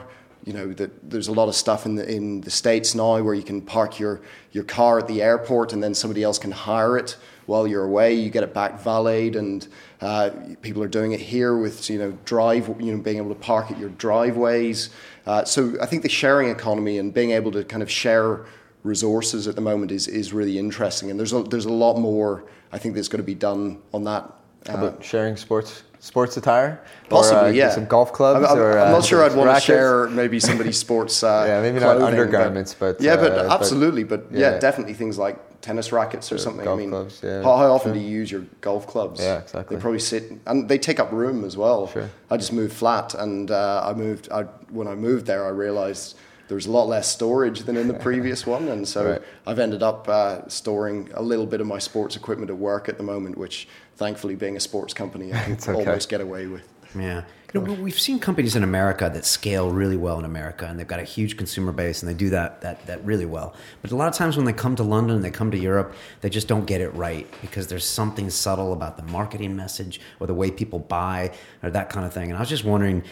You 0.48 0.54
know 0.54 0.72
that 0.72 1.11
there's 1.11 1.28
a 1.28 1.32
lot 1.32 1.48
of 1.48 1.54
stuff 1.54 1.84
in 1.84 1.96
the 1.96 2.11
in 2.11 2.40
the 2.40 2.50
states 2.50 2.94
now 2.94 3.20
where 3.20 3.34
you 3.34 3.42
can 3.42 3.61
park 3.61 3.98
your 3.98 4.22
your 4.52 4.64
car 4.64 4.98
at 4.98 5.06
the 5.06 5.20
airport 5.20 5.74
and 5.74 5.82
then 5.82 5.94
somebody 5.94 6.22
else 6.22 6.38
can 6.38 6.52
hire 6.52 6.96
it 6.96 7.18
while 7.44 7.66
you're 7.66 7.84
away. 7.84 8.14
You 8.14 8.30
get 8.30 8.44
it 8.44 8.54
back 8.54 8.80
valeted, 8.80 9.37
and 9.37 9.68
uh, 10.00 10.30
people 10.62 10.82
are 10.82 10.88
doing 10.88 11.12
it 11.12 11.20
here 11.20 11.54
with 11.54 11.90
you 11.90 11.98
know 11.98 12.12
drive 12.24 12.66
you 12.80 12.96
know 12.96 13.02
being 13.02 13.18
able 13.18 13.28
to 13.28 13.40
park 13.40 13.70
at 13.70 13.78
your 13.78 13.90
driveways. 13.90 14.88
Uh, 15.26 15.44
so 15.44 15.76
I 15.82 15.87
think 15.87 16.02
the 16.02 16.08
sharing 16.08 16.48
economy 16.48 16.96
and 16.96 17.12
being 17.12 17.32
able 17.32 17.52
to 17.52 17.62
kind 17.62 17.82
of 17.82 17.90
share 17.90 18.46
resources 18.84 19.46
at 19.46 19.54
the 19.54 19.61
moment 19.61 19.92
is, 19.92 20.08
is 20.08 20.32
really 20.32 20.58
interesting. 20.58 21.11
And 21.11 21.18
there's 21.20 21.34
a, 21.34 21.42
there's 21.42 21.66
a 21.66 21.72
lot 21.72 21.98
more 21.98 22.44
I 22.72 22.78
think 22.78 22.94
that's 22.94 23.08
going 23.08 23.22
to 23.22 23.26
be 23.26 23.34
done 23.34 23.82
on 23.92 24.04
that. 24.04 24.32
How 24.66 24.76
about 24.76 25.04
sharing 25.04 25.37
sports 25.37 25.82
sports 26.00 26.37
attire? 26.37 26.80
Possibly, 27.08 27.40
or, 27.40 27.44
uh, 27.46 27.50
yeah. 27.50 27.70
Some 27.70 27.87
golf 27.87 28.12
clubs? 28.12 28.46
I'm, 28.46 28.56
I'm, 28.56 28.62
or, 28.62 28.78
I'm 28.78 28.88
uh, 28.88 28.90
not 28.98 29.04
sure 29.04 29.24
I'd 29.24 29.34
want 29.34 29.48
rackets? 29.48 29.66
to 29.66 29.72
share 29.72 30.08
maybe 30.08 30.40
somebody's 30.40 30.78
sports. 30.78 31.22
Uh, 31.22 31.44
Yeah, 31.48 31.61
maybe 31.61 31.80
not 31.80 31.96
clothing, 31.96 32.18
undergarments, 32.18 32.74
but, 32.74 33.00
yeah, 33.00 33.16
but 33.16 33.32
uh, 33.32 33.48
but- 33.48 33.61
absolutely, 33.61 34.04
but, 34.04 34.26
yeah. 34.30 34.52
yeah. 34.52 34.58
definitely 34.58 34.94
things 34.94 35.18
like 35.18 35.38
tennis 35.61 35.92
rackets 35.92 36.30
or 36.30 36.38
something. 36.38 36.64
golf 36.64 36.78
I 36.78 36.80
mean, 36.80 36.90
clubs, 36.90 37.20
yeah, 37.22 37.42
how, 37.42 37.56
how 37.56 37.72
often 37.72 37.92
sure. 37.92 37.94
do 37.94 38.00
you 38.00 38.11
use 38.16 38.30
your 38.30 38.42
golf 38.61 38.87
clubs? 38.87 39.20
Yeah, 39.20 39.38
exactly. 39.38 39.76
They 39.76 39.80
probably 39.82 39.98
sit 40.00 40.32
and 40.46 40.68
they 40.68 40.78
take 40.78 41.00
up 41.00 41.11
room 41.12 41.44
as 41.44 41.56
well. 41.56 41.88
Sure. 41.88 42.08
I 42.30 42.37
just 42.37 42.52
moved 42.52 42.74
flat, 42.74 43.14
and 43.14 43.50
uh, 43.50 43.82
I 43.84 43.92
moved. 43.94 44.30
I, 44.30 44.42
when 44.70 44.87
I 44.88 44.94
moved 44.94 45.26
there, 45.26 45.44
I 45.46 45.50
realised. 45.50 46.16
There 46.48 46.54
was 46.54 46.66
a 46.66 46.70
lot 46.70 46.88
less 46.88 47.08
storage 47.08 47.61
than 47.61 47.76
in 47.76 47.88
the 47.88 47.94
previous 48.08 48.46
one, 48.46 48.68
and 48.68 48.88
so 48.88 49.11
Right. 49.11 49.22
I've 49.46 49.58
ended 49.58 49.82
up 49.82 50.08
uh, 50.08 50.48
storing 50.48 51.11
a 51.14 51.22
little 51.22 51.46
bit 51.46 51.61
of 51.61 51.66
my 51.66 51.78
sports 51.78 52.16
equipment 52.16 52.50
at 52.50 52.56
work 52.56 52.88
at 52.88 52.96
the 52.96 53.04
moment, 53.04 53.38
which 53.38 53.68
thankfully, 53.96 54.34
being 54.34 54.56
a 54.56 54.61
sports 54.61 54.94
company, 54.94 55.32
I 55.32 55.38
can 55.44 55.52
okay. 55.54 55.72
almost 55.72 56.08
get 56.08 56.20
away 56.20 56.46
with. 56.46 56.66
Yeah. 56.94 57.22
You 57.54 57.62
know, 57.62 57.72
we've 57.72 57.98
seen 57.98 58.18
companies 58.18 58.56
in 58.56 58.62
America 58.62 59.11
that 59.11 59.24
scale 59.24 59.70
really 59.70 59.96
well 59.96 60.18
in 60.18 60.26
America, 60.26 60.66
and 60.66 60.78
they've 60.78 60.87
got 60.87 61.00
a 61.00 61.04
huge 61.04 61.38
consumer 61.38 61.72
base, 61.72 62.02
and 62.02 62.11
they 62.11 62.14
do 62.14 62.28
that 62.28 62.61
that 62.61 62.84
that 62.87 63.02
really 63.06 63.24
well. 63.24 63.54
But 63.80 63.90
a 63.90 63.96
lot 63.96 64.06
of 64.06 64.14
times 64.14 64.37
when 64.37 64.44
they 64.44 64.52
come 64.52 64.76
to 64.76 64.82
London 64.82 65.16
and 65.16 65.24
they 65.24 65.30
come 65.30 65.50
to 65.52 65.58
Europe, 65.58 65.94
they 66.20 66.28
just 66.28 66.46
don't 66.46 66.66
get 66.66 66.82
it 66.82 66.90
right 66.94 67.26
because 67.40 67.66
there's 67.68 67.87
something 67.87 68.28
subtle 68.28 68.74
about 68.74 68.98
the 68.98 69.02
marketing 69.04 69.56
message 69.56 69.98
or 70.20 70.26
the 70.26 70.34
way 70.34 70.50
people 70.50 70.78
buy 70.78 71.32
or 71.62 71.70
that 71.70 71.88
kind 71.88 72.04
of 72.04 72.12
thing. 72.12 72.28
And 72.28 72.37
I 72.37 72.40
was 72.40 72.50
just 72.50 72.64
wondering, 72.64 73.02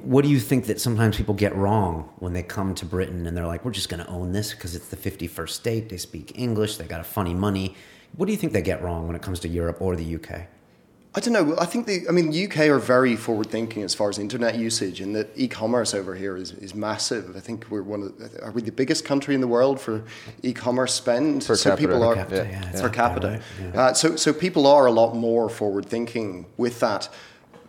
what 0.00 0.24
do 0.24 0.28
you 0.28 0.40
think 0.40 0.66
that 0.66 0.80
sometimes 0.80 1.16
people 1.16 1.34
get 1.34 1.54
wrong 1.54 2.10
when 2.18 2.32
they 2.32 2.42
come 2.42 2.74
to 2.74 2.84
Britain 2.84 3.28
and 3.28 3.36
they're 3.36 3.46
like, 3.46 3.64
"We're 3.64 3.70
just 3.70 3.90
going 3.90 4.04
to 4.04 4.10
own 4.10 4.32
this 4.32 4.52
because 4.54 4.74
it's 4.74 4.88
the 4.88 4.96
51st 4.96 5.50
state. 5.50 5.88
They 5.88 5.98
speak 5.98 6.32
English. 6.34 6.78
They 6.78 6.86
got 6.86 7.00
a 7.00 7.04
funny 7.04 7.34
money." 7.34 7.76
What 8.16 8.26
do 8.26 8.32
you 8.32 8.38
think 8.38 8.52
they 8.52 8.62
get 8.62 8.82
wrong 8.82 9.06
when 9.06 9.14
it 9.14 9.22
comes 9.22 9.38
to 9.40 9.48
Europe 9.48 9.80
or 9.80 9.94
the 9.94 10.16
UK? 10.16 10.48
I 11.16 11.20
don't 11.20 11.32
know. 11.32 11.56
I 11.58 11.64
think 11.64 11.86
the, 11.86 12.04
I 12.08 12.12
mean, 12.12 12.30
the 12.30 12.44
UK 12.46 12.58
are 12.68 12.80
very 12.80 13.14
forward 13.14 13.48
thinking 13.48 13.84
as 13.84 13.94
far 13.94 14.08
as 14.10 14.18
internet 14.18 14.56
usage, 14.58 15.00
and 15.00 15.14
that 15.14 15.28
e-commerce 15.36 15.94
over 15.94 16.16
here 16.16 16.36
is, 16.36 16.50
is 16.52 16.74
massive. 16.74 17.36
I 17.36 17.40
think 17.40 17.66
we're 17.70 17.84
one 17.84 18.02
of 18.02 18.18
the, 18.18 18.42
are 18.42 18.50
we 18.50 18.62
the 18.62 18.72
biggest 18.72 19.04
country 19.04 19.32
in 19.36 19.40
the 19.40 19.46
world 19.46 19.80
for 19.80 20.02
e-commerce 20.42 20.92
spend? 20.92 21.44
Per 21.46 21.54
so 21.54 21.70
capita. 21.70 21.86
people 21.88 22.00
Per 22.00 22.06
are 22.06 22.14
capita, 22.16 22.48
yeah, 22.50 22.68
it's 22.70 22.80
per 22.80 22.88
capita. 22.88 23.28
right? 23.28 23.42
Yeah. 23.74 23.80
Uh, 23.80 23.92
so 23.94 24.16
so 24.16 24.32
people 24.32 24.66
are 24.66 24.86
a 24.86 24.90
lot 24.90 25.14
more 25.14 25.48
forward 25.48 25.86
thinking 25.86 26.46
with 26.56 26.80
that. 26.80 27.08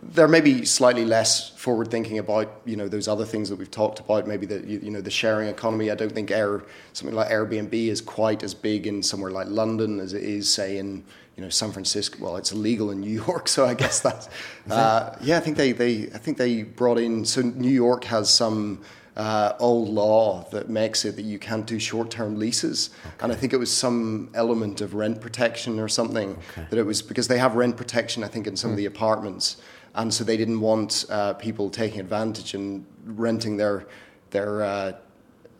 They're 0.02 0.28
maybe 0.28 0.64
slightly 0.64 1.04
less 1.04 1.50
forward 1.50 1.90
thinking 1.90 2.18
about 2.18 2.60
you 2.64 2.76
know 2.76 2.88
those 2.88 3.08
other 3.08 3.24
things 3.24 3.48
that 3.48 3.56
we've 3.56 3.70
talked 3.70 4.00
about. 4.00 4.26
Maybe 4.26 4.46
the 4.46 4.60
you, 4.66 4.78
you 4.78 4.90
know 4.90 5.00
the 5.00 5.10
sharing 5.10 5.48
economy. 5.48 5.90
I 5.90 5.94
don't 5.94 6.12
think 6.12 6.30
Air 6.30 6.62
something 6.92 7.16
like 7.16 7.28
Airbnb 7.30 7.74
is 7.74 8.00
quite 8.00 8.42
as 8.42 8.54
big 8.54 8.86
in 8.86 9.02
somewhere 9.02 9.30
like 9.30 9.48
London 9.48 9.98
as 10.00 10.12
it 10.12 10.22
is 10.22 10.52
say 10.52 10.78
in 10.78 11.04
you 11.36 11.42
know 11.42 11.48
San 11.48 11.72
Francisco. 11.72 12.18
Well, 12.20 12.36
it's 12.36 12.52
illegal 12.52 12.90
in 12.90 13.00
New 13.00 13.22
York, 13.26 13.48
so 13.56 13.66
I 13.66 13.74
guess 13.74 14.00
that's 14.00 14.28
uh, 14.70 15.16
yeah. 15.20 15.36
I 15.36 15.40
think 15.40 15.56
they, 15.56 15.72
they 15.72 16.04
I 16.14 16.18
think 16.18 16.38
they 16.38 16.62
brought 16.62 16.98
in 16.98 17.24
so 17.24 17.42
New 17.42 17.70
York 17.70 18.04
has 18.04 18.32
some. 18.32 18.82
Uh, 19.18 19.56
old 19.60 19.88
law 19.88 20.46
that 20.50 20.68
makes 20.68 21.06
it 21.06 21.16
that 21.16 21.24
you 21.24 21.38
can't 21.38 21.66
do 21.66 21.78
short-term 21.78 22.38
leases, 22.38 22.90
and 23.20 23.32
I 23.32 23.34
think 23.34 23.54
it 23.54 23.56
was 23.56 23.72
some 23.72 24.28
element 24.34 24.82
of 24.82 24.92
rent 24.92 25.22
protection 25.22 25.80
or 25.80 25.88
something 25.88 26.36
that 26.54 26.78
it 26.78 26.82
was 26.82 27.00
because 27.00 27.26
they 27.26 27.38
have 27.38 27.54
rent 27.54 27.78
protection. 27.78 28.22
I 28.22 28.28
think 28.28 28.46
in 28.46 28.58
some 28.58 28.72
of 28.72 28.76
the 28.76 28.84
apartments, 28.84 29.56
and 29.96 30.12
so 30.12 30.24
they 30.24 30.36
didn't 30.36 30.60
want 30.60 31.04
uh, 31.10 31.32
people 31.34 31.70
taking 31.70 32.00
advantage 32.00 32.54
and 32.54 32.84
renting 33.04 33.56
their 33.56 33.86
their 34.30 34.62
uh, 34.62 34.92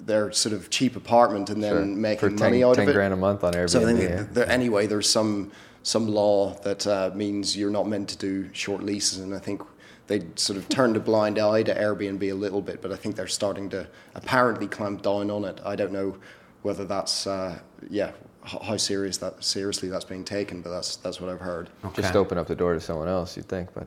their 0.00 0.30
sort 0.30 0.54
of 0.54 0.68
cheap 0.70 0.94
apartment 0.94 1.48
and 1.50 1.62
then 1.62 1.72
Sure. 1.72 1.84
making 1.84 2.18
For 2.18 2.28
10, 2.28 2.38
money 2.38 2.62
out 2.62 2.74
10 2.74 2.82
of 2.82 2.88
it. 2.88 2.92
Ten 2.92 2.94
grand 2.94 3.14
a 3.14 3.16
month 3.16 3.42
on 3.44 3.54
Airbnb. 3.54 3.70
So 3.70 3.80
I 3.80 3.84
think 3.84 4.00
yeah. 4.00 4.26
there, 4.30 4.48
anyway, 4.48 4.86
there's 4.86 5.08
some 5.08 5.50
some 5.82 6.08
law 6.08 6.52
that 6.64 6.86
uh, 6.86 7.10
means 7.14 7.56
you're 7.56 7.70
not 7.70 7.86
meant 7.86 8.08
to 8.10 8.18
do 8.18 8.52
short 8.52 8.82
leases, 8.82 9.20
and 9.20 9.34
I 9.34 9.38
think 9.38 9.62
they 10.08 10.22
sort 10.34 10.58
of 10.58 10.68
turned 10.68 10.96
a 10.96 11.00
blind 11.00 11.38
eye 11.38 11.62
to 11.62 11.74
Airbnb 11.74 12.22
a 12.30 12.34
little 12.34 12.60
bit, 12.60 12.82
but 12.82 12.92
I 12.92 12.96
think 12.96 13.16
they're 13.16 13.26
starting 13.26 13.68
to 13.70 13.86
apparently 14.14 14.66
clamp 14.66 15.02
down 15.02 15.30
on 15.30 15.44
it. 15.44 15.60
I 15.64 15.76
don't 15.76 15.92
know 15.92 16.16
whether 16.62 16.84
that's 16.84 17.26
uh, 17.26 17.58
yeah 17.88 18.12
how 18.44 18.76
serious 18.76 19.16
that 19.18 19.42
seriously 19.42 19.88
that's 19.88 20.04
being 20.04 20.24
taken, 20.24 20.60
but 20.60 20.70
that's 20.70 20.96
that's 20.96 21.20
what 21.20 21.30
I've 21.30 21.40
heard. 21.40 21.70
Just 21.94 22.16
open 22.16 22.36
up 22.36 22.46
the 22.46 22.54
door 22.54 22.74
to 22.74 22.80
someone 22.80 23.08
else, 23.08 23.36
you'd 23.36 23.48
think, 23.48 23.70
but 23.72 23.86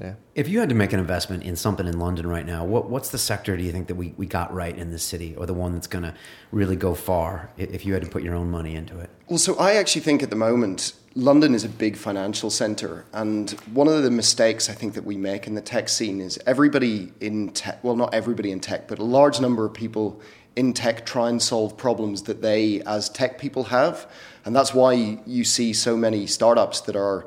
yeah. 0.00 0.14
If 0.34 0.48
you 0.48 0.60
had 0.60 0.70
to 0.70 0.74
make 0.74 0.92
an 0.92 0.98
investment 0.98 1.42
in 1.42 1.56
something 1.56 1.86
in 1.86 1.98
London 1.98 2.26
right 2.26 2.46
now, 2.46 2.64
what, 2.64 2.88
what's 2.88 3.10
the 3.10 3.18
sector 3.18 3.56
do 3.56 3.62
you 3.62 3.70
think 3.70 3.88
that 3.88 3.96
we, 3.96 4.14
we 4.16 4.26
got 4.26 4.52
right 4.52 4.76
in 4.76 4.90
this 4.90 5.02
city 5.02 5.34
or 5.36 5.44
the 5.44 5.54
one 5.54 5.74
that's 5.74 5.86
going 5.86 6.04
to 6.04 6.14
really 6.52 6.76
go 6.76 6.94
far 6.94 7.50
if 7.58 7.84
you 7.84 7.92
had 7.92 8.02
to 8.02 8.08
put 8.08 8.22
your 8.22 8.34
own 8.34 8.50
money 8.50 8.74
into 8.74 8.98
it? 8.98 9.10
Well, 9.28 9.38
so 9.38 9.56
I 9.58 9.74
actually 9.74 10.00
think 10.00 10.22
at 10.22 10.30
the 10.30 10.36
moment 10.36 10.94
London 11.14 11.54
is 11.54 11.64
a 11.64 11.68
big 11.68 11.96
financial 11.96 12.50
center, 12.50 13.04
and 13.12 13.50
one 13.72 13.88
of 13.88 14.02
the 14.02 14.10
mistakes 14.10 14.70
I 14.70 14.74
think 14.74 14.94
that 14.94 15.04
we 15.04 15.16
make 15.16 15.46
in 15.46 15.54
the 15.54 15.60
tech 15.60 15.88
scene 15.88 16.20
is 16.20 16.38
everybody 16.46 17.12
in 17.20 17.50
tech, 17.50 17.82
well, 17.82 17.96
not 17.96 18.14
everybody 18.14 18.52
in 18.52 18.60
tech, 18.60 18.88
but 18.88 18.98
a 18.98 19.04
large 19.04 19.40
number 19.40 19.64
of 19.64 19.74
people 19.74 20.20
in 20.56 20.72
tech 20.72 21.04
try 21.04 21.28
and 21.28 21.42
solve 21.42 21.76
problems 21.76 22.22
that 22.22 22.42
they, 22.42 22.80
as 22.82 23.08
tech 23.08 23.38
people, 23.38 23.64
have, 23.64 24.10
and 24.44 24.54
that's 24.54 24.72
why 24.72 25.18
you 25.26 25.44
see 25.44 25.72
so 25.72 25.96
many 25.96 26.26
startups 26.26 26.80
that 26.82 26.96
are 26.96 27.26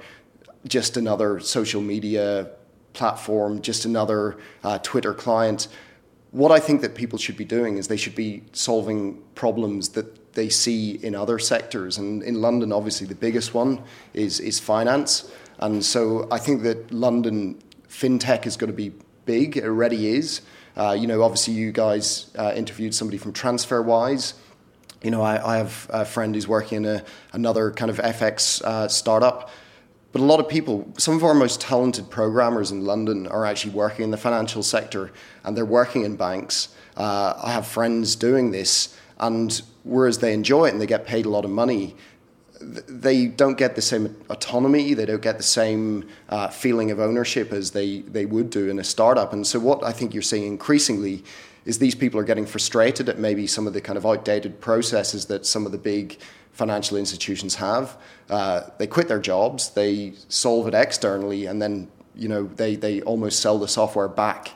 just 0.68 0.98
another 0.98 1.40
social 1.40 1.82
media 1.82 2.50
platform, 2.94 3.62
just 3.62 3.86
another 3.86 4.38
uh, 4.64 4.78
Twitter 4.80 5.14
client 5.14 5.68
what 6.34 6.52
I 6.52 6.60
think 6.60 6.82
that 6.82 6.96
people 6.96 7.20
should 7.20 7.38
be 7.38 7.46
doing 7.46 7.78
is 7.78 7.88
they 7.88 7.98
should 7.98 8.16
be 8.16 8.42
solving 8.54 9.22
problems 9.36 9.90
that 9.90 10.34
they 10.34 10.50
see 10.50 10.96
in 10.96 11.14
other 11.14 11.38
sectors. 11.38 12.00
And 12.00 12.24
in 12.24 12.42
London, 12.42 12.74
obviously, 12.74 13.06
the 13.06 13.16
biggest 13.16 13.54
one 13.54 13.84
is, 14.16 14.40
is 14.40 14.60
finance. 14.60 15.32
And 15.60 15.86
so 15.86 16.28
I 16.32 16.40
think 16.40 16.64
that 16.64 16.92
London 16.92 17.62
fintech 17.88 18.48
is 18.48 18.58
going 18.58 18.72
to 18.72 18.76
be 18.76 18.94
big. 19.26 19.58
It 19.58 19.64
already 19.64 20.08
is. 20.08 20.42
Uh, 20.76 20.98
you 21.00 21.06
know, 21.06 21.22
obviously, 21.22 21.54
you 21.54 21.72
guys 21.72 22.32
uh, 22.36 22.52
interviewed 22.56 22.96
somebody 22.96 23.20
from 23.20 23.32
TransferWise. 23.32 24.34
You 25.04 25.12
know, 25.12 25.22
I, 25.22 25.54
I 25.54 25.58
have 25.58 25.86
a 25.92 26.04
friend 26.04 26.34
who's 26.34 26.48
working 26.48 26.78
in 26.78 26.86
a, 26.86 27.04
another 27.32 27.70
kind 27.70 27.92
of 27.92 27.98
FX 27.98 28.64
uh, 28.64 28.88
startup. 28.88 29.52
But 30.14 30.22
a 30.22 30.26
lot 30.26 30.40
of 30.40 30.48
people, 30.48 30.88
some 30.98 31.16
of 31.16 31.24
our 31.24 31.34
most 31.34 31.60
talented 31.60 32.10
programmers 32.12 32.72
in 32.72 32.86
London 32.86 33.26
are 33.28 33.48
actually 33.48 33.74
working 33.74 34.06
in 34.06 34.12
the 34.12 34.18
financial 34.18 34.62
sector 34.62 35.12
and 35.44 35.58
they're 35.58 35.66
working 35.66 36.04
in 36.04 36.16
banks. 36.16 36.70
Uh, 36.96 37.34
I 37.44 37.52
have 37.52 37.66
friends 37.66 38.16
doing 38.16 38.52
this, 38.52 38.96
and 39.20 39.60
whereas 39.84 40.20
they 40.20 40.32
enjoy 40.32 40.68
it 40.68 40.74
and 40.74 40.80
they 40.80 40.86
get 40.86 41.08
paid 41.08 41.26
a 41.26 41.30
lot 41.30 41.46
of 41.46 41.50
money, 41.52 41.96
they 42.62 43.26
don't 43.26 43.58
get 43.58 43.76
the 43.76 43.82
same 43.82 44.16
autonomy, 44.30 44.94
they 44.94 45.06
don't 45.06 45.22
get 45.22 45.38
the 45.38 45.44
same 45.44 46.08
uh, 46.30 46.48
feeling 46.48 46.92
of 46.92 47.00
ownership 47.00 47.52
as 47.52 47.72
they, 47.72 48.02
they 48.02 48.28
would 48.28 48.52
do 48.52 48.70
in 48.70 48.78
a 48.78 48.84
startup. 48.84 49.34
And 49.34 49.46
so, 49.46 49.60
what 49.60 49.84
I 49.84 49.92
think 49.92 50.14
you're 50.14 50.22
seeing 50.22 50.46
increasingly 50.46 51.24
is 51.66 51.80
these 51.80 51.96
people 51.96 52.20
are 52.20 52.24
getting 52.24 52.46
frustrated 52.46 53.10
at 53.10 53.18
maybe 53.18 53.48
some 53.48 53.66
of 53.66 53.74
the 53.74 53.82
kind 53.82 53.98
of 53.98 54.06
outdated 54.06 54.62
processes 54.62 55.26
that 55.26 55.46
some 55.46 55.66
of 55.66 55.72
the 55.72 55.78
big 55.78 56.20
financial 56.54 56.98
institutions 56.98 57.56
have. 57.56 57.98
Uh, 58.30 58.62
they 58.78 58.88
quit 58.88 59.08
their 59.08 59.20
jobs, 59.20 59.72
they 59.72 60.14
solve 60.30 60.68
it 60.68 60.74
externally, 60.74 61.46
and 61.46 61.62
then 61.62 61.90
you 62.16 62.30
know 62.30 62.44
they, 62.44 62.76
they 62.76 63.02
almost 63.02 63.40
sell 63.40 63.60
the 63.60 63.68
software 63.68 64.08
back 64.08 64.52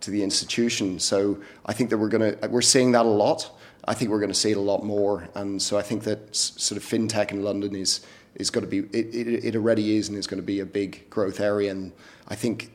to 0.00 0.10
the 0.10 0.22
institution. 0.22 0.98
So 0.98 1.38
I 1.64 1.72
think 1.72 1.90
that 1.90 1.98
we're 1.98 2.08
gonna 2.08 2.36
we're 2.50 2.62
seeing 2.62 2.92
that 2.92 3.06
a 3.06 3.08
lot, 3.08 3.50
I 3.88 3.94
think 3.94 4.10
we're 4.10 4.18
going 4.18 4.30
to 4.30 4.34
see 4.34 4.50
it 4.50 4.56
a 4.56 4.60
lot 4.60 4.84
more. 4.84 5.28
And 5.34 5.62
so 5.62 5.78
I 5.78 5.82
think 5.82 6.02
that 6.04 6.34
sort 6.34 6.76
of 6.76 6.84
fintech 6.84 7.30
in 7.30 7.42
London 7.42 7.74
is 7.74 8.00
is 8.34 8.50
going 8.50 8.64
to 8.64 8.70
be 8.70 8.78
it, 8.96 9.14
it, 9.14 9.44
it 9.44 9.56
already 9.56 9.96
is 9.96 10.08
and 10.08 10.18
is 10.18 10.26
going 10.26 10.40
to 10.40 10.46
be 10.46 10.60
a 10.60 10.66
big 10.66 11.08
growth 11.08 11.40
area. 11.40 11.70
And 11.70 11.92
I 12.28 12.34
think 12.34 12.70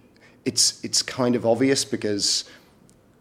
it's 0.46 0.84
it's 0.84 1.02
kind 1.02 1.36
of 1.36 1.46
obvious 1.46 1.84
because 1.84 2.46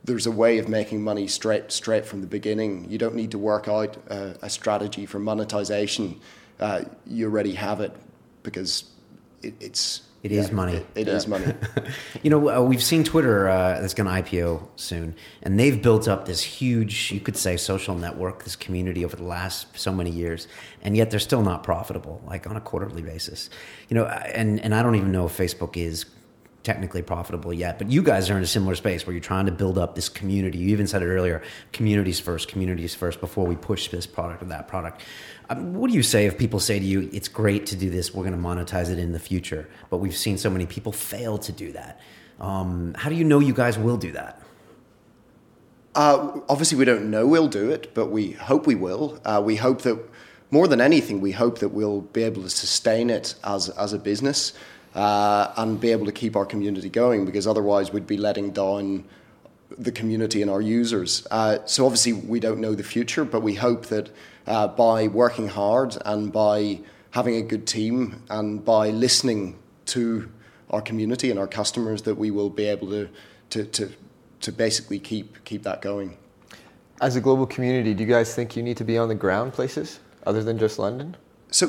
there's 0.04 0.26
a 0.26 0.30
way 0.30 0.58
of 0.58 0.68
making 0.68 1.02
money 1.02 1.26
straight 1.26 1.72
straight 1.72 2.06
from 2.06 2.20
the 2.20 2.26
beginning. 2.26 2.90
You 2.90 2.98
don't 2.98 3.14
need 3.14 3.30
to 3.32 3.38
work 3.38 3.68
out 3.68 3.96
a, 4.08 4.36
a 4.42 4.50
strategy 4.50 5.06
for 5.06 5.18
monetization. 5.18 6.20
Uh, 6.58 6.82
you 7.06 7.26
already 7.26 7.52
have 7.52 7.80
it 7.80 7.94
because 8.42 8.84
it, 9.42 9.54
it's 9.60 10.02
it 10.22 10.32
yeah, 10.32 10.40
is 10.40 10.52
money. 10.52 10.74
It, 10.74 10.86
it 10.94 11.06
yeah. 11.06 11.14
is 11.14 11.26
money. 11.26 11.54
you 12.22 12.28
know, 12.28 12.50
uh, 12.50 12.60
we've 12.60 12.82
seen 12.82 13.04
Twitter 13.04 13.48
uh, 13.48 13.80
that's 13.80 13.94
going 13.94 14.06
to 14.06 14.30
IPO 14.30 14.68
soon, 14.76 15.14
and 15.42 15.58
they've 15.58 15.80
built 15.80 16.08
up 16.08 16.26
this 16.26 16.42
huge, 16.42 17.10
you 17.10 17.20
could 17.20 17.38
say, 17.38 17.56
social 17.56 17.94
network, 17.94 18.44
this 18.44 18.54
community 18.54 19.02
over 19.02 19.16
the 19.16 19.24
last 19.24 19.78
so 19.78 19.92
many 19.92 20.10
years, 20.10 20.46
and 20.82 20.94
yet 20.94 21.10
they're 21.10 21.20
still 21.20 21.40
not 21.40 21.62
profitable, 21.62 22.22
like 22.26 22.46
on 22.46 22.54
a 22.54 22.60
quarterly 22.60 23.00
basis. 23.00 23.48
You 23.88 23.94
know, 23.94 24.04
and 24.04 24.60
and 24.60 24.74
I 24.74 24.82
don't 24.82 24.96
even 24.96 25.10
know 25.10 25.24
if 25.24 25.36
Facebook 25.36 25.78
is 25.78 26.04
technically 26.62 27.02
profitable 27.02 27.52
yet, 27.52 27.78
but 27.78 27.90
you 27.90 28.02
guys 28.02 28.28
are 28.28 28.36
in 28.36 28.42
a 28.42 28.46
similar 28.46 28.74
space 28.74 29.06
where 29.06 29.14
you're 29.14 29.22
trying 29.22 29.46
to 29.46 29.52
build 29.52 29.78
up 29.78 29.94
this 29.94 30.08
community. 30.08 30.58
You 30.58 30.68
even 30.70 30.86
said 30.86 31.02
it 31.02 31.06
earlier 31.06 31.42
communities 31.72 32.20
first, 32.20 32.48
communities 32.48 32.94
first 32.94 33.20
before 33.20 33.46
we 33.46 33.56
push 33.56 33.88
this 33.88 34.06
product 34.06 34.42
or 34.42 34.46
that 34.46 34.68
product. 34.68 35.02
Um, 35.48 35.74
what 35.74 35.90
do 35.90 35.96
you 35.96 36.02
say 36.02 36.26
if 36.26 36.36
people 36.36 36.60
say 36.60 36.78
to 36.78 36.84
you, 36.84 37.08
it's 37.12 37.28
great 37.28 37.66
to 37.66 37.76
do 37.76 37.88
this, 37.88 38.14
we're 38.14 38.24
going 38.24 38.36
to 38.36 38.48
monetize 38.48 38.90
it 38.90 38.98
in 38.98 39.12
the 39.12 39.18
future, 39.18 39.68
but 39.88 39.98
we've 39.98 40.16
seen 40.16 40.36
so 40.36 40.50
many 40.50 40.66
people 40.66 40.92
fail 40.92 41.38
to 41.38 41.52
do 41.52 41.72
that? 41.72 42.00
Um, 42.40 42.94
how 42.94 43.08
do 43.08 43.16
you 43.16 43.24
know 43.24 43.38
you 43.38 43.54
guys 43.54 43.78
will 43.78 43.96
do 43.96 44.12
that? 44.12 44.42
Uh, 45.94 46.40
obviously, 46.48 46.78
we 46.78 46.84
don't 46.84 47.10
know 47.10 47.26
we'll 47.26 47.48
do 47.48 47.70
it, 47.70 47.94
but 47.94 48.06
we 48.06 48.32
hope 48.32 48.66
we 48.66 48.74
will. 48.74 49.18
Uh, 49.24 49.42
we 49.44 49.56
hope 49.56 49.82
that 49.82 49.98
more 50.50 50.68
than 50.68 50.80
anything, 50.80 51.20
we 51.20 51.32
hope 51.32 51.58
that 51.58 51.70
we'll 51.70 52.00
be 52.00 52.22
able 52.22 52.42
to 52.42 52.50
sustain 52.50 53.10
it 53.10 53.34
as, 53.44 53.68
as 53.70 53.92
a 53.92 53.98
business 53.98 54.52
uh, 54.94 55.52
and 55.56 55.80
be 55.80 55.92
able 55.92 56.06
to 56.06 56.12
keep 56.12 56.36
our 56.36 56.46
community 56.46 56.88
going 56.88 57.24
because 57.24 57.46
otherwise 57.46 57.92
we'd 57.92 58.06
be 58.06 58.16
letting 58.16 58.50
down 58.50 59.04
the 59.78 59.92
community 59.92 60.42
and 60.42 60.50
our 60.50 60.60
users. 60.60 61.26
Uh, 61.30 61.58
so 61.64 61.84
obviously 61.86 62.12
we 62.12 62.40
don't 62.40 62.60
know 62.60 62.74
the 62.74 62.82
future, 62.82 63.24
but 63.24 63.40
we 63.40 63.54
hope 63.54 63.86
that 63.86 64.10
uh, 64.46 64.66
by 64.66 65.06
working 65.06 65.48
hard 65.48 65.96
and 66.04 66.32
by 66.32 66.80
having 67.12 67.36
a 67.36 67.42
good 67.42 67.66
team 67.66 68.22
and 68.30 68.64
by 68.64 68.90
listening 68.90 69.58
to 69.86 70.30
our 70.70 70.80
community 70.80 71.30
and 71.30 71.38
our 71.38 71.46
customers 71.46 72.02
that 72.02 72.14
we 72.14 72.30
will 72.30 72.50
be 72.50 72.64
able 72.64 72.88
to 72.88 73.08
to, 73.50 73.64
to, 73.64 73.90
to 74.40 74.52
basically 74.52 74.98
keep 74.98 75.44
keep 75.44 75.62
that 75.64 75.82
going. 75.82 76.16
As 77.00 77.16
a 77.16 77.20
global 77.20 77.46
community, 77.46 77.94
do 77.94 78.04
you 78.04 78.08
guys 78.08 78.34
think 78.34 78.56
you 78.56 78.62
need 78.62 78.76
to 78.76 78.84
be 78.84 78.96
on 78.98 79.08
the 79.08 79.14
ground 79.14 79.52
places 79.52 80.00
other 80.26 80.42
than 80.42 80.58
just 80.58 80.78
London? 80.78 81.16
So 81.50 81.66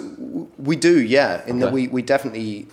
we 0.58 0.76
do, 0.76 1.02
yeah. 1.02 1.44
In 1.46 1.56
okay. 1.56 1.60
that 1.60 1.74
we, 1.74 1.88
we 1.88 2.02
definitely 2.02 2.68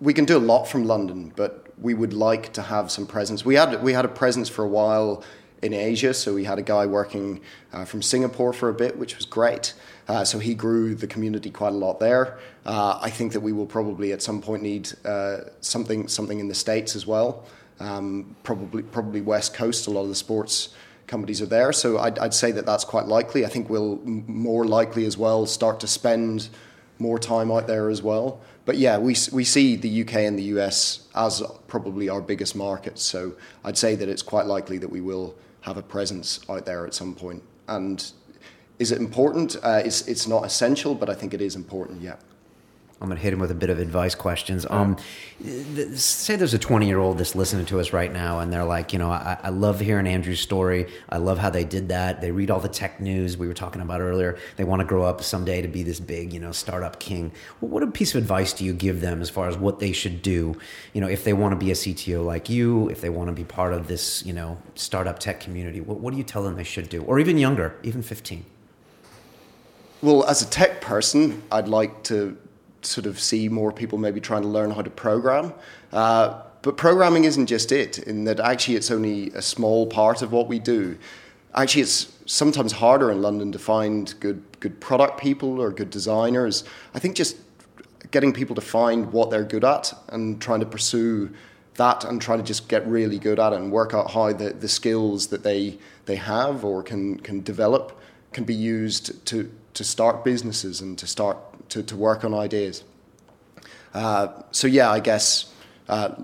we 0.00 0.12
can 0.12 0.24
do 0.24 0.36
a 0.36 0.40
lot 0.40 0.64
from 0.64 0.84
London, 0.84 1.32
but 1.36 1.66
we 1.78 1.94
would 1.94 2.12
like 2.12 2.52
to 2.54 2.62
have 2.62 2.90
some 2.90 3.06
presence. 3.06 3.44
We 3.44 3.54
had 3.54 3.82
we 3.82 3.92
had 3.92 4.04
a 4.04 4.08
presence 4.08 4.48
for 4.48 4.64
a 4.64 4.68
while 4.68 5.22
in 5.62 5.72
Asia, 5.72 6.12
so 6.12 6.34
we 6.34 6.44
had 6.44 6.58
a 6.58 6.62
guy 6.62 6.86
working 6.86 7.40
uh, 7.72 7.84
from 7.84 8.02
Singapore 8.02 8.52
for 8.52 8.68
a 8.68 8.74
bit, 8.74 8.98
which 8.98 9.16
was 9.16 9.24
great. 9.24 9.74
Uh, 10.08 10.24
so 10.24 10.38
he 10.38 10.54
grew 10.54 10.94
the 10.94 11.06
community 11.06 11.50
quite 11.50 11.72
a 11.72 11.76
lot 11.76 11.98
there. 11.98 12.38
Uh, 12.66 12.98
I 13.00 13.08
think 13.10 13.32
that 13.32 13.40
we 13.40 13.52
will 13.52 13.66
probably 13.66 14.12
at 14.12 14.20
some 14.20 14.42
point 14.42 14.62
need 14.62 14.90
uh, 15.04 15.38
something 15.60 16.08
something 16.08 16.40
in 16.40 16.48
the 16.48 16.54
states 16.54 16.96
as 16.96 17.06
well. 17.06 17.44
Um, 17.80 18.36
probably 18.42 18.82
probably 18.82 19.20
West 19.20 19.54
Coast. 19.54 19.86
A 19.86 19.90
lot 19.90 20.02
of 20.02 20.08
the 20.08 20.14
sports 20.14 20.74
companies 21.06 21.40
are 21.42 21.46
there, 21.46 21.72
so 21.72 21.98
I'd, 21.98 22.18
I'd 22.18 22.34
say 22.34 22.50
that 22.52 22.66
that's 22.66 22.84
quite 22.84 23.06
likely. 23.06 23.44
I 23.44 23.48
think 23.48 23.68
we'll 23.68 23.96
more 24.04 24.64
likely 24.64 25.04
as 25.04 25.18
well 25.18 25.46
start 25.46 25.80
to 25.80 25.86
spend 25.86 26.48
more 26.98 27.18
time 27.18 27.50
out 27.50 27.66
there 27.66 27.90
as 27.90 28.02
well 28.02 28.40
but 28.64 28.78
yeah, 28.78 28.96
we, 28.98 29.14
we 29.32 29.44
see 29.44 29.76
the 29.76 30.02
UK 30.02 30.14
and 30.16 30.38
the 30.38 30.44
US 30.54 31.08
as 31.14 31.42
probably 31.68 32.08
our 32.08 32.20
biggest 32.20 32.56
markets. 32.56 33.02
So 33.02 33.34
I'd 33.64 33.76
say 33.76 33.94
that 33.94 34.08
it's 34.08 34.22
quite 34.22 34.46
likely 34.46 34.78
that 34.78 34.88
we 34.88 35.00
will 35.00 35.34
have 35.62 35.76
a 35.76 35.82
presence 35.82 36.40
out 36.48 36.64
there 36.66 36.86
at 36.86 36.94
some 36.94 37.14
point. 37.14 37.42
And 37.68 38.10
is 38.78 38.92
it 38.92 38.98
important? 38.98 39.56
Uh, 39.62 39.82
it's, 39.84 40.06
it's 40.08 40.26
not 40.26 40.44
essential, 40.44 40.94
but 40.94 41.08
I 41.08 41.14
think 41.14 41.34
it 41.34 41.40
is 41.40 41.56
important, 41.56 42.02
yeah. 42.02 42.16
I'm 43.00 43.08
going 43.08 43.18
to 43.18 43.22
hit 43.22 43.32
him 43.32 43.40
with 43.40 43.50
a 43.50 43.56
bit 43.56 43.70
of 43.70 43.78
advice 43.80 44.14
questions. 44.14 44.64
Um, 44.70 44.96
say 45.94 46.36
there's 46.36 46.54
a 46.54 46.58
20 46.58 46.86
year 46.86 46.98
old 46.98 47.18
that's 47.18 47.34
listening 47.34 47.66
to 47.66 47.80
us 47.80 47.92
right 47.92 48.10
now, 48.10 48.38
and 48.38 48.52
they're 48.52 48.64
like, 48.64 48.92
you 48.92 48.98
know, 48.98 49.10
I, 49.10 49.36
I, 49.42 49.48
love 49.50 49.80
hearing 49.80 50.06
Andrew's 50.06 50.40
story. 50.40 50.86
I 51.10 51.18
love 51.18 51.38
how 51.38 51.50
they 51.50 51.64
did 51.64 51.88
that. 51.88 52.20
They 52.20 52.30
read 52.30 52.50
all 52.50 52.60
the 52.60 52.68
tech 52.68 53.00
news 53.00 53.36
we 53.36 53.48
were 53.48 53.54
talking 53.54 53.82
about 53.82 54.00
earlier. 54.00 54.38
They 54.56 54.64
want 54.64 54.80
to 54.80 54.86
grow 54.86 55.02
up 55.02 55.22
someday 55.22 55.60
to 55.60 55.68
be 55.68 55.82
this 55.82 55.98
big, 56.00 56.32
you 56.32 56.40
know, 56.40 56.52
startup 56.52 57.00
king. 57.00 57.32
What 57.60 57.82
a 57.82 57.88
piece 57.88 58.14
of 58.14 58.22
advice 58.22 58.52
do 58.52 58.64
you 58.64 58.72
give 58.72 59.00
them 59.00 59.20
as 59.20 59.28
far 59.28 59.48
as 59.48 59.56
what 59.56 59.80
they 59.80 59.92
should 59.92 60.22
do? 60.22 60.56
You 60.92 61.00
know, 61.00 61.08
if 61.08 61.24
they 61.24 61.32
want 61.32 61.52
to 61.52 61.56
be 61.56 61.72
a 61.72 61.74
CTO 61.74 62.24
like 62.24 62.48
you, 62.48 62.88
if 62.88 63.00
they 63.00 63.10
want 63.10 63.28
to 63.28 63.34
be 63.34 63.44
part 63.44 63.74
of 63.74 63.88
this, 63.88 64.24
you 64.24 64.32
know, 64.32 64.56
startup 64.76 65.18
tech 65.18 65.40
community, 65.40 65.80
what, 65.80 65.98
what 65.98 66.12
do 66.12 66.16
you 66.16 66.24
tell 66.24 66.42
them 66.42 66.54
they 66.56 66.64
should 66.64 66.88
do? 66.88 67.02
Or 67.02 67.18
even 67.18 67.38
younger, 67.38 67.74
even 67.82 68.02
15? 68.02 68.46
Well, 70.00 70.24
as 70.24 70.42
a 70.42 70.46
tech 70.46 70.80
person, 70.80 71.42
I'd 71.50 71.68
like 71.68 72.02
to 72.04 72.36
sort 72.86 73.06
of 73.06 73.18
see 73.18 73.48
more 73.48 73.72
people 73.72 73.98
maybe 73.98 74.20
trying 74.20 74.42
to 74.42 74.48
learn 74.48 74.70
how 74.70 74.82
to 74.82 74.90
program. 74.90 75.52
Uh, 75.92 76.42
but 76.62 76.76
programming 76.76 77.24
isn't 77.24 77.46
just 77.46 77.72
it, 77.72 77.98
in 77.98 78.24
that 78.24 78.40
actually 78.40 78.76
it's 78.76 78.90
only 78.90 79.30
a 79.30 79.42
small 79.42 79.86
part 79.86 80.22
of 80.22 80.32
what 80.32 80.48
we 80.48 80.58
do. 80.58 80.96
Actually, 81.54 81.82
it's 81.82 82.12
sometimes 82.26 82.72
harder 82.72 83.10
in 83.10 83.22
London 83.22 83.52
to 83.52 83.58
find 83.58 84.14
good, 84.18 84.42
good 84.60 84.80
product 84.80 85.20
people 85.20 85.60
or 85.60 85.70
good 85.70 85.90
designers. 85.90 86.64
I 86.94 86.98
think 86.98 87.16
just 87.16 87.36
getting 88.10 88.32
people 88.32 88.54
to 88.54 88.60
find 88.60 89.12
what 89.12 89.30
they're 89.30 89.44
good 89.44 89.64
at 89.64 89.92
and 90.08 90.40
trying 90.40 90.60
to 90.60 90.66
pursue 90.66 91.30
that 91.74 92.04
and 92.04 92.20
try 92.20 92.36
to 92.36 92.42
just 92.42 92.68
get 92.68 92.86
really 92.86 93.18
good 93.18 93.38
at 93.38 93.52
it 93.52 93.56
and 93.56 93.70
work 93.70 93.92
out 93.94 94.10
how 94.12 94.32
the, 94.32 94.50
the 94.50 94.68
skills 94.68 95.28
that 95.28 95.42
they, 95.42 95.78
they 96.06 96.16
have 96.16 96.64
or 96.64 96.82
can, 96.82 97.18
can 97.18 97.42
develop 97.42 98.00
can 98.32 98.44
be 98.44 98.54
used 98.54 99.24
to, 99.26 99.50
to 99.74 99.84
start 99.84 100.24
businesses 100.24 100.80
and 100.80 100.98
to 100.98 101.06
start 101.06 101.36
to, 101.70 101.82
to 101.82 101.96
work 101.96 102.24
on 102.24 102.34
ideas. 102.34 102.84
Uh, 103.92 104.42
so 104.50 104.66
yeah, 104.66 104.90
I 104.90 105.00
guess 105.00 105.52
uh, 105.88 106.14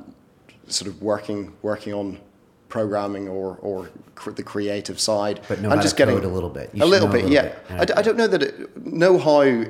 sort 0.66 0.88
of 0.88 1.03
working 1.03 1.53
working 1.62 1.95
on 1.95 2.18
programming 2.68 3.28
or 3.28 3.57
or 3.61 3.91
cr- 4.14 4.30
the 4.30 4.43
creative 4.43 4.99
side. 4.99 5.41
But 5.49 5.61
know 5.61 5.70
I'm 5.70 5.80
just 5.80 5.97
getting 5.97 6.18
a 6.18 6.28
little 6.28 6.51
bit. 6.51 6.70
A 6.74 6.86
little 6.86 7.09
bit, 7.09 7.24
a 7.24 7.28
little 7.28 7.30
yeah. 7.30 7.43
Bit. 7.43 7.59
yeah. 7.70 7.80
I 7.80 7.84
d- 7.84 7.93
I 7.97 8.03
don't 8.03 8.16
know 8.16 8.26
that 8.26 8.43
it, 8.43 8.86
know 8.86 9.18
how 9.18 9.64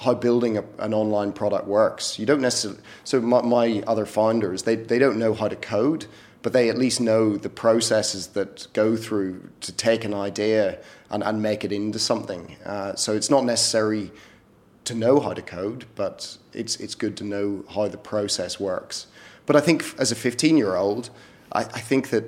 how 0.00 0.14
building 0.14 0.58
a, 0.58 0.64
an 0.78 0.94
online 0.94 1.32
product 1.32 1.66
works. 1.66 2.18
You 2.18 2.26
don't 2.26 2.40
necessarily. 2.40 2.80
So 3.04 3.20
my, 3.20 3.42
my 3.42 3.82
other 3.86 4.06
founders, 4.06 4.64
they 4.64 4.76
they 4.76 4.98
don't 4.98 5.18
know 5.18 5.34
how 5.34 5.48
to 5.48 5.56
code, 5.56 6.06
but 6.42 6.52
they 6.52 6.68
at 6.68 6.76
least 6.76 7.00
know 7.00 7.36
the 7.36 7.50
processes 7.50 8.28
that 8.28 8.66
go 8.72 8.96
through 8.96 9.48
to 9.60 9.72
take 9.72 10.04
an 10.04 10.14
idea 10.14 10.78
and, 11.10 11.22
and 11.22 11.40
make 11.42 11.64
it 11.64 11.72
into 11.72 11.98
something. 11.98 12.56
Uh, 12.64 12.94
so 12.94 13.14
it's 13.14 13.30
not 13.30 13.44
necessary 13.44 14.10
to 14.92 14.98
know 14.98 15.20
how 15.20 15.32
to 15.32 15.42
code, 15.42 15.86
but 15.94 16.36
it's 16.52 16.76
it's 16.76 16.94
good 16.94 17.16
to 17.16 17.24
know 17.24 17.64
how 17.74 17.88
the 17.88 17.98
process 17.98 18.60
works. 18.60 19.06
But 19.46 19.56
I 19.56 19.60
think 19.60 19.84
as 19.98 20.12
a 20.12 20.14
15 20.14 20.56
year 20.56 20.76
old, 20.76 21.10
I, 21.52 21.60
I 21.60 21.80
think 21.80 22.10
that 22.10 22.24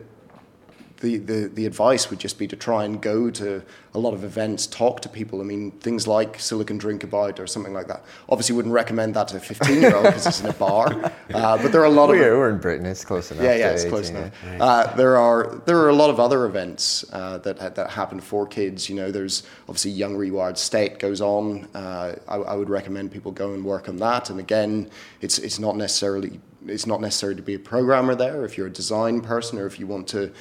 the, 1.04 1.18
the, 1.18 1.48
the 1.48 1.66
advice 1.66 2.08
would 2.08 2.18
just 2.18 2.38
be 2.38 2.48
to 2.48 2.56
try 2.56 2.84
and 2.84 3.00
go 3.00 3.30
to 3.30 3.62
a 3.92 3.98
lot 3.98 4.14
of 4.14 4.24
events, 4.24 4.66
talk 4.66 5.02
to 5.02 5.08
people. 5.08 5.42
I 5.42 5.44
mean, 5.44 5.70
things 5.72 6.06
like 6.06 6.40
Silicon 6.40 6.80
Drinkabout 6.80 7.38
or 7.38 7.46
something 7.46 7.74
like 7.74 7.88
that. 7.88 8.02
Obviously, 8.28 8.56
wouldn't 8.56 8.72
recommend 8.72 9.14
that 9.14 9.28
to 9.28 9.36
a 9.36 9.40
15 9.40 9.80
year 9.82 9.94
old 9.94 10.06
because 10.06 10.26
it's 10.26 10.40
in 10.40 10.46
a 10.46 10.52
bar. 10.54 11.12
Uh, 11.32 11.60
but 11.60 11.72
there 11.72 11.80
are 11.80 11.86
a 11.86 11.90
lot 11.90 12.10
we're, 12.10 12.32
of. 12.32 12.38
We're 12.38 12.50
in 12.50 12.58
Britain, 12.58 12.86
it's 12.86 13.04
close 13.04 13.30
enough. 13.30 13.42
Yeah, 13.42 13.56
yeah, 13.56 13.70
it's 13.70 13.82
18, 13.82 13.90
close 13.90 14.10
enough. 14.10 14.32
Uh, 14.60 14.94
there, 14.94 15.16
are, 15.16 15.56
there 15.64 15.78
are 15.78 15.88
a 15.88 15.94
lot 15.94 16.10
of 16.10 16.20
other 16.20 16.44
events 16.44 17.04
uh, 17.12 17.38
that, 17.38 17.74
that 17.74 17.90
happen 17.90 18.20
for 18.20 18.46
kids. 18.46 18.88
You 18.88 18.94
know, 18.94 19.10
there's 19.10 19.42
obviously 19.62 19.92
Young 19.92 20.16
Rewired 20.16 20.58
State 20.58 20.98
goes 20.98 21.20
on. 21.20 21.66
Uh, 21.74 22.14
I, 22.28 22.36
I 22.36 22.54
would 22.54 22.68
recommend 22.68 23.10
people 23.10 23.32
go 23.32 23.54
and 23.54 23.64
work 23.64 23.88
on 23.88 23.96
that. 23.96 24.30
And 24.30 24.38
again, 24.38 24.90
it's, 25.22 25.38
it's 25.38 25.58
not 25.58 25.76
necessarily 25.76 26.40
it's 26.66 26.86
not 26.86 27.00
necessary 27.00 27.34
to 27.36 27.42
be 27.42 27.54
a 27.54 27.58
programmer 27.58 28.14
there. 28.14 28.44
If 28.44 28.56
you're 28.56 28.68
a 28.68 28.72
design 28.72 29.20
person 29.20 29.58
or 29.58 29.66
if 29.66 29.78
you 29.78 29.86
want 29.86 30.08
to 30.08 30.32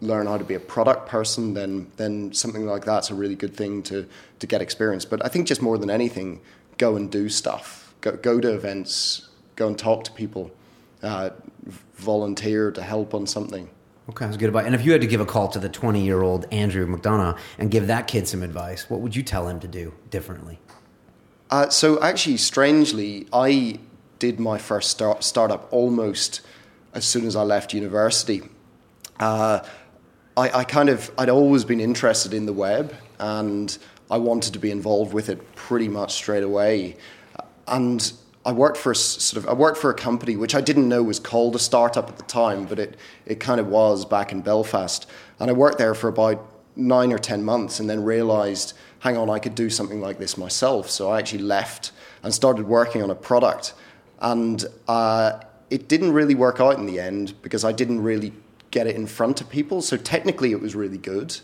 learn 0.00 0.26
how 0.26 0.38
to 0.38 0.44
be 0.44 0.54
a 0.54 0.60
product 0.60 1.08
person, 1.08 1.54
then 1.54 1.90
then 1.96 2.32
something 2.32 2.66
like 2.66 2.84
that's 2.84 3.10
a 3.10 3.14
really 3.14 3.36
good 3.36 3.54
thing 3.54 3.82
to 3.84 4.06
to 4.38 4.46
get 4.46 4.62
experience. 4.62 5.04
But 5.04 5.24
I 5.24 5.28
think 5.28 5.46
just 5.46 5.62
more 5.62 5.78
than 5.78 5.90
anything, 5.90 6.40
go 6.78 6.96
and 6.96 7.10
do 7.10 7.28
stuff. 7.28 7.94
Go 8.00 8.12
go 8.12 8.40
to 8.40 8.54
events. 8.54 9.28
Go 9.56 9.68
and 9.68 9.78
talk 9.78 10.04
to 10.04 10.12
people. 10.12 10.50
Uh, 11.02 11.30
volunteer 11.94 12.70
to 12.70 12.82
help 12.82 13.14
on 13.14 13.26
something. 13.26 13.68
Okay, 14.10 14.24
that's 14.24 14.36
good 14.36 14.46
advice. 14.46 14.66
And 14.66 14.74
if 14.74 14.84
you 14.84 14.92
had 14.92 15.00
to 15.02 15.06
give 15.06 15.20
a 15.20 15.26
call 15.26 15.48
to 15.48 15.58
the 15.58 15.68
20 15.68 16.04
year 16.04 16.22
old 16.22 16.46
Andrew 16.50 16.86
McDonough 16.86 17.38
and 17.58 17.70
give 17.70 17.86
that 17.86 18.08
kid 18.08 18.26
some 18.26 18.42
advice, 18.42 18.90
what 18.90 19.00
would 19.00 19.14
you 19.14 19.22
tell 19.22 19.48
him 19.48 19.60
to 19.60 19.68
do 19.68 19.94
differently? 20.10 20.58
Uh, 21.50 21.68
so, 21.68 22.00
actually, 22.02 22.36
strangely, 22.36 23.26
I 23.32 23.78
did 24.18 24.38
my 24.38 24.58
first 24.58 24.90
start, 24.90 25.24
startup 25.24 25.72
almost 25.72 26.40
as 26.92 27.04
soon 27.04 27.24
as 27.24 27.36
I 27.36 27.42
left 27.42 27.72
university. 27.72 28.42
Uh, 29.20 29.62
I, 30.36 30.60
I 30.60 30.64
kind 30.64 30.88
of 30.88 31.10
I'd 31.18 31.28
always 31.28 31.64
been 31.64 31.80
interested 31.80 32.32
in 32.32 32.46
the 32.46 32.52
web, 32.52 32.94
and 33.18 33.76
I 34.10 34.16
wanted 34.16 34.54
to 34.54 34.58
be 34.58 34.70
involved 34.70 35.12
with 35.12 35.28
it 35.28 35.54
pretty 35.54 35.88
much 35.88 36.14
straight 36.14 36.42
away. 36.42 36.96
And 37.68 38.12
I 38.44 38.52
worked 38.52 38.78
for 38.78 38.92
a 38.92 38.96
sort 38.96 39.44
of 39.44 39.48
I 39.48 39.52
worked 39.52 39.76
for 39.76 39.90
a 39.90 39.94
company 39.94 40.36
which 40.36 40.54
I 40.54 40.62
didn't 40.62 40.88
know 40.88 41.02
was 41.02 41.20
called 41.20 41.54
a 41.54 41.58
startup 41.58 42.08
at 42.08 42.16
the 42.16 42.24
time, 42.24 42.64
but 42.64 42.78
it 42.78 42.96
it 43.26 43.38
kind 43.38 43.60
of 43.60 43.68
was 43.68 44.06
back 44.06 44.32
in 44.32 44.40
Belfast. 44.40 45.06
And 45.38 45.50
I 45.50 45.52
worked 45.52 45.78
there 45.78 45.94
for 45.94 46.08
about 46.08 46.46
nine 46.74 47.12
or 47.12 47.18
ten 47.18 47.44
months, 47.44 47.78
and 47.78 47.90
then 47.90 48.02
realized, 48.02 48.72
hang 49.00 49.18
on, 49.18 49.28
I 49.28 49.38
could 49.38 49.54
do 49.54 49.68
something 49.68 50.00
like 50.00 50.18
this 50.18 50.38
myself. 50.38 50.88
So 50.88 51.10
I 51.10 51.18
actually 51.18 51.42
left 51.42 51.92
and 52.22 52.32
started 52.32 52.66
working 52.66 53.02
on 53.02 53.10
a 53.10 53.14
product, 53.14 53.74
and 54.20 54.64
uh, 54.88 55.40
it 55.68 55.88
didn't 55.88 56.12
really 56.12 56.34
work 56.34 56.58
out 56.60 56.78
in 56.78 56.86
the 56.86 56.98
end 56.98 57.34
because 57.42 57.64
I 57.64 57.72
didn't 57.72 58.02
really 58.02 58.32
get 58.70 58.86
it 58.86 58.96
in 58.96 59.06
front 59.06 59.40
of 59.40 59.48
people. 59.48 59.82
So 59.82 59.96
technically, 59.96 60.52
it 60.52 60.60
was 60.60 60.74
really 60.74 60.98
good, 60.98 61.36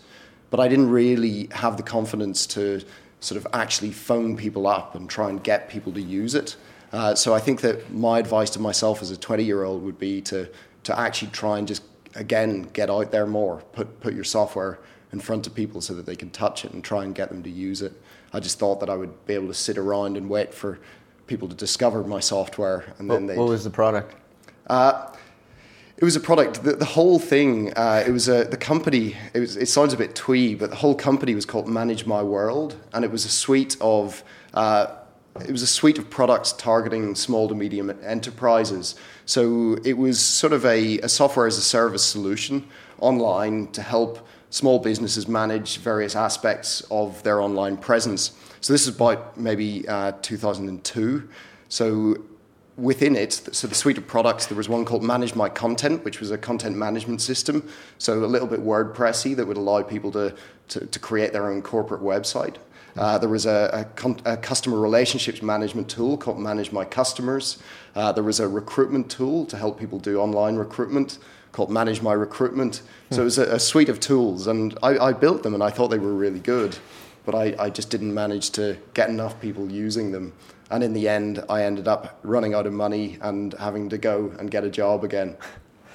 but 0.50 0.60
I 0.60 0.68
didn't 0.68 0.90
really 0.90 1.48
have 1.52 1.76
the 1.76 1.82
confidence 1.82 2.46
to 2.48 2.82
sort 3.20 3.38
of 3.38 3.46
actually 3.52 3.90
phone 3.90 4.36
people 4.36 4.66
up 4.66 4.94
and 4.94 5.08
try 5.08 5.28
and 5.28 5.42
get 5.42 5.68
people 5.68 5.92
to 5.92 6.00
use 6.00 6.34
it. 6.34 6.56
Uh, 6.92 7.14
so 7.14 7.34
I 7.34 7.40
think 7.40 7.60
that 7.62 7.90
my 7.92 8.18
advice 8.18 8.50
to 8.50 8.60
myself 8.60 9.02
as 9.02 9.10
a 9.10 9.16
20 9.16 9.42
year 9.42 9.64
old 9.64 9.82
would 9.82 9.98
be 9.98 10.20
to, 10.22 10.48
to 10.84 10.98
actually 10.98 11.30
try 11.32 11.58
and 11.58 11.66
just, 11.66 11.82
again, 12.14 12.62
get 12.72 12.90
out 12.90 13.10
there 13.10 13.26
more, 13.26 13.62
put, 13.72 14.00
put 14.00 14.14
your 14.14 14.24
software 14.24 14.78
in 15.12 15.20
front 15.20 15.46
of 15.46 15.54
people 15.54 15.80
so 15.80 15.94
that 15.94 16.06
they 16.06 16.16
can 16.16 16.30
touch 16.30 16.64
it 16.64 16.72
and 16.72 16.84
try 16.84 17.04
and 17.04 17.14
get 17.14 17.28
them 17.28 17.42
to 17.42 17.50
use 17.50 17.82
it. 17.82 17.92
I 18.32 18.40
just 18.40 18.58
thought 18.58 18.80
that 18.80 18.90
I 18.90 18.94
would 18.94 19.26
be 19.26 19.34
able 19.34 19.48
to 19.48 19.54
sit 19.54 19.78
around 19.78 20.16
and 20.16 20.28
wait 20.28 20.52
for 20.52 20.78
people 21.26 21.48
to 21.48 21.54
discover 21.54 22.04
my 22.04 22.20
software 22.20 22.94
and 22.98 23.10
then 23.10 23.26
what, 23.26 23.36
what 23.36 23.48
was 23.48 23.64
the 23.64 23.70
product? 23.70 24.14
Uh, 24.68 25.10
it 25.98 26.04
was 26.04 26.14
a 26.14 26.20
product. 26.20 26.62
The, 26.62 26.72
the 26.74 26.84
whole 26.84 27.18
thing. 27.18 27.72
Uh, 27.74 28.04
it 28.06 28.10
was 28.10 28.28
a 28.28 28.44
the 28.44 28.56
company. 28.56 29.16
It 29.32 29.40
was. 29.40 29.56
It 29.56 29.68
sounds 29.68 29.92
a 29.92 29.96
bit 29.96 30.14
twee, 30.14 30.54
but 30.54 30.70
the 30.70 30.76
whole 30.76 30.94
company 30.94 31.34
was 31.34 31.46
called 31.46 31.68
Manage 31.68 32.06
My 32.06 32.22
World, 32.22 32.76
and 32.92 33.04
it 33.04 33.10
was 33.10 33.24
a 33.24 33.30
suite 33.30 33.76
of. 33.80 34.22
Uh, 34.52 34.88
it 35.44 35.52
was 35.52 35.60
a 35.60 35.66
suite 35.66 35.98
of 35.98 36.08
products 36.08 36.52
targeting 36.52 37.14
small 37.14 37.46
to 37.48 37.54
medium 37.54 37.90
enterprises. 38.02 38.94
So 39.26 39.76
it 39.84 39.92
was 39.98 40.18
sort 40.18 40.54
of 40.54 40.64
a, 40.64 40.98
a 41.00 41.10
software 41.10 41.46
as 41.46 41.58
a 41.58 41.62
service 41.62 42.02
solution 42.02 42.66
online 43.00 43.66
to 43.72 43.82
help 43.82 44.26
small 44.48 44.78
businesses 44.78 45.28
manage 45.28 45.76
various 45.78 46.16
aspects 46.16 46.80
of 46.90 47.22
their 47.22 47.42
online 47.42 47.76
presence. 47.76 48.32
So 48.62 48.72
this 48.72 48.86
is 48.86 48.96
about 48.96 49.36
maybe 49.36 49.86
uh, 49.86 50.12
2002. 50.22 51.28
So 51.68 52.16
within 52.76 53.16
it, 53.16 53.32
so 53.32 53.66
the 53.66 53.74
suite 53.74 53.98
of 53.98 54.06
products, 54.06 54.46
there 54.46 54.56
was 54.56 54.68
one 54.68 54.84
called 54.84 55.02
Manage 55.02 55.34
My 55.34 55.48
Content, 55.48 56.04
which 56.04 56.20
was 56.20 56.30
a 56.30 56.38
content 56.38 56.76
management 56.76 57.22
system. 57.22 57.68
So 57.98 58.24
a 58.24 58.26
little 58.26 58.48
bit 58.48 58.60
WordPressy 58.60 59.34
that 59.36 59.46
would 59.46 59.56
allow 59.56 59.82
people 59.82 60.12
to, 60.12 60.34
to, 60.68 60.86
to 60.86 60.98
create 60.98 61.32
their 61.32 61.50
own 61.50 61.62
corporate 61.62 62.02
website. 62.02 62.56
Uh, 62.96 63.18
there 63.18 63.28
was 63.28 63.44
a, 63.44 63.70
a, 63.72 63.84
con- 63.96 64.20
a, 64.24 64.36
customer 64.36 64.78
relationships 64.80 65.42
management 65.42 65.88
tool 65.88 66.16
called 66.16 66.38
Manage 66.38 66.72
My 66.72 66.84
Customers. 66.84 67.58
Uh, 67.94 68.10
there 68.12 68.24
was 68.24 68.40
a 68.40 68.48
recruitment 68.48 69.10
tool 69.10 69.44
to 69.46 69.56
help 69.56 69.78
people 69.78 69.98
do 69.98 70.18
online 70.18 70.56
recruitment 70.56 71.18
called 71.52 71.70
Manage 71.70 72.02
My 72.02 72.12
Recruitment. 72.12 72.82
So 73.10 73.22
it 73.22 73.24
was 73.24 73.38
a, 73.38 73.54
a 73.54 73.58
suite 73.58 73.88
of 73.88 74.00
tools, 74.00 74.46
and 74.46 74.78
I, 74.82 74.98
I, 74.98 75.12
built 75.12 75.42
them 75.42 75.54
and 75.54 75.62
I 75.62 75.70
thought 75.70 75.88
they 75.88 75.98
were 75.98 76.12
really 76.12 76.40
good, 76.40 76.76
but 77.24 77.34
I, 77.34 77.54
I 77.58 77.70
just 77.70 77.88
didn't 77.88 78.12
manage 78.12 78.50
to 78.50 78.76
get 78.94 79.08
enough 79.08 79.40
people 79.40 79.70
using 79.70 80.12
them. 80.12 80.32
And 80.70 80.82
in 80.82 80.92
the 80.92 81.08
end, 81.08 81.44
I 81.48 81.62
ended 81.62 81.86
up 81.86 82.18
running 82.22 82.54
out 82.54 82.66
of 82.66 82.72
money 82.72 83.18
and 83.20 83.54
having 83.54 83.88
to 83.90 83.98
go 83.98 84.32
and 84.38 84.50
get 84.50 84.64
a 84.64 84.70
job 84.70 85.04
again. 85.04 85.36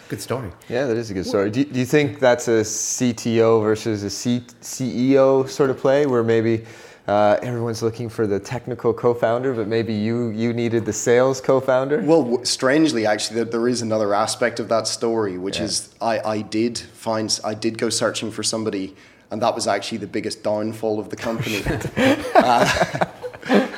Good 0.08 0.22
story. 0.22 0.52
Yeah, 0.68 0.88
that 0.88 0.98
is 0.98 1.10
a 1.10 1.14
good 1.14 1.26
story. 1.26 1.50
Do 1.50 1.60
you, 1.60 1.66
do 1.66 1.80
you 1.80 1.86
think 1.86 2.20
that's 2.20 2.48
a 2.48 2.62
CTO 2.62 3.62
versus 3.62 4.04
a 4.04 4.10
C- 4.10 4.44
CEO 4.62 5.48
sort 5.48 5.70
of 5.70 5.78
play 5.78 6.06
where 6.06 6.24
maybe 6.24 6.66
uh, 7.08 7.38
everyone's 7.42 7.82
looking 7.82 8.10
for 8.10 8.28
the 8.28 8.40
technical 8.40 8.94
co-founder, 8.94 9.54
but 9.54 9.68
maybe 9.68 9.94
you 9.94 10.30
you 10.30 10.54
needed 10.54 10.86
the 10.86 10.94
sales 10.94 11.42
co-founder. 11.42 12.02
Well, 12.02 12.44
strangely, 12.46 13.06
actually, 13.06 13.44
there 13.44 13.68
is 13.68 13.82
another 13.82 14.14
aspect 14.14 14.60
of 14.60 14.70
that 14.70 14.88
story, 14.88 15.38
which 15.38 15.58
yeah. 15.58 15.66
is 15.66 15.94
I, 16.00 16.20
I 16.20 16.42
did 16.42 16.78
find 16.78 17.40
I 17.44 17.54
did 17.54 17.78
go 17.78 17.90
searching 17.90 18.32
for 18.32 18.44
somebody, 18.44 18.96
and 19.32 19.42
that 19.42 19.56
was 19.56 19.66
actually 19.66 20.00
the 20.00 20.08
biggest 20.08 20.44
downfall 20.44 21.00
of 21.00 21.10
the 21.10 21.16
company. 21.16 21.64
uh, 22.36 23.06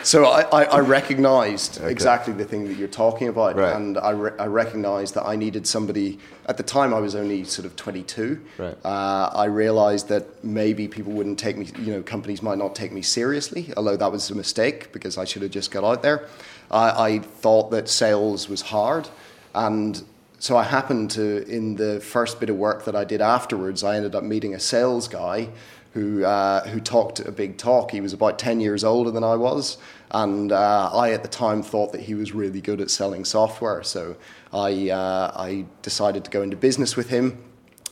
so 0.04 0.26
I, 0.26 0.42
I, 0.42 0.64
I 0.66 0.80
recognized 0.80 1.80
okay. 1.80 1.90
exactly 1.90 2.34
the 2.34 2.46
thing 2.46 2.68
that 2.68 2.76
you're 2.76 2.88
talking 2.88 3.28
about, 3.28 3.56
right. 3.56 3.76
and 3.76 3.98
I, 3.98 4.12
re- 4.12 4.38
I 4.38 4.46
recognized 4.48 5.16
that 5.16 5.26
I 5.26 5.36
needed 5.36 5.66
somebody. 5.66 6.20
At 6.46 6.58
the 6.58 6.64
time, 6.64 6.94
I 6.94 7.00
was 7.00 7.16
only 7.16 7.44
sort 7.46 7.66
of 7.66 7.76
22. 7.76 8.42
Right. 8.58 8.78
Uh, 8.86 9.32
I 9.34 9.46
realized 9.46 10.10
that 10.10 10.44
maybe 10.44 10.88
people 10.88 11.14
wouldn't 11.14 11.40
take 11.40 11.58
me. 11.58 11.70
You 11.80 11.94
know, 11.94 12.04
companies 12.04 12.42
might 12.42 12.58
not 12.58 12.76
take 12.76 12.92
me 12.92 13.02
seriously, 13.02 13.74
although 13.78 13.98
that 13.98 14.12
was 14.12 14.30
a 14.30 14.36
mistake 14.36 14.92
because 14.92 15.18
I 15.18 15.26
should 15.26 15.42
have 15.42 15.52
just 15.52 15.72
got 15.72 15.84
out 15.84 16.04
there. 16.04 16.28
I, 16.70 16.90
I 16.90 17.20
thought 17.20 17.72
that 17.72 17.90
sales 17.90 18.50
was 18.50 18.62
hard, 18.62 19.10
and 19.56 20.04
so 20.40 20.58
I 20.58 20.64
happened 20.64 21.12
to, 21.12 21.48
in 21.48 21.76
the 21.76 22.02
first 22.02 22.42
bit 22.42 22.50
of 22.50 22.58
work 22.58 22.84
that 22.84 22.98
I 22.98 23.06
did 23.06 23.22
afterwards, 23.22 23.82
I 23.82 23.96
ended 23.96 24.14
up 24.14 24.26
meeting 24.26 24.54
a 24.54 24.60
sales 24.60 25.08
guy 25.08 25.48
who 25.94 26.26
uh, 26.26 26.68
who 26.68 26.80
talked 26.80 27.20
a 27.20 27.32
big 27.32 27.58
talk. 27.58 27.92
He 27.92 28.02
was 28.02 28.14
about 28.14 28.40
ten 28.40 28.60
years 28.60 28.84
older 28.84 29.12
than 29.12 29.24
I 29.24 29.36
was, 29.36 29.78
and 30.12 30.52
uh, 30.52 30.90
I 30.94 31.12
at 31.12 31.22
the 31.22 31.30
time 31.30 31.62
thought 31.62 31.92
that 31.92 32.02
he 32.02 32.16
was 32.16 32.34
really 32.34 32.62
good 32.62 32.82
at 32.82 32.90
selling 32.90 33.26
software. 33.26 33.84
So 33.84 34.16
I 34.52 34.90
uh, 34.90 35.32
I 35.36 35.66
decided 35.82 36.26
to 36.26 36.32
go 36.32 36.42
into 36.42 36.58
business 36.58 36.96
with 36.96 37.10
him 37.10 37.44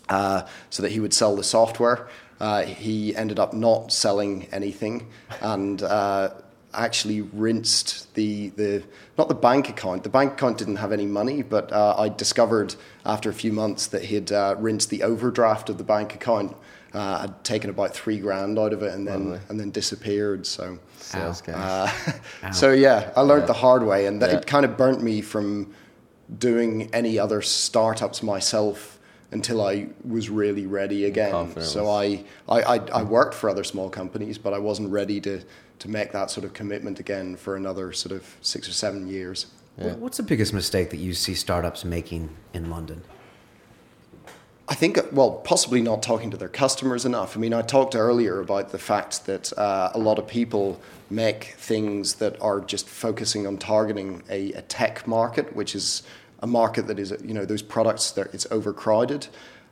uh, 0.10 0.47
so 0.70 0.82
that 0.84 0.91
he 0.91 0.99
would 0.99 1.14
sell 1.14 1.36
the 1.36 1.43
software. 1.43 2.10
Uh, 2.39 2.64
he 2.64 3.16
ended 3.16 3.38
up 3.38 3.54
not 3.54 3.93
selling 3.93 4.47
anything, 4.52 5.08
and 5.39 5.84
uh, 5.84 6.30
actually 6.74 7.22
rinsed 7.22 8.12
the, 8.16 8.49
the 8.49 8.82
not 9.16 9.28
the 9.28 9.36
bank 9.36 9.70
account. 9.70 10.02
The 10.04 10.10
bank 10.10 10.34
account 10.34 10.58
didn't 10.58 10.78
have 10.78 10.91
any 10.91 11.06
money, 11.06 11.43
but 11.43 11.72
I 11.72 12.10
discovered 12.10 12.74
after 13.06 13.30
a 13.30 13.34
few 13.34 13.54
months 13.54 13.86
that 13.88 14.06
he'd 14.06 14.32
uh, 14.32 14.56
rinsed 14.58 14.89
the 14.89 15.04
overdraft 15.04 15.70
of 15.70 15.78
the 15.78 15.84
bank 15.84 16.16
account 16.16 16.56
uh, 16.93 17.19
I'd 17.23 17.43
taken 17.43 17.69
about 17.69 17.93
three 17.93 18.19
grand 18.19 18.59
out 18.59 18.73
of 18.73 18.83
it 18.83 18.93
and 18.93 19.07
then 19.07 19.31
Lovely. 19.31 19.45
and 19.49 19.59
then 19.59 19.71
disappeared. 19.71 20.45
So 20.45 20.77
sales 20.97 21.41
uh, 21.47 21.89
so 22.51 22.71
yeah, 22.71 23.11
I 23.15 23.21
learned 23.21 23.43
yeah. 23.43 23.47
the 23.47 23.53
hard 23.53 23.83
way, 23.83 24.05
and 24.07 24.21
yeah. 24.21 24.27
it 24.27 24.47
kind 24.47 24.65
of 24.65 24.77
burnt 24.77 25.01
me 25.01 25.21
from 25.21 25.73
doing 26.37 26.89
any 26.93 27.19
other 27.19 27.41
startups 27.41 28.23
myself 28.23 28.99
until 29.31 29.65
I 29.65 29.87
was 30.05 30.29
really 30.29 30.65
ready 30.65 31.05
again. 31.05 31.59
So 31.61 31.89
I, 31.89 32.23
I, 32.49 32.61
I, 32.61 32.75
I, 32.93 33.03
worked 33.03 33.33
for 33.33 33.49
other 33.49 33.63
small 33.63 33.89
companies, 33.89 34.37
but 34.37 34.53
I 34.53 34.59
wasn't 34.59 34.91
ready 34.91 35.21
to, 35.21 35.41
to 35.79 35.89
make 35.89 36.11
that 36.11 36.29
sort 36.29 36.43
of 36.43 36.53
commitment 36.53 36.99
again 36.99 37.37
for 37.37 37.55
another 37.55 37.93
sort 37.93 38.11
of 38.11 38.25
six 38.41 38.67
or 38.67 38.73
seven 38.73 39.07
years. 39.07 39.47
Yeah. 39.77 39.93
What's 39.95 40.17
the 40.17 40.23
biggest 40.23 40.53
mistake 40.53 40.89
that 40.89 40.97
you 40.97 41.13
see 41.13 41.33
startups 41.33 41.85
making 41.85 42.29
in 42.53 42.69
London? 42.69 43.03
I 44.72 44.74
think, 44.74 44.97
well, 45.11 45.32
possibly 45.32 45.82
not 45.82 46.01
talking 46.01 46.32
to 46.32 46.38
their 46.38 46.47
customers 46.47 47.03
enough. 47.05 47.36
I 47.36 47.41
mean, 47.41 47.53
I 47.53 47.61
talked 47.61 47.93
earlier 47.93 48.39
about 48.39 48.69
the 48.69 48.78
fact 48.78 49.26
that 49.26 49.51
uh, 49.57 49.91
a 49.93 49.99
lot 49.99 50.17
of 50.17 50.28
people 50.28 50.80
make 51.09 51.55
things 51.57 52.15
that 52.15 52.41
are 52.41 52.61
just 52.61 52.88
focusing 52.88 53.45
on 53.45 53.57
targeting 53.57 54.24
a, 54.30 54.53
a, 54.53 54.61
tech 54.61 55.05
market, 55.05 55.53
which 55.57 55.76
is 55.76 56.03
a 56.39 56.47
market 56.47 56.88
that 56.88 56.99
is, 56.99 57.13
you 57.22 57.34
know, 57.34 57.43
those 57.43 57.61
products 57.61 58.11
that 58.11 58.34
it's 58.34 58.47
overcrowded. 58.49 59.28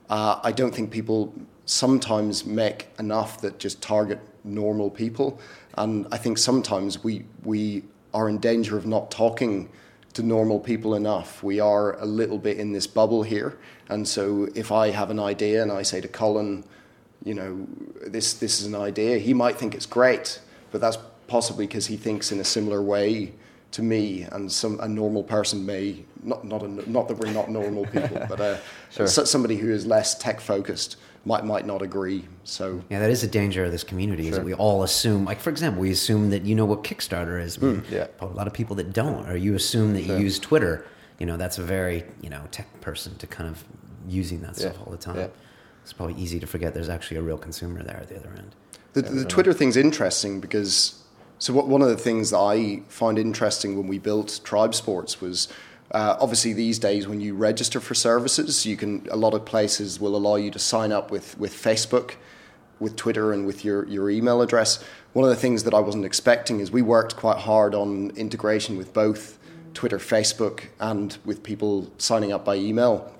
Uh, 0.09 0.41
I 0.43 0.51
don't 0.51 0.75
think 0.75 0.91
people 0.91 1.33
sometimes 1.63 2.45
make 2.45 2.89
enough 2.99 3.39
that 3.39 3.57
just 3.57 3.81
target 3.81 4.19
normal 4.43 4.89
people, 4.89 5.39
and 5.77 6.07
I 6.11 6.17
think 6.17 6.37
sometimes 6.37 7.01
we 7.05 7.23
we 7.45 7.83
are 8.13 8.27
in 8.27 8.37
danger 8.39 8.77
of 8.77 8.85
not 8.85 9.11
talking 9.11 9.69
to 10.13 10.23
normal 10.23 10.59
people 10.59 10.95
enough. 10.95 11.43
We 11.43 11.59
are 11.59 11.99
a 11.99 12.05
little 12.05 12.37
bit 12.37 12.57
in 12.57 12.71
this 12.71 12.87
bubble 12.87 13.23
here, 13.23 13.57
and 13.89 14.07
so 14.07 14.47
if 14.55 14.71
I 14.71 14.89
have 14.89 15.09
an 15.09 15.19
idea 15.19 15.61
and 15.61 15.71
I 15.71 15.83
say 15.83 16.01
to 16.01 16.07
Colin, 16.07 16.63
you 17.23 17.33
know, 17.33 17.67
this 18.07 18.33
this 18.33 18.59
is 18.59 18.67
an 18.67 18.75
idea, 18.75 19.17
he 19.19 19.33
might 19.33 19.57
think 19.57 19.75
it's 19.75 19.85
great, 19.85 20.39
but 20.71 20.81
that's 20.81 20.97
possibly 21.27 21.67
because 21.67 21.87
he 21.87 21.97
thinks 21.97 22.31
in 22.31 22.39
a 22.39 22.43
similar 22.43 22.81
way 22.81 23.33
to 23.71 23.83
me, 23.83 24.23
and 24.31 24.51
some 24.51 24.79
a 24.79 24.87
normal 24.87 25.23
person 25.23 25.65
may 25.65 26.03
not 26.23 26.43
not 26.43 26.63
a, 26.63 26.89
not 26.89 27.07
that 27.07 27.17
we're 27.17 27.31
not 27.31 27.49
normal 27.49 27.85
people, 27.85 28.25
but 28.29 28.39
uh, 28.39 28.57
sure. 28.91 29.07
somebody 29.07 29.57
who 29.57 29.71
is 29.71 29.85
less 29.85 30.17
tech 30.17 30.39
focused 30.39 30.97
might 31.25 31.45
might 31.45 31.65
not 31.65 31.81
agree. 31.81 32.25
So 32.43 32.81
yeah, 32.89 32.99
that 32.99 33.09
is 33.09 33.23
a 33.23 33.27
danger 33.27 33.65
of 33.65 33.71
this 33.71 33.83
community. 33.83 34.23
Sure. 34.23 34.31
Is 34.31 34.37
that 34.37 34.45
we 34.45 34.53
all 34.53 34.83
assume, 34.83 35.25
like 35.25 35.39
for 35.39 35.49
example, 35.49 35.81
we 35.81 35.91
assume 35.91 36.29
that 36.31 36.43
you 36.43 36.55
know 36.55 36.65
what 36.65 36.83
Kickstarter 36.83 37.41
is. 37.41 37.57
Mm, 37.57 37.89
yeah, 37.89 38.07
a 38.19 38.25
lot 38.25 38.47
of 38.47 38.53
people 38.53 38.75
that 38.77 38.93
don't, 38.93 39.27
or 39.29 39.35
you 39.35 39.55
assume 39.55 39.93
that 39.93 40.05
sure. 40.05 40.17
you 40.17 40.23
use 40.23 40.39
Twitter. 40.39 40.85
You 41.19 41.25
know, 41.25 41.37
that's 41.37 41.57
a 41.57 41.63
very 41.63 42.05
you 42.21 42.29
know 42.29 42.43
tech 42.51 42.67
person 42.81 43.15
to 43.17 43.27
kind 43.27 43.49
of 43.49 43.63
using 44.07 44.41
that 44.41 44.55
stuff 44.55 44.79
all 44.85 44.91
the 44.91 44.97
time. 44.97 45.17
Yeah. 45.17 45.27
It's 45.83 45.93
probably 45.93 46.21
easy 46.21 46.39
to 46.39 46.47
forget 46.47 46.73
there's 46.73 46.89
actually 46.89 47.17
a 47.17 47.21
real 47.21 47.37
consumer 47.37 47.83
there 47.83 47.97
at 47.97 48.09
the 48.09 48.17
other 48.17 48.31
end. 48.37 48.55
The, 48.93 49.01
the 49.01 49.25
Twitter 49.25 49.53
thing's 49.53 49.77
interesting 49.77 50.39
because 50.39 51.03
so 51.39 51.53
what, 51.53 51.67
one 51.67 51.81
of 51.81 51.87
the 51.87 51.97
things 51.97 52.31
that 52.31 52.37
I 52.37 52.81
find 52.89 53.17
interesting 53.17 53.77
when 53.77 53.87
we 53.87 53.97
built 53.97 54.41
Tribesports 54.43 55.21
was 55.21 55.47
Uh, 55.91 56.15
obviously, 56.19 56.53
these 56.53 56.77
days 56.77 57.07
when 57.07 57.19
you 57.19 57.33
register 57.33 57.79
for 57.79 57.95
services, 57.95 58.65
you 58.65 58.77
can 58.77 59.07
a 59.09 59.15
lot 59.15 59.33
of 59.33 59.45
places 59.45 59.99
will 59.99 60.15
allow 60.15 60.35
you 60.35 60.51
to 60.51 60.59
sign 60.59 60.91
up 60.91 61.09
with 61.09 61.37
with 61.37 61.53
Facebook, 61.53 62.15
with 62.79 62.95
Twitter, 62.95 63.33
and 63.33 63.45
with 63.45 63.65
your 63.65 63.87
your 63.87 64.09
email 64.09 64.41
address. 64.41 64.83
One 65.13 65.25
of 65.25 65.29
the 65.29 65.35
things 65.35 65.63
that 65.63 65.73
I 65.73 65.79
wasn't 65.79 66.05
expecting 66.05 66.59
is 66.59 66.71
we 66.71 66.83
worked 66.83 67.15
quite 67.15 67.37
hard 67.37 67.73
on 67.73 68.11
integration 68.11 68.77
with 68.77 68.93
both 68.93 69.39
Twitter, 69.73 69.97
Facebook, 69.97 70.65
and 70.79 71.17
with 71.25 71.41
people 71.41 71.91
signing 71.97 72.31
up 72.31 72.45
by 72.45 72.55
email. 72.55 73.11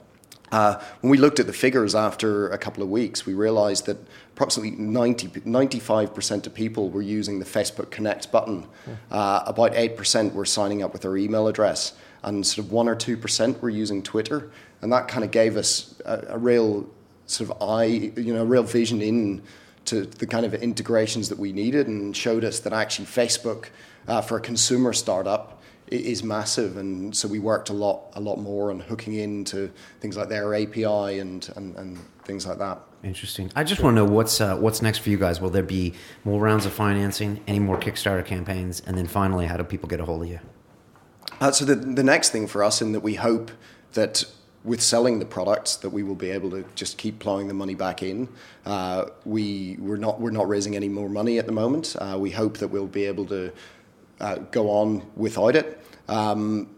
Uh, 0.51 0.81
when 1.01 1.11
we 1.11 1.17
looked 1.17 1.39
at 1.39 1.47
the 1.47 1.53
figures 1.53 1.93
after 1.93 2.49
a 2.49 2.57
couple 2.57 2.81
of 2.81 2.89
weeks, 2.89 3.25
we 3.25 3.33
realized 3.33 3.85
that 3.85 3.97
approximately 4.33 4.71
90, 4.71 5.27
95% 5.27 6.47
of 6.47 6.53
people 6.53 6.89
were 6.89 7.01
using 7.01 7.39
the 7.39 7.45
Facebook 7.45 7.91
Connect 7.91 8.31
button. 8.31 8.65
Uh, 9.11 9.43
about 9.45 9.73
8% 9.73 10.33
were 10.33 10.45
signing 10.45 10.81
up 10.81 10.91
with 10.91 11.03
their 11.03 11.17
email 11.17 11.47
address, 11.47 11.93
and 12.23 12.45
sort 12.45 12.65
of 12.65 12.71
1 12.71 12.87
or 12.87 12.95
2% 12.95 13.61
were 13.61 13.69
using 13.69 14.03
Twitter. 14.03 14.51
And 14.81 14.91
that 14.91 15.07
kind 15.07 15.23
of 15.23 15.31
gave 15.31 15.57
us 15.57 15.99
a, 16.05 16.25
a 16.29 16.37
real 16.37 16.89
sort 17.25 17.49
of 17.49 17.61
eye, 17.61 18.11
you 18.17 18.33
know, 18.33 18.41
a 18.41 18.45
real 18.45 18.63
vision 18.63 19.01
in 19.01 19.41
to 19.85 20.01
the 20.01 20.27
kind 20.27 20.45
of 20.45 20.53
integrations 20.53 21.29
that 21.29 21.39
we 21.39 21.51
needed 21.51 21.87
and 21.87 22.15
showed 22.15 22.43
us 22.43 22.59
that 22.59 22.73
actually 22.73 23.05
Facebook, 23.05 23.69
uh, 24.07 24.21
for 24.21 24.37
a 24.37 24.41
consumer 24.41 24.93
startup, 24.93 25.59
is 25.87 26.23
massive, 26.23 26.77
and 26.77 27.15
so 27.15 27.27
we 27.27 27.39
worked 27.39 27.69
a 27.69 27.73
lot, 27.73 28.13
a 28.13 28.19
lot 28.19 28.37
more 28.37 28.69
on 28.69 28.79
hooking 28.79 29.15
into 29.15 29.71
things 30.01 30.15
like 30.15 30.29
their 30.29 30.53
API 30.53 31.19
and 31.19 31.51
and, 31.55 31.75
and 31.77 31.97
things 32.23 32.45
like 32.45 32.59
that. 32.59 32.79
Interesting. 33.03 33.51
I 33.55 33.63
just 33.63 33.81
want 33.81 33.95
to 33.95 34.03
know 34.03 34.11
what's 34.11 34.39
uh, 34.39 34.55
what's 34.57 34.81
next 34.81 34.99
for 34.99 35.09
you 35.09 35.17
guys. 35.17 35.41
Will 35.41 35.49
there 35.49 35.63
be 35.63 35.93
more 36.23 36.39
rounds 36.39 36.65
of 36.65 36.73
financing, 36.73 37.41
any 37.47 37.59
more 37.59 37.79
Kickstarter 37.79 38.25
campaigns, 38.25 38.81
and 38.85 38.97
then 38.97 39.07
finally, 39.07 39.47
how 39.47 39.57
do 39.57 39.63
people 39.63 39.89
get 39.89 39.99
a 39.99 40.05
hold 40.05 40.23
of 40.23 40.29
you? 40.29 40.39
Uh, 41.39 41.51
so 41.51 41.65
the 41.65 41.75
the 41.75 42.03
next 42.03 42.29
thing 42.31 42.47
for 42.47 42.63
us, 42.63 42.81
in 42.81 42.91
that 42.91 42.99
we 42.99 43.15
hope 43.15 43.51
that 43.93 44.25
with 44.63 44.81
selling 44.81 45.19
the 45.19 45.25
products 45.25 45.77
that 45.77 45.89
we 45.89 46.03
will 46.03 46.15
be 46.15 46.29
able 46.29 46.49
to 46.49 46.65
just 46.75 46.97
keep 46.97 47.19
plowing 47.19 47.47
the 47.47 47.53
money 47.53 47.75
back 47.75 48.03
in. 48.03 48.27
Uh, 48.65 49.05
we 49.25 49.77
we're 49.79 49.97
not 49.97 50.19
we're 50.19 50.31
not 50.31 50.47
raising 50.49 50.75
any 50.75 50.89
more 50.89 51.09
money 51.09 51.37
at 51.39 51.45
the 51.45 51.51
moment. 51.51 51.95
Uh, 51.97 52.17
we 52.19 52.31
hope 52.31 52.57
that 52.57 52.67
we'll 52.67 52.87
be 52.87 53.05
able 53.05 53.25
to 53.25 53.51
uh, 54.19 54.35
go 54.51 54.69
on 54.69 55.09
without 55.15 55.55
it. 55.55 55.81
Um, 56.07 56.69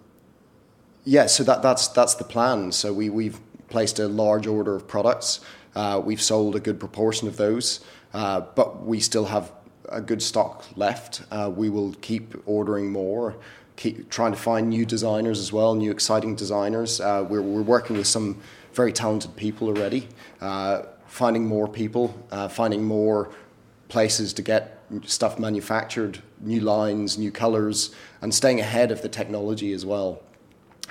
yeah, 1.04 1.26
so 1.26 1.44
that, 1.44 1.64
that's 1.64 1.88
that's 1.88 2.16
the 2.16 2.24
plan. 2.24 2.72
So 2.72 2.94
we 2.94 3.10
we've 3.10 3.40
placed 3.70 3.98
a 4.00 4.08
large 4.08 4.46
order 4.46 4.76
of 4.76 4.88
products. 4.88 5.40
Uh, 5.74 6.02
we've 6.04 6.22
sold 6.22 6.56
a 6.56 6.60
good 6.60 6.80
proportion 6.80 7.28
of 7.28 7.38
those, 7.38 7.80
uh, 8.14 8.42
but 8.42 8.86
we 8.86 9.00
still 9.00 9.26
have 9.26 9.52
a 9.90 10.02
good 10.02 10.22
stock 10.22 10.66
left. 10.76 11.22
We 11.56 11.70
will 11.70 11.94
keep 12.02 12.36
ordering 12.46 12.92
more, 12.92 13.38
keep 13.82 14.12
trying 14.12 14.32
to 14.32 14.38
find 14.38 14.70
new 14.70 14.86
designers 14.86 15.40
as 15.40 15.52
well, 15.52 15.74
new 15.74 15.90
exciting 15.90 16.36
designers. 16.36 17.02
Uh, 17.02 17.26
we're 17.28 17.42
we're 17.42 17.64
working 17.64 17.98
with 17.98 18.06
some 18.06 18.40
very 18.74 18.94
talented 18.94 19.36
people 19.36 19.68
already. 19.68 20.08
Uh, 20.40 20.84
finding 21.08 21.46
more 21.46 21.68
people, 21.68 22.06
uh, 22.32 22.48
finding 22.48 22.84
more 22.84 23.32
places 23.90 24.34
to 24.34 24.42
get 24.44 24.80
stuff 25.06 25.40
manufactured, 25.40 26.22
new 26.40 26.62
lines, 26.62 27.18
new 27.18 27.32
colors, 27.32 27.94
and 28.22 28.34
staying 28.34 28.60
ahead 28.60 28.92
of 28.92 29.02
the 29.02 29.10
technology 29.10 29.74
as 29.74 29.84
well. 29.84 30.22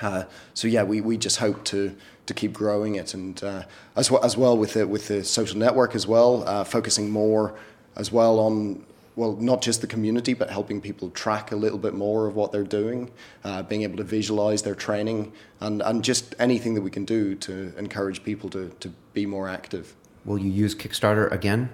Uh, 0.01 0.23
so 0.53 0.67
yeah, 0.67 0.83
we, 0.83 0.99
we 0.99 1.15
just 1.17 1.37
hope 1.37 1.63
to 1.63 1.95
to 2.25 2.33
keep 2.33 2.51
growing 2.51 2.95
it, 2.95 3.13
and 3.13 3.41
uh, 3.41 3.63
as 3.95 4.11
well 4.11 4.23
as 4.23 4.35
well 4.35 4.57
with 4.57 4.73
the 4.73 4.85
with 4.85 5.07
the 5.07 5.23
social 5.23 5.57
network 5.57 5.95
as 5.95 6.05
well, 6.05 6.43
uh, 6.45 6.65
focusing 6.65 7.09
more 7.09 7.55
as 7.95 8.11
well 8.11 8.37
on 8.39 8.85
well 9.15 9.35
not 9.35 9.61
just 9.61 9.81
the 9.81 9.87
community, 9.87 10.33
but 10.33 10.49
helping 10.49 10.81
people 10.81 11.09
track 11.11 11.51
a 11.51 11.55
little 11.55 11.79
bit 11.79 11.93
more 11.93 12.27
of 12.27 12.35
what 12.35 12.51
they're 12.51 12.63
doing, 12.63 13.11
uh, 13.43 13.63
being 13.63 13.83
able 13.83 13.97
to 13.97 14.03
visualize 14.03 14.63
their 14.63 14.75
training, 14.75 15.31
and 15.59 15.81
and 15.81 16.03
just 16.03 16.35
anything 16.39 16.73
that 16.75 16.81
we 16.81 16.91
can 16.91 17.05
do 17.05 17.35
to 17.35 17.73
encourage 17.77 18.23
people 18.23 18.49
to 18.49 18.69
to 18.79 18.89
be 19.13 19.25
more 19.25 19.47
active. 19.47 19.95
Will 20.25 20.37
you 20.37 20.51
use 20.51 20.75
Kickstarter 20.75 21.31
again? 21.31 21.69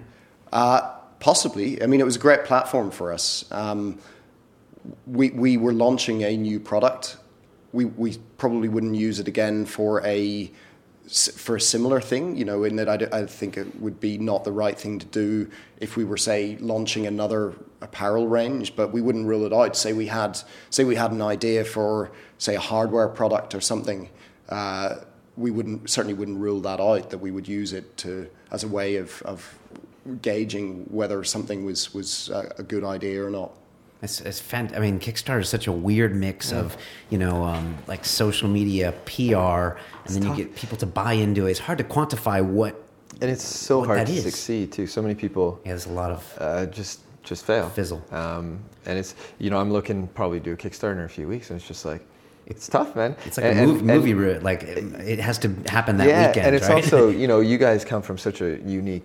Uh, 0.52 0.94
Possibly. 1.20 1.82
I 1.82 1.86
mean, 1.86 2.00
it 2.00 2.04
was 2.04 2.16
a 2.16 2.20
great 2.20 2.44
platform 2.44 2.90
for 2.90 3.12
us. 3.12 3.44
Um, 3.50 3.98
we, 5.06 5.30
we 5.30 5.56
were 5.56 5.72
launching 5.72 6.22
a 6.22 6.36
new 6.36 6.60
product. 6.60 7.16
We, 7.72 7.86
we 7.86 8.18
probably 8.38 8.68
wouldn't 8.68 8.94
use 8.94 9.18
it 9.18 9.26
again 9.26 9.66
for 9.66 10.04
a 10.06 10.50
for 11.08 11.56
a 11.56 11.60
similar 11.60 12.00
thing, 12.00 12.36
you 12.36 12.44
know, 12.44 12.64
in 12.64 12.76
that 12.76 12.88
I, 12.88 13.20
I 13.20 13.26
think 13.26 13.56
it 13.56 13.80
would 13.80 13.98
be 14.00 14.18
not 14.18 14.44
the 14.44 14.52
right 14.52 14.78
thing 14.78 14.98
to 14.98 15.06
do 15.06 15.50
if 15.80 15.96
we 15.96 16.04
were, 16.04 16.16
say, 16.16 16.56
launching 16.60 17.06
another 17.06 17.54
apparel 17.80 18.28
range, 18.28 18.76
but 18.76 18.92
we 18.92 19.00
wouldn't 19.00 19.26
rule 19.26 19.44
it 19.44 19.52
out. 19.52 19.76
Say 19.76 19.92
we 19.92 20.06
had, 20.06 20.38
say 20.70 20.84
we 20.84 20.96
had 20.96 21.12
an 21.12 21.22
idea 21.22 21.64
for, 21.64 22.10
say, 22.38 22.56
a 22.56 22.60
hardware 22.60 23.08
product 23.08 23.54
or 23.54 23.60
something, 23.60 24.10
uh, 24.48 24.96
we 25.36 25.50
wouldn't 25.50 25.88
certainly 25.88 26.14
wouldn't 26.14 26.38
rule 26.38 26.60
that 26.60 26.80
out. 26.80 27.10
That 27.10 27.18
we 27.18 27.30
would 27.30 27.46
use 27.46 27.72
it 27.72 27.96
to 27.98 28.28
as 28.50 28.64
a 28.64 28.68
way 28.68 28.96
of, 28.96 29.22
of 29.22 29.58
gauging 30.20 30.84
whether 30.90 31.22
something 31.22 31.64
was 31.64 31.94
was 31.94 32.30
a 32.30 32.62
good 32.62 32.84
idea 32.84 33.24
or 33.24 33.30
not. 33.30 33.52
It's, 34.00 34.20
it's 34.20 34.40
fant- 34.40 34.76
I 34.76 34.80
mean, 34.80 35.00
Kickstarter 35.00 35.40
is 35.40 35.48
such 35.48 35.66
a 35.66 35.72
weird 35.72 36.14
mix 36.14 36.52
yeah. 36.52 36.60
of, 36.60 36.76
you 37.10 37.18
know, 37.18 37.44
um, 37.44 37.76
like 37.88 38.04
social 38.04 38.48
media, 38.48 38.92
PR, 39.06 39.12
and 39.12 39.76
it's 40.04 40.14
then 40.14 40.22
tough. 40.22 40.38
you 40.38 40.44
get 40.44 40.54
people 40.54 40.78
to 40.78 40.86
buy 40.86 41.14
into 41.14 41.46
it. 41.46 41.52
It's 41.52 41.60
hard 41.60 41.78
to 41.78 41.84
quantify 41.84 42.44
what. 42.44 42.80
And 43.20 43.30
it's 43.30 43.42
so 43.42 43.84
hard 43.84 44.06
to 44.06 44.12
is. 44.12 44.22
succeed 44.22 44.70
too. 44.70 44.86
So 44.86 45.02
many 45.02 45.14
people. 45.14 45.60
Yeah, 45.64 45.72
there's 45.72 45.86
a 45.86 45.92
lot 45.92 46.12
of. 46.12 46.38
Uh, 46.38 46.66
just 46.66 47.00
just 47.24 47.44
fail. 47.44 47.68
Fizzle. 47.70 48.04
Um, 48.12 48.60
and 48.86 48.98
it's 48.98 49.16
you 49.38 49.50
know 49.50 49.58
I'm 49.58 49.72
looking 49.72 50.06
probably 50.08 50.38
do 50.38 50.52
a 50.52 50.56
Kickstarter 50.56 50.92
in 50.92 51.00
a 51.00 51.08
few 51.08 51.26
weeks, 51.26 51.50
and 51.50 51.58
it's 51.58 51.66
just 51.66 51.84
like 51.84 52.06
it's 52.46 52.66
tough, 52.68 52.96
man. 52.96 53.16
It's 53.26 53.36
like 53.36 53.46
and, 53.46 53.58
a 53.58 53.66
movie, 53.66 53.78
and, 53.80 53.86
movie 53.86 54.38
like 54.40 54.62
it, 54.62 54.78
it, 55.00 55.18
has 55.18 55.36
to 55.38 55.54
happen 55.66 55.98
that 55.98 56.08
yeah, 56.08 56.28
weekend. 56.28 56.46
and 56.46 56.56
it's 56.56 56.68
right? 56.68 56.82
also 56.82 57.08
you 57.22 57.28
know 57.28 57.40
you 57.40 57.58
guys 57.58 57.84
come 57.84 58.00
from 58.00 58.16
such 58.16 58.40
a 58.40 58.58
unique 58.60 59.04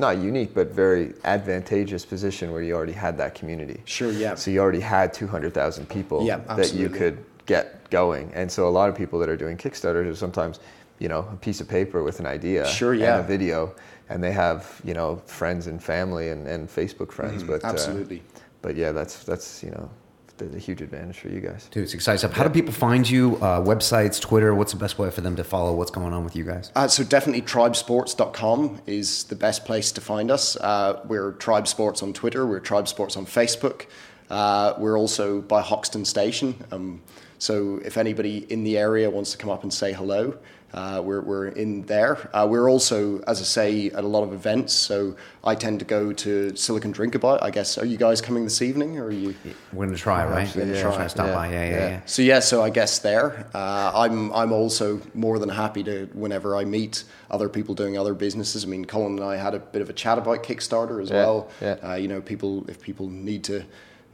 not 0.00 0.18
unique, 0.18 0.54
but 0.54 0.68
very 0.72 1.14
advantageous 1.24 2.04
position 2.04 2.52
where 2.52 2.62
you 2.62 2.74
already 2.74 2.92
had 2.92 3.16
that 3.18 3.34
community. 3.34 3.80
Sure, 3.84 4.10
yeah. 4.10 4.34
So 4.34 4.50
you 4.50 4.60
already 4.60 4.80
had 4.80 5.12
200,000 5.12 5.88
people 5.88 6.24
yeah, 6.24 6.38
that 6.56 6.74
you 6.74 6.88
could 6.88 7.24
get 7.46 7.88
going. 7.90 8.32
And 8.34 8.50
so 8.50 8.68
a 8.68 8.70
lot 8.70 8.88
of 8.88 8.96
people 8.96 9.18
that 9.20 9.28
are 9.28 9.36
doing 9.36 9.56
Kickstarters 9.56 10.10
are 10.10 10.14
sometimes, 10.14 10.60
you 10.98 11.08
know, 11.08 11.28
a 11.32 11.36
piece 11.36 11.60
of 11.60 11.68
paper 11.68 12.02
with 12.02 12.20
an 12.20 12.26
idea 12.26 12.66
sure, 12.66 12.94
yeah. 12.94 13.16
and 13.16 13.24
a 13.24 13.28
video. 13.28 13.74
And 14.08 14.22
they 14.22 14.32
have, 14.32 14.80
you 14.84 14.94
know, 14.94 15.16
friends 15.26 15.68
and 15.68 15.82
family 15.82 16.30
and, 16.30 16.46
and 16.48 16.68
Facebook 16.68 17.12
friends. 17.12 17.42
Mm-hmm, 17.42 17.52
but 17.52 17.64
Absolutely. 17.64 18.18
Uh, 18.18 18.40
but 18.62 18.76
yeah, 18.76 18.92
that's, 18.92 19.24
that's, 19.24 19.62
you 19.62 19.70
know, 19.70 19.88
a 20.42 20.58
huge 20.58 20.82
advantage 20.82 21.18
for 21.18 21.28
you 21.28 21.40
guys. 21.40 21.68
Dude, 21.70 21.84
it's 21.84 21.94
exciting 21.94 22.18
stuff. 22.18 22.32
How 22.32 22.44
do 22.44 22.50
people 22.50 22.72
find 22.72 23.08
you? 23.08 23.36
Uh, 23.36 23.60
websites, 23.60 24.20
Twitter, 24.20 24.54
what's 24.54 24.72
the 24.72 24.78
best 24.78 24.98
way 24.98 25.10
for 25.10 25.20
them 25.20 25.36
to 25.36 25.44
follow 25.44 25.74
what's 25.74 25.90
going 25.90 26.12
on 26.12 26.24
with 26.24 26.36
you 26.36 26.44
guys? 26.44 26.72
Uh, 26.74 26.88
so 26.88 27.04
definitely 27.04 27.42
tribesports.com 27.42 28.82
is 28.86 29.24
the 29.24 29.36
best 29.36 29.64
place 29.64 29.92
to 29.92 30.00
find 30.00 30.30
us. 30.30 30.56
Uh, 30.56 31.00
we're 31.06 31.32
Tribesports 31.32 32.02
on 32.02 32.12
Twitter. 32.12 32.46
We're 32.46 32.60
Tribesports 32.60 33.16
on 33.16 33.26
Facebook. 33.26 33.86
Uh, 34.30 34.74
we're 34.78 34.98
also 34.98 35.40
by 35.40 35.60
Hoxton 35.60 36.04
Station. 36.04 36.54
Um, 36.70 37.02
so 37.38 37.80
if 37.84 37.96
anybody 37.96 38.46
in 38.50 38.64
the 38.64 38.78
area 38.78 39.10
wants 39.10 39.32
to 39.32 39.38
come 39.38 39.50
up 39.50 39.62
and 39.62 39.72
say 39.72 39.92
hello, 39.92 40.38
uh, 40.72 41.02
we're, 41.04 41.20
we're 41.20 41.48
in 41.48 41.82
there. 41.82 42.30
Uh, 42.32 42.46
we're 42.48 42.70
also, 42.70 43.20
as 43.22 43.40
I 43.40 43.44
say, 43.44 43.90
at 43.90 44.04
a 44.04 44.06
lot 44.06 44.22
of 44.22 44.32
events. 44.32 44.72
So 44.72 45.16
I 45.42 45.54
tend 45.54 45.80
to 45.80 45.84
go 45.84 46.12
to 46.12 46.54
Silicon 46.56 46.92
Drinkabout. 46.92 47.42
I 47.42 47.50
guess. 47.50 47.78
Are 47.78 47.84
you 47.84 47.96
guys 47.96 48.20
coming 48.20 48.44
this 48.44 48.62
evening, 48.62 48.98
or 48.98 49.06
are 49.06 49.10
you? 49.10 49.34
We're 49.72 49.86
going 49.86 49.96
to 49.96 50.02
try, 50.02 50.24
right? 50.24 50.46
We're 50.54 50.64
going 50.64 50.74
to 50.74 50.80
try. 50.80 51.06
Stop 51.06 51.26
yeah. 51.26 51.34
by. 51.34 51.50
Yeah, 51.50 51.64
yeah, 51.64 51.88
yeah, 51.88 52.00
So 52.06 52.22
yeah, 52.22 52.40
so 52.40 52.62
I 52.62 52.70
guess 52.70 52.98
there. 52.98 53.46
Uh, 53.54 53.92
I'm 53.94 54.32
I'm 54.32 54.52
also 54.52 55.00
more 55.14 55.38
than 55.38 55.48
happy 55.48 55.82
to 55.84 56.08
whenever 56.12 56.56
I 56.56 56.64
meet 56.64 57.04
other 57.30 57.48
people 57.48 57.74
doing 57.74 57.98
other 57.98 58.14
businesses. 58.14 58.64
I 58.64 58.68
mean, 58.68 58.84
Colin 58.84 59.18
and 59.18 59.24
I 59.24 59.36
had 59.36 59.54
a 59.54 59.58
bit 59.58 59.82
of 59.82 59.90
a 59.90 59.92
chat 59.92 60.18
about 60.18 60.42
Kickstarter 60.42 61.02
as 61.02 61.10
well. 61.10 61.48
Yeah. 61.60 61.76
Uh, 61.82 61.94
you 61.94 62.08
know, 62.08 62.20
people 62.20 62.68
if 62.68 62.80
people 62.80 63.08
need 63.08 63.44
to 63.44 63.64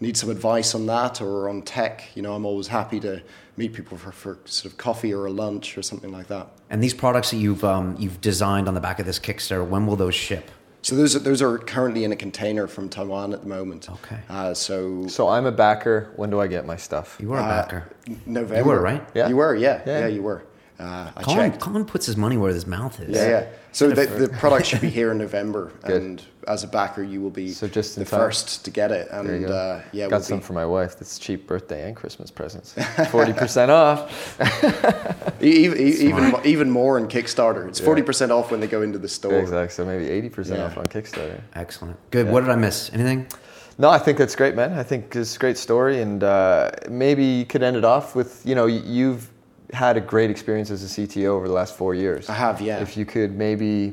need 0.01 0.17
some 0.17 0.31
advice 0.31 0.75
on 0.75 0.87
that 0.87 1.21
or 1.21 1.49
on 1.49 1.63
tech, 1.63 2.09
you 2.15 2.23
know, 2.23 2.35
I'm 2.35 2.45
always 2.45 2.67
happy 2.67 3.01
to 3.01 3.23
meet 3.57 3.73
people 3.73 3.97
for, 3.97 4.13
for 4.13 4.39
sort 4.45 4.73
of 4.73 4.79
coffee 4.79 5.15
or 5.15 5.27
a 5.27 5.31
lunch 5.31 5.79
or 5.79 5.83
something 5.83 6.13
like 6.13 6.27
that. 6.29 6.49
And 6.69 6.83
these 6.83 6.95
products 6.95 7.31
that 7.31 7.39
you've 7.39 7.65
um, 7.65 7.97
you've 7.99 8.21
designed 8.21 8.69
on 8.69 8.75
the 8.75 8.81
back 8.81 8.99
of 8.99 9.07
this 9.07 9.19
Kickstarter, 9.19 9.67
when 9.67 9.87
will 9.87 9.97
those 9.97 10.15
ship? 10.15 10.51
So 10.83 10.95
those 10.95 11.17
are, 11.17 11.19
those 11.19 11.43
are 11.43 11.59
currently 11.59 12.05
in 12.05 12.13
a 12.13 12.17
container 12.17 12.69
from 12.69 12.89
Taiwan 12.89 13.33
at 13.33 13.41
the 13.41 13.49
moment. 13.49 13.91
Okay. 13.91 14.19
Uh, 14.29 14.55
so 14.55 15.07
so 15.09 15.29
I'm 15.29 15.47
a 15.47 15.53
backer. 15.53 16.13
When 16.17 16.31
do 16.31 16.41
I 16.41 16.47
get 16.47 16.67
my 16.67 16.77
stuff? 16.77 17.17
You 17.21 17.29
were 17.29 17.39
a 17.39 17.43
backer. 17.43 17.89
uh, 18.07 18.11
backer. 18.11 18.21
November. 18.27 18.57
You 18.59 18.65
were 18.65 18.81
right. 18.81 19.09
Yeah. 19.15 19.29
You 19.29 19.37
were. 19.37 19.55
Yeah. 19.55 19.83
Yeah. 19.87 20.01
yeah 20.01 20.07
you 20.07 20.23
were. 20.23 20.45
Uh, 20.79 21.11
I 21.17 21.23
Colin, 21.23 21.51
checked. 21.51 21.63
Colin 21.63 21.85
puts 21.85 22.05
his 22.07 22.17
money 22.17 22.37
where 22.37 22.53
his 22.53 22.67
mouth 22.67 23.01
is. 23.01 23.17
Yeah, 23.17 23.29
yeah. 23.29 23.47
So 23.73 23.91
the, 23.91 24.07
the 24.07 24.29
product 24.29 24.67
should 24.67 24.81
be 24.81 24.91
here 25.01 25.11
in 25.11 25.19
November, 25.19 25.73
and 25.85 26.23
as 26.49 26.65
a 26.65 26.67
backer, 26.67 27.03
you 27.03 27.21
will 27.21 27.31
be 27.31 27.51
so 27.51 27.67
just 27.67 27.97
the 27.97 28.05
time. 28.05 28.21
first 28.21 28.65
to 28.65 28.71
get 28.71 28.91
it. 28.91 29.09
And 29.11 29.47
uh, 29.47 29.81
yeah, 29.93 30.05
got 30.09 30.17
we'll 30.17 30.23
some 30.23 30.39
be... 30.39 30.45
for 30.45 30.53
my 30.53 30.67
wife. 30.67 30.99
That's 30.99 31.19
cheap 31.19 31.47
birthday 31.47 31.89
and 31.89 31.97
Christmas 31.97 32.31
presents. 32.31 32.73
Forty 33.11 33.33
percent 33.33 33.71
off. 33.71 34.39
even, 35.43 35.79
even 35.79 36.37
even 36.45 36.71
more 36.71 36.99
in 36.99 37.09
Kickstarter. 37.09 37.67
It's 37.69 37.81
forty 37.81 38.03
yeah. 38.03 38.07
percent 38.07 38.33
off 38.33 38.51
when 38.51 38.61
they 38.61 38.67
go 38.67 38.83
into 38.83 38.99
the 38.99 39.09
store. 39.09 39.39
Exactly. 39.39 39.75
So 39.75 39.85
maybe 39.85 40.09
eighty 40.09 40.29
percent 40.29 40.61
off 40.61 40.77
on 40.77 40.85
Kickstarter. 40.87 41.41
Excellent. 41.55 41.99
Good. 42.11 42.29
What 42.29 42.41
did 42.41 42.51
I 42.51 42.57
miss? 42.57 42.93
Anything? 42.93 43.27
No, 43.79 43.91
I 43.91 43.99
think 43.99 44.17
that's 44.17 44.35
great, 44.35 44.55
man. 44.55 44.73
I 44.73 44.83
think 44.83 45.15
it's 45.15 45.37
a 45.37 45.39
great 45.39 45.59
story, 45.59 46.01
and 46.01 46.25
uh, 46.25 46.71
maybe 46.89 47.25
you 47.25 47.45
could 47.45 47.63
end 47.63 47.77
it 47.77 47.85
off 47.85 48.15
with 48.15 48.43
you 48.47 48.55
know 48.55 48.67
you've 48.67 49.31
had 49.77 49.99
a 49.99 50.01
great 50.01 50.31
experience 50.31 50.71
as 50.71 50.83
a 50.83 50.87
CTO 50.87 51.27
over 51.27 51.47
the 51.47 51.53
last 51.53 51.77
four 51.77 51.95
years. 51.95 52.31
I 52.31 52.33
have, 52.33 52.63
yeah. 52.63 52.81
If 52.81 52.97
you 52.97 53.05
could 53.05 53.37
maybe, 53.37 53.93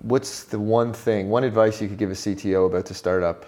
what's 0.00 0.44
the 0.44 0.58
one 0.58 0.94
thing, 0.94 1.28
one 1.28 1.44
advice 1.44 1.82
you 1.82 1.88
could 1.88 1.98
give 1.98 2.10
a 2.10 2.14
CTO 2.14 2.66
about 2.66 2.86
to 2.86 2.94
start 2.94 3.22
up 3.22 3.44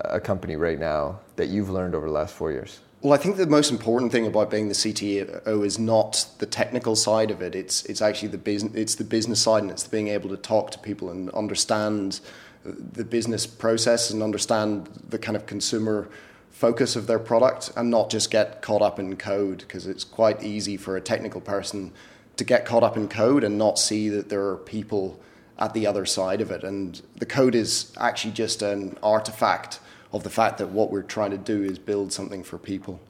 a 0.00 0.18
company 0.18 0.56
right 0.56 0.80
now 0.80 1.20
that 1.36 1.48
you've 1.48 1.68
learned 1.68 1.94
over 1.94 2.06
the 2.06 2.12
last 2.12 2.34
four 2.34 2.50
years? 2.50 2.80
Well, 3.02 3.12
I 3.12 3.18
think 3.18 3.36
the 3.36 3.46
most 3.46 3.70
important 3.70 4.10
thing 4.10 4.26
about 4.26 4.50
being 4.50 4.68
the 4.68 4.74
CTO 4.74 5.66
is 5.66 5.78
not 5.78 6.24
the 6.38 6.46
technical 6.46 6.96
side 6.96 7.30
of 7.30 7.42
it. 7.42 7.54
It's 7.54 7.84
it's 7.86 8.00
actually 8.00 8.28
the 8.28 8.38
business. 8.38 8.74
It's 8.74 8.94
the 8.94 9.04
business 9.04 9.42
side, 9.42 9.62
and 9.64 9.72
it's 9.72 9.86
being 9.88 10.08
able 10.08 10.30
to 10.30 10.36
talk 10.36 10.70
to 10.70 10.78
people 10.78 11.10
and 11.10 11.28
understand 11.30 12.20
the 12.64 13.04
business 13.04 13.44
process 13.44 14.10
and 14.10 14.22
understand 14.22 14.88
the 15.08 15.18
kind 15.18 15.36
of 15.36 15.46
consumer 15.46 16.08
focus 16.52 16.94
of 16.94 17.08
their 17.08 17.18
product, 17.18 17.72
and 17.76 17.90
not 17.90 18.08
just 18.08 18.30
get 18.30 18.62
caught 18.62 18.82
up 18.82 19.00
in 19.00 19.16
code 19.16 19.58
because 19.58 19.86
it's 19.86 20.04
quite 20.04 20.42
easy 20.42 20.76
for 20.76 20.96
a 20.96 21.00
technical 21.00 21.40
person 21.40 21.90
to 22.36 22.44
get 22.44 22.64
caught 22.64 22.84
up 22.84 22.96
in 22.96 23.08
code 23.08 23.42
and 23.42 23.58
not 23.58 23.78
see 23.78 24.08
that 24.08 24.28
there 24.28 24.46
are 24.46 24.56
people 24.56 25.18
at 25.58 25.74
the 25.74 25.86
other 25.86 26.06
side 26.06 26.40
of 26.40 26.50
it. 26.50 26.62
And 26.62 27.00
the 27.16 27.26
code 27.26 27.54
is 27.54 27.92
actually 27.98 28.32
just 28.32 28.62
an 28.62 28.96
artifact 29.02 29.80
of 30.12 30.22
the 30.22 30.30
fact 30.30 30.58
that 30.58 30.68
what 30.68 30.90
we're 30.90 31.02
trying 31.02 31.30
to 31.30 31.38
do 31.38 31.62
is 31.62 31.78
build 31.78 32.12
something 32.12 32.44
for 32.44 32.58
people. 32.58 33.00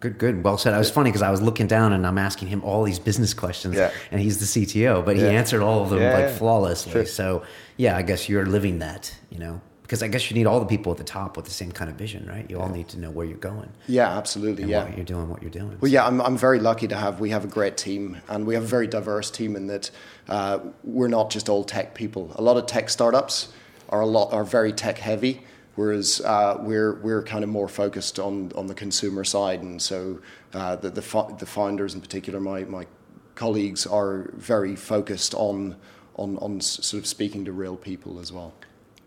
Good, 0.00 0.18
good. 0.18 0.42
Well 0.42 0.58
said. 0.58 0.74
I 0.74 0.78
was 0.78 0.90
funny 0.90 1.10
because 1.10 1.22
I 1.22 1.30
was 1.30 1.40
looking 1.40 1.68
down 1.68 1.92
and 1.92 2.04
I'm 2.04 2.18
asking 2.18 2.48
him 2.48 2.62
all 2.64 2.82
these 2.82 2.98
business 2.98 3.32
questions, 3.34 3.76
yeah. 3.76 3.92
and 4.10 4.20
he's 4.20 4.38
the 4.38 4.64
CTO, 4.64 5.04
but 5.04 5.16
he 5.16 5.24
answered 5.24 5.62
all 5.62 5.84
of 5.84 5.90
them 5.90 6.00
yeah, 6.00 6.18
like 6.18 6.30
flawlessly. 6.30 6.92
Sure. 6.92 7.06
So, 7.06 7.44
yeah, 7.76 7.96
I 7.96 8.02
guess 8.02 8.28
you're 8.28 8.44
living 8.44 8.80
that, 8.80 9.14
you 9.30 9.38
know, 9.38 9.60
because 9.92 10.02
I 10.02 10.08
guess 10.08 10.30
you 10.30 10.34
need 10.34 10.46
all 10.46 10.58
the 10.58 10.64
people 10.64 10.90
at 10.90 10.96
the 10.96 11.04
top 11.04 11.36
with 11.36 11.44
the 11.44 11.50
same 11.50 11.70
kind 11.70 11.90
of 11.90 11.96
vision, 11.96 12.26
right? 12.26 12.48
You 12.48 12.58
all 12.58 12.70
need 12.70 12.88
to 12.88 12.98
know 12.98 13.10
where 13.10 13.26
you're 13.26 13.36
going. 13.36 13.70
Yeah, 13.86 14.16
absolutely. 14.16 14.64
yeah, 14.64 14.90
you're 14.96 15.04
doing 15.04 15.28
what 15.28 15.42
you're 15.42 15.50
doing. 15.50 15.76
Well, 15.82 15.90
yeah, 15.90 16.06
I'm 16.06 16.18
I'm 16.22 16.38
very 16.38 16.60
lucky 16.60 16.88
to 16.88 16.96
have. 16.96 17.20
We 17.20 17.28
have 17.28 17.44
a 17.44 17.46
great 17.46 17.76
team, 17.76 18.16
and 18.26 18.46
we 18.46 18.54
have 18.54 18.62
a 18.62 18.66
very 18.66 18.86
diverse 18.86 19.30
team 19.30 19.54
in 19.54 19.66
that 19.66 19.90
uh, 20.30 20.60
we're 20.82 21.08
not 21.08 21.28
just 21.28 21.50
all 21.50 21.62
tech 21.62 21.94
people. 21.94 22.32
A 22.36 22.40
lot 22.40 22.56
of 22.56 22.64
tech 22.64 22.88
startups 22.88 23.52
are 23.90 24.00
a 24.00 24.06
lot 24.06 24.32
are 24.32 24.44
very 24.44 24.72
tech 24.72 24.96
heavy 24.96 25.42
whereas 25.74 26.22
uh, 26.22 26.56
we're 26.60 26.94
we're 27.02 27.22
kind 27.22 27.44
of 27.44 27.50
more 27.50 27.68
focused 27.68 28.18
on 28.18 28.50
on 28.54 28.68
the 28.68 28.74
consumer 28.74 29.24
side, 29.24 29.60
and 29.60 29.82
so 29.82 30.20
uh, 30.54 30.74
the 30.74 30.88
the, 30.88 31.02
fo- 31.02 31.36
the, 31.38 31.44
founders 31.44 31.94
in 31.94 32.00
particular, 32.00 32.40
my 32.40 32.64
my 32.64 32.86
colleagues 33.34 33.86
are 33.86 34.30
very 34.32 34.74
focused 34.74 35.34
on 35.34 35.76
on 36.16 36.38
on 36.38 36.62
sort 36.62 36.98
of 36.98 37.06
speaking 37.06 37.44
to 37.44 37.52
real 37.52 37.76
people 37.76 38.18
as 38.20 38.32
well. 38.32 38.54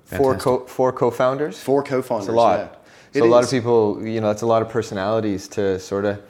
Four 0.05 0.35
co 0.37 0.65
four 0.67 0.91
co-founders. 0.93 1.59
Four 1.59 1.83
co-founders. 1.83 2.27
It's 2.27 2.33
a 2.33 2.35
lot. 2.35 2.59
Yeah. 2.59 2.67
So 3.13 3.19
It 3.19 3.21
a 3.21 3.25
lot 3.25 3.43
is. 3.43 3.47
of 3.47 3.51
people, 3.51 4.05
you 4.05 4.21
know, 4.21 4.29
it's 4.29 4.41
a 4.43 4.45
lot 4.47 4.61
of 4.61 4.69
personalities 4.69 5.47
to 5.49 5.79
sort 5.79 6.05
of 6.05 6.21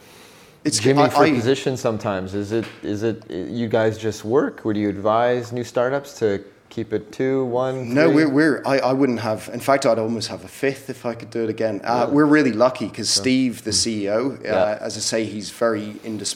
It's 0.63 0.79
Jimmy 0.79 1.03
I- 1.03 1.09
for 1.09 1.23
I- 1.23 1.31
position. 1.33 1.77
Sometimes 1.77 2.33
is 2.35 2.51
it 2.51 2.65
is 2.83 3.03
it 3.03 3.29
you 3.29 3.67
guys 3.67 3.97
just 3.97 4.23
work? 4.23 4.63
Would 4.65 4.77
you 4.77 4.89
advise 4.89 5.51
new 5.51 5.63
startups 5.63 6.17
to 6.19 6.43
keep 6.69 6.93
it 6.93 7.11
two, 7.11 7.45
one? 7.45 7.93
No, 7.93 8.09
we're, 8.09 8.29
we're 8.29 8.61
I, 8.65 8.79
I 8.79 8.93
wouldn't 8.93 9.19
have. 9.19 9.49
In 9.53 9.59
fact, 9.59 9.85
I'd 9.85 9.99
almost 9.99 10.27
have 10.29 10.43
a 10.45 10.47
fifth 10.47 10.89
if 10.89 11.05
I 11.05 11.13
could 11.15 11.29
do 11.31 11.43
it 11.43 11.49
again. 11.49 11.81
Uh, 11.83 12.07
we're 12.11 12.25
really 12.25 12.51
lucky 12.53 12.87
because 12.87 13.09
Steve, 13.09 13.63
the 13.63 13.71
CEO, 13.71 14.37
uh, 14.37 14.43
Yeah. 14.43 14.77
as 14.79 14.95
I 14.95 15.01
say, 15.01 15.23
he's 15.25 15.49
very 15.51 15.91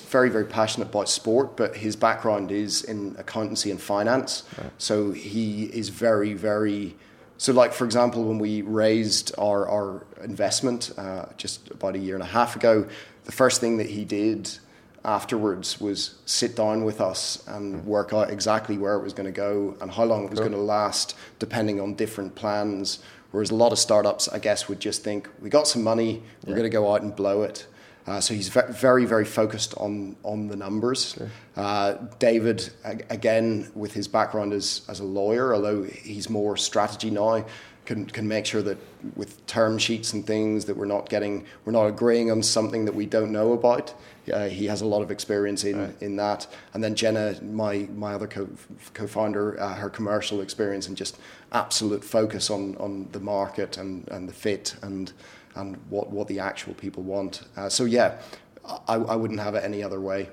very 0.09 0.29
very 0.29 0.45
passionate 0.45 0.89
about 0.89 1.07
sport, 1.09 1.55
but 1.55 1.77
his 1.77 1.95
background 1.95 2.51
is 2.51 2.83
in 2.83 3.15
accountancy 3.17 3.71
and 3.71 3.79
finance. 3.81 4.43
So 4.77 5.11
he 5.11 5.65
is 5.73 5.87
very 5.89 6.33
very. 6.33 6.95
So, 7.39 7.53
like 7.53 7.71
for 7.71 7.85
example, 7.85 8.25
when 8.25 8.37
we 8.37 8.61
raised 8.61 9.33
our 9.37 9.65
our 9.67 10.05
investment 10.21 10.91
uh, 10.97 11.27
just 11.37 11.71
about 11.71 11.95
a 11.95 11.97
year 11.97 12.15
and 12.15 12.23
a 12.23 12.27
half 12.27 12.57
ago, 12.57 12.85
the 13.23 13.31
first 13.31 13.61
thing 13.61 13.77
that 13.77 13.89
he 13.89 14.03
did 14.03 14.49
afterwards 15.05 15.79
was 15.79 16.15
sit 16.25 16.57
down 16.57 16.83
with 16.83 16.99
us 16.99 17.41
and 17.47 17.85
work 17.85 18.11
out 18.11 18.29
exactly 18.29 18.77
where 18.77 18.95
it 18.95 19.03
was 19.03 19.13
going 19.13 19.25
to 19.25 19.31
go 19.31 19.77
and 19.79 19.89
how 19.89 20.03
long 20.03 20.25
it 20.25 20.31
was 20.31 20.39
going 20.39 20.51
to 20.51 20.57
last, 20.57 21.15
depending 21.39 21.79
on 21.79 21.95
different 21.95 22.35
plans. 22.35 22.99
Whereas 23.31 23.51
a 23.51 23.55
lot 23.55 23.71
of 23.71 23.79
startups, 23.79 24.27
I 24.27 24.39
guess, 24.39 24.67
would 24.67 24.81
just 24.81 25.01
think, 25.03 25.29
we 25.39 25.49
got 25.49 25.65
some 25.65 25.83
money, 25.83 26.21
we're 26.45 26.55
going 26.55 26.63
to 26.63 26.69
go 26.69 26.93
out 26.93 27.03
and 27.03 27.15
blow 27.15 27.43
it. 27.43 27.67
Uh, 28.09 28.19
so 28.19 28.33
he's 28.33 28.47
very, 28.47 29.05
very 29.05 29.23
focused 29.23 29.75
on 29.77 30.15
on 30.23 30.47
the 30.47 30.55
numbers. 30.55 31.15
Uh, 31.55 31.93
David, 32.17 32.67
again, 32.83 33.71
with 33.75 33.93
his 33.93 34.07
background 34.07 34.51
as 34.51 34.81
as 34.89 34.99
a 34.99 35.03
lawyer, 35.03 35.53
although 35.53 35.83
he's 35.83 36.27
more 36.27 36.57
strategy 36.57 37.11
now, 37.11 37.45
can 37.85 38.05
can 38.05 38.27
make 38.27 38.47
sure 38.47 38.63
that 38.63 38.79
with 39.15 39.45
term 39.45 39.77
sheets 39.77 40.13
and 40.13 40.25
things 40.25 40.65
that 40.65 40.75
we're 40.75 40.85
not 40.85 41.07
getting, 41.07 41.45
we're 41.65 41.71
not 41.71 41.85
agreeing 41.85 42.31
on 42.31 42.41
something 42.41 42.85
that 42.85 42.95
we 42.95 43.05
don't 43.05 43.31
know 43.31 43.53
about. 43.53 43.93
Uh, 44.31 44.49
he 44.49 44.65
has 44.67 44.81
a 44.81 44.85
lot 44.85 45.01
of 45.01 45.11
experience 45.11 45.63
in, 45.63 45.95
in 46.01 46.15
that. 46.17 46.47
And 46.73 46.83
then 46.83 46.95
Jenna, 46.95 47.41
my 47.41 47.87
my 47.95 48.13
other 48.13 48.27
co 48.27 48.47
co-founder, 48.93 49.59
uh, 49.59 49.75
her 49.75 49.89
commercial 49.89 50.41
experience 50.41 50.87
and 50.87 50.97
just 50.97 51.17
absolute 51.51 52.03
focus 52.03 52.49
on 52.49 52.75
on 52.77 53.09
the 53.11 53.19
market 53.19 53.77
and 53.77 54.07
and 54.09 54.27
the 54.27 54.33
fit 54.33 54.75
and 54.81 55.11
and 55.55 55.77
what 55.89 56.09
what 56.09 56.27
the 56.27 56.39
actual 56.39 56.73
people 56.73 57.03
want. 57.03 57.43
Uh, 57.57 57.69
so 57.69 57.85
yeah, 57.85 58.19
I, 58.87 58.95
I 58.95 59.15
wouldn't 59.15 59.39
have 59.39 59.55
it 59.55 59.63
any 59.63 59.83
other 59.83 59.99
way. 59.99 60.29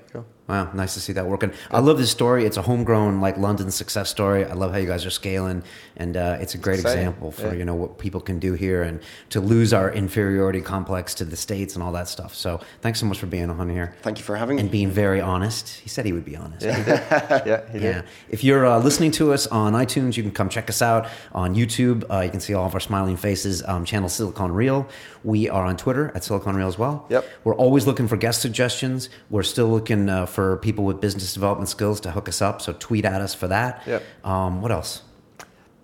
Wow, 0.47 0.71
nice 0.73 0.93
to 0.93 1.01
see 1.01 1.11
that 1.13 1.25
working. 1.27 1.51
I 1.71 1.79
love 1.79 1.97
this 1.97 2.09
story. 2.09 2.45
It's 2.45 2.55
a 2.55 2.61
homegrown, 2.61 3.19
like 3.19 3.37
London 3.37 3.69
success 3.69 4.09
story. 4.09 4.45
I 4.45 4.53
love 4.53 4.71
how 4.71 4.77
you 4.77 4.87
guys 4.87 5.05
are 5.05 5.09
scaling, 5.09 5.61
and 5.97 6.15
uh, 6.15 6.37
it's 6.39 6.55
a 6.55 6.57
great 6.57 6.79
Exciting. 6.79 6.99
example 6.99 7.31
for 7.31 7.47
Yeah. 7.47 7.53
you 7.53 7.65
know 7.65 7.75
what 7.75 7.97
people 7.97 8.21
can 8.21 8.39
do 8.39 8.53
here, 8.53 8.81
and 8.81 9.01
to 9.31 9.41
lose 9.41 9.73
our 9.73 9.91
inferiority 9.91 10.61
complex 10.61 11.13
to 11.15 11.25
the 11.25 11.35
states 11.35 11.73
and 11.75 11.83
all 11.83 11.91
that 11.91 12.07
stuff. 12.07 12.33
So, 12.33 12.61
thanks 12.81 12.99
so 12.99 13.05
much 13.05 13.19
for 13.19 13.25
being 13.25 13.49
on 13.49 13.69
here 13.69 13.93
Thank 14.03 14.19
you 14.19 14.23
for 14.23 14.37
having 14.37 14.57
and 14.59 14.67
me. 14.69 14.71
being 14.71 14.89
very 14.89 15.19
honest. 15.19 15.67
He 15.79 15.89
said 15.89 16.05
he 16.05 16.13
would 16.13 16.23
be 16.23 16.37
honest. 16.37 16.65
Yeah, 16.65 16.77
he 16.77 16.83
did. 16.91 17.01
yeah, 17.45 17.71
he 17.73 17.79
did. 17.79 17.95
Yeah. 17.97 18.01
If 18.29 18.43
you're 18.43 18.65
uh, 18.65 18.79
listening 18.79 19.11
to 19.11 19.33
us 19.33 19.47
on 19.47 19.73
iTunes, 19.73 20.15
you 20.15 20.23
can 20.23 20.31
come 20.31 20.47
check 20.47 20.69
us 20.69 20.81
out 20.81 21.07
on 21.33 21.55
YouTube. 21.55 22.05
Uh, 22.09 22.21
you 22.21 22.29
can 22.31 22.39
see 22.39 22.53
all 22.53 22.65
of 22.65 22.73
our 22.73 22.79
smiling 22.79 23.17
faces. 23.17 23.63
Um, 23.67 23.83
channel 23.83 24.07
Silicon 24.07 24.53
Real. 24.53 24.87
We 25.25 25.49
are 25.49 25.65
on 25.65 25.75
Twitter 25.75 26.11
at 26.15 26.23
Silicon 26.23 26.55
Real 26.55 26.67
as 26.69 26.77
well. 26.77 27.05
Yep. 27.09 27.25
We're 27.43 27.55
always 27.55 27.85
looking 27.85 28.07
for 28.07 28.15
guest 28.15 28.41
suggestions. 28.41 29.09
We're 29.29 29.43
still 29.43 29.67
looking 29.67 30.07
uh, 30.07 30.25
for 30.37 30.57
people 30.57 30.85
with 30.85 31.01
business 31.01 31.33
development 31.33 31.67
skills 31.67 31.99
to 31.99 32.11
hook 32.11 32.29
us 32.29 32.43
up. 32.43 32.61
So 32.61 32.71
tweet 32.77 33.05
at 33.05 33.21
us 33.21 33.33
for 33.33 33.47
that. 33.47 33.81
Yep. 33.87 34.03
Um, 34.23 34.61
what 34.61 34.71
else? 34.71 35.01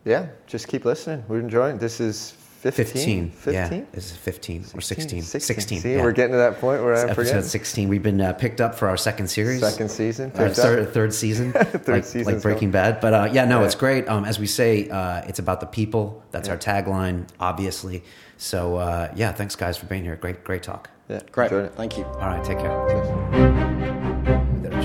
Yeah, 0.05 0.27
just 0.45 0.67
keep 0.67 0.85
listening. 0.85 1.23
We're 1.27 1.39
enjoying. 1.39 1.79
This 1.79 1.99
is 1.99 2.33
15. 2.61 3.31
15. 3.31 3.53
Yeah. 3.53 3.83
This 3.91 4.11
is 4.11 4.15
15 4.15 4.65
or 4.75 4.81
16. 4.81 5.23
16. 5.23 5.79
See, 5.79 5.95
yeah. 5.95 6.03
we're 6.03 6.11
getting 6.11 6.33
to 6.33 6.37
that 6.37 6.61
point 6.61 6.83
where 6.83 6.93
It's 6.93 7.01
I'm 7.01 7.09
episode 7.09 7.29
forgetting. 7.29 7.49
16. 7.49 7.89
We've 7.89 8.03
been 8.03 8.21
uh, 8.21 8.33
picked 8.33 8.61
up 8.61 8.75
for 8.75 8.87
our 8.89 8.95
second 8.95 9.27
series. 9.27 9.59
Second 9.59 9.89
season. 9.89 10.31
Or 10.37 10.49
third, 10.49 10.93
third 10.93 11.15
season, 11.15 11.51
Third 11.53 11.87
like, 11.87 12.05
season's 12.05 12.27
like 12.27 12.41
Breaking 12.43 12.69
Bad. 12.69 13.01
But 13.01 13.13
uh, 13.15 13.29
yeah, 13.33 13.45
no, 13.45 13.61
Yeah. 13.61 13.65
it's 13.65 13.75
great. 13.75 14.07
Um, 14.07 14.23
as 14.23 14.37
we 14.37 14.45
say, 14.45 14.87
uh, 14.87 15.23
it's 15.27 15.39
about 15.39 15.61
the 15.61 15.65
people. 15.65 16.23
That's 16.29 16.47
our 16.47 16.57
tagline, 16.59 17.27
obviously. 17.39 18.03
So 18.37 18.75
uh, 18.75 19.11
yeah, 19.15 19.31
thanks 19.31 19.55
guys 19.55 19.77
for 19.77 19.87
being 19.87 20.03
here. 20.03 20.15
Great, 20.15 20.43
great 20.43 20.61
talk. 20.61 20.91
Yeah, 21.09 21.21
Great, 21.31 21.45
enjoyed 21.51 21.65
it. 21.65 21.73
thank 21.75 21.97
you. 21.97 22.03
All 22.05 22.27
right, 22.27 22.43
take 22.43 22.59
care. 22.59 22.69
That 22.69 23.57
are 23.57 23.72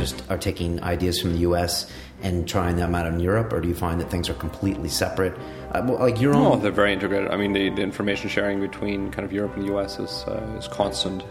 just 0.08 0.30
are 0.30 0.38
taking 0.38 0.82
ideas 0.82 1.20
from 1.20 1.32
the 1.32 1.40
U.S. 1.40 1.90
and 2.22 2.48
trying 2.48 2.76
them 2.76 2.94
out 2.94 3.06
in 3.06 3.20
Europe, 3.20 3.52
or 3.52 3.60
do 3.60 3.68
you 3.68 3.74
find 3.74 4.00
that 4.00 4.10
things 4.10 4.28
are 4.28 4.34
completely 4.34 4.88
separate? 4.88 5.34
Uh, 5.72 5.82
well, 5.86 5.98
like 5.98 6.20
your 6.20 6.32
No, 6.32 6.52
own. 6.52 6.62
they're 6.62 6.72
very 6.72 6.92
integrated. 6.92 7.30
I 7.30 7.36
mean, 7.36 7.52
the, 7.52 7.70
the 7.70 7.82
information 7.82 8.28
sharing 8.28 8.60
between 8.60 9.10
kind 9.10 9.24
of 9.24 9.32
Europe 9.32 9.54
and 9.56 9.62
the 9.68 9.76
US 9.76 9.98
is 9.98 10.24
uh, 10.26 10.58
is 10.58 10.66
constant. 10.68 11.22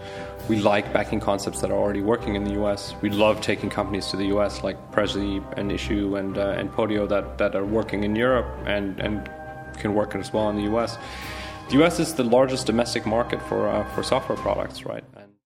We 0.49 0.57
like 0.59 0.93
backing 0.93 1.19
concepts 1.19 1.59
that 1.61 1.71
are 1.71 1.77
already 1.77 2.01
working 2.01 2.35
in 2.35 2.43
the 2.43 2.53
US. 2.63 2.93
We 3.01 3.09
love 3.09 3.41
taking 3.41 3.69
companies 3.69 4.07
to 4.11 4.17
the 4.17 4.27
US 4.37 4.63
like 4.63 4.77
Prezi 4.91 5.43
and 5.57 5.71
Issuu 5.71 6.17
and 6.19 6.37
uh, 6.37 6.59
and 6.59 6.71
Podio 6.71 7.07
that, 7.09 7.37
that 7.37 7.55
are 7.55 7.65
working 7.65 8.03
in 8.03 8.15
Europe 8.15 8.47
and, 8.65 8.99
and 8.99 9.29
can 9.81 9.93
work 9.93 10.15
as 10.15 10.31
well 10.33 10.49
in 10.49 10.55
the 10.55 10.67
US. 10.75 10.97
The 11.69 11.83
US 11.83 11.99
is 11.99 12.13
the 12.13 12.23
largest 12.23 12.65
domestic 12.67 13.05
market 13.05 13.41
for 13.49 13.67
uh, 13.67 13.83
for 13.93 14.03
software 14.03 14.37
products, 14.37 14.85
right? 14.85 15.03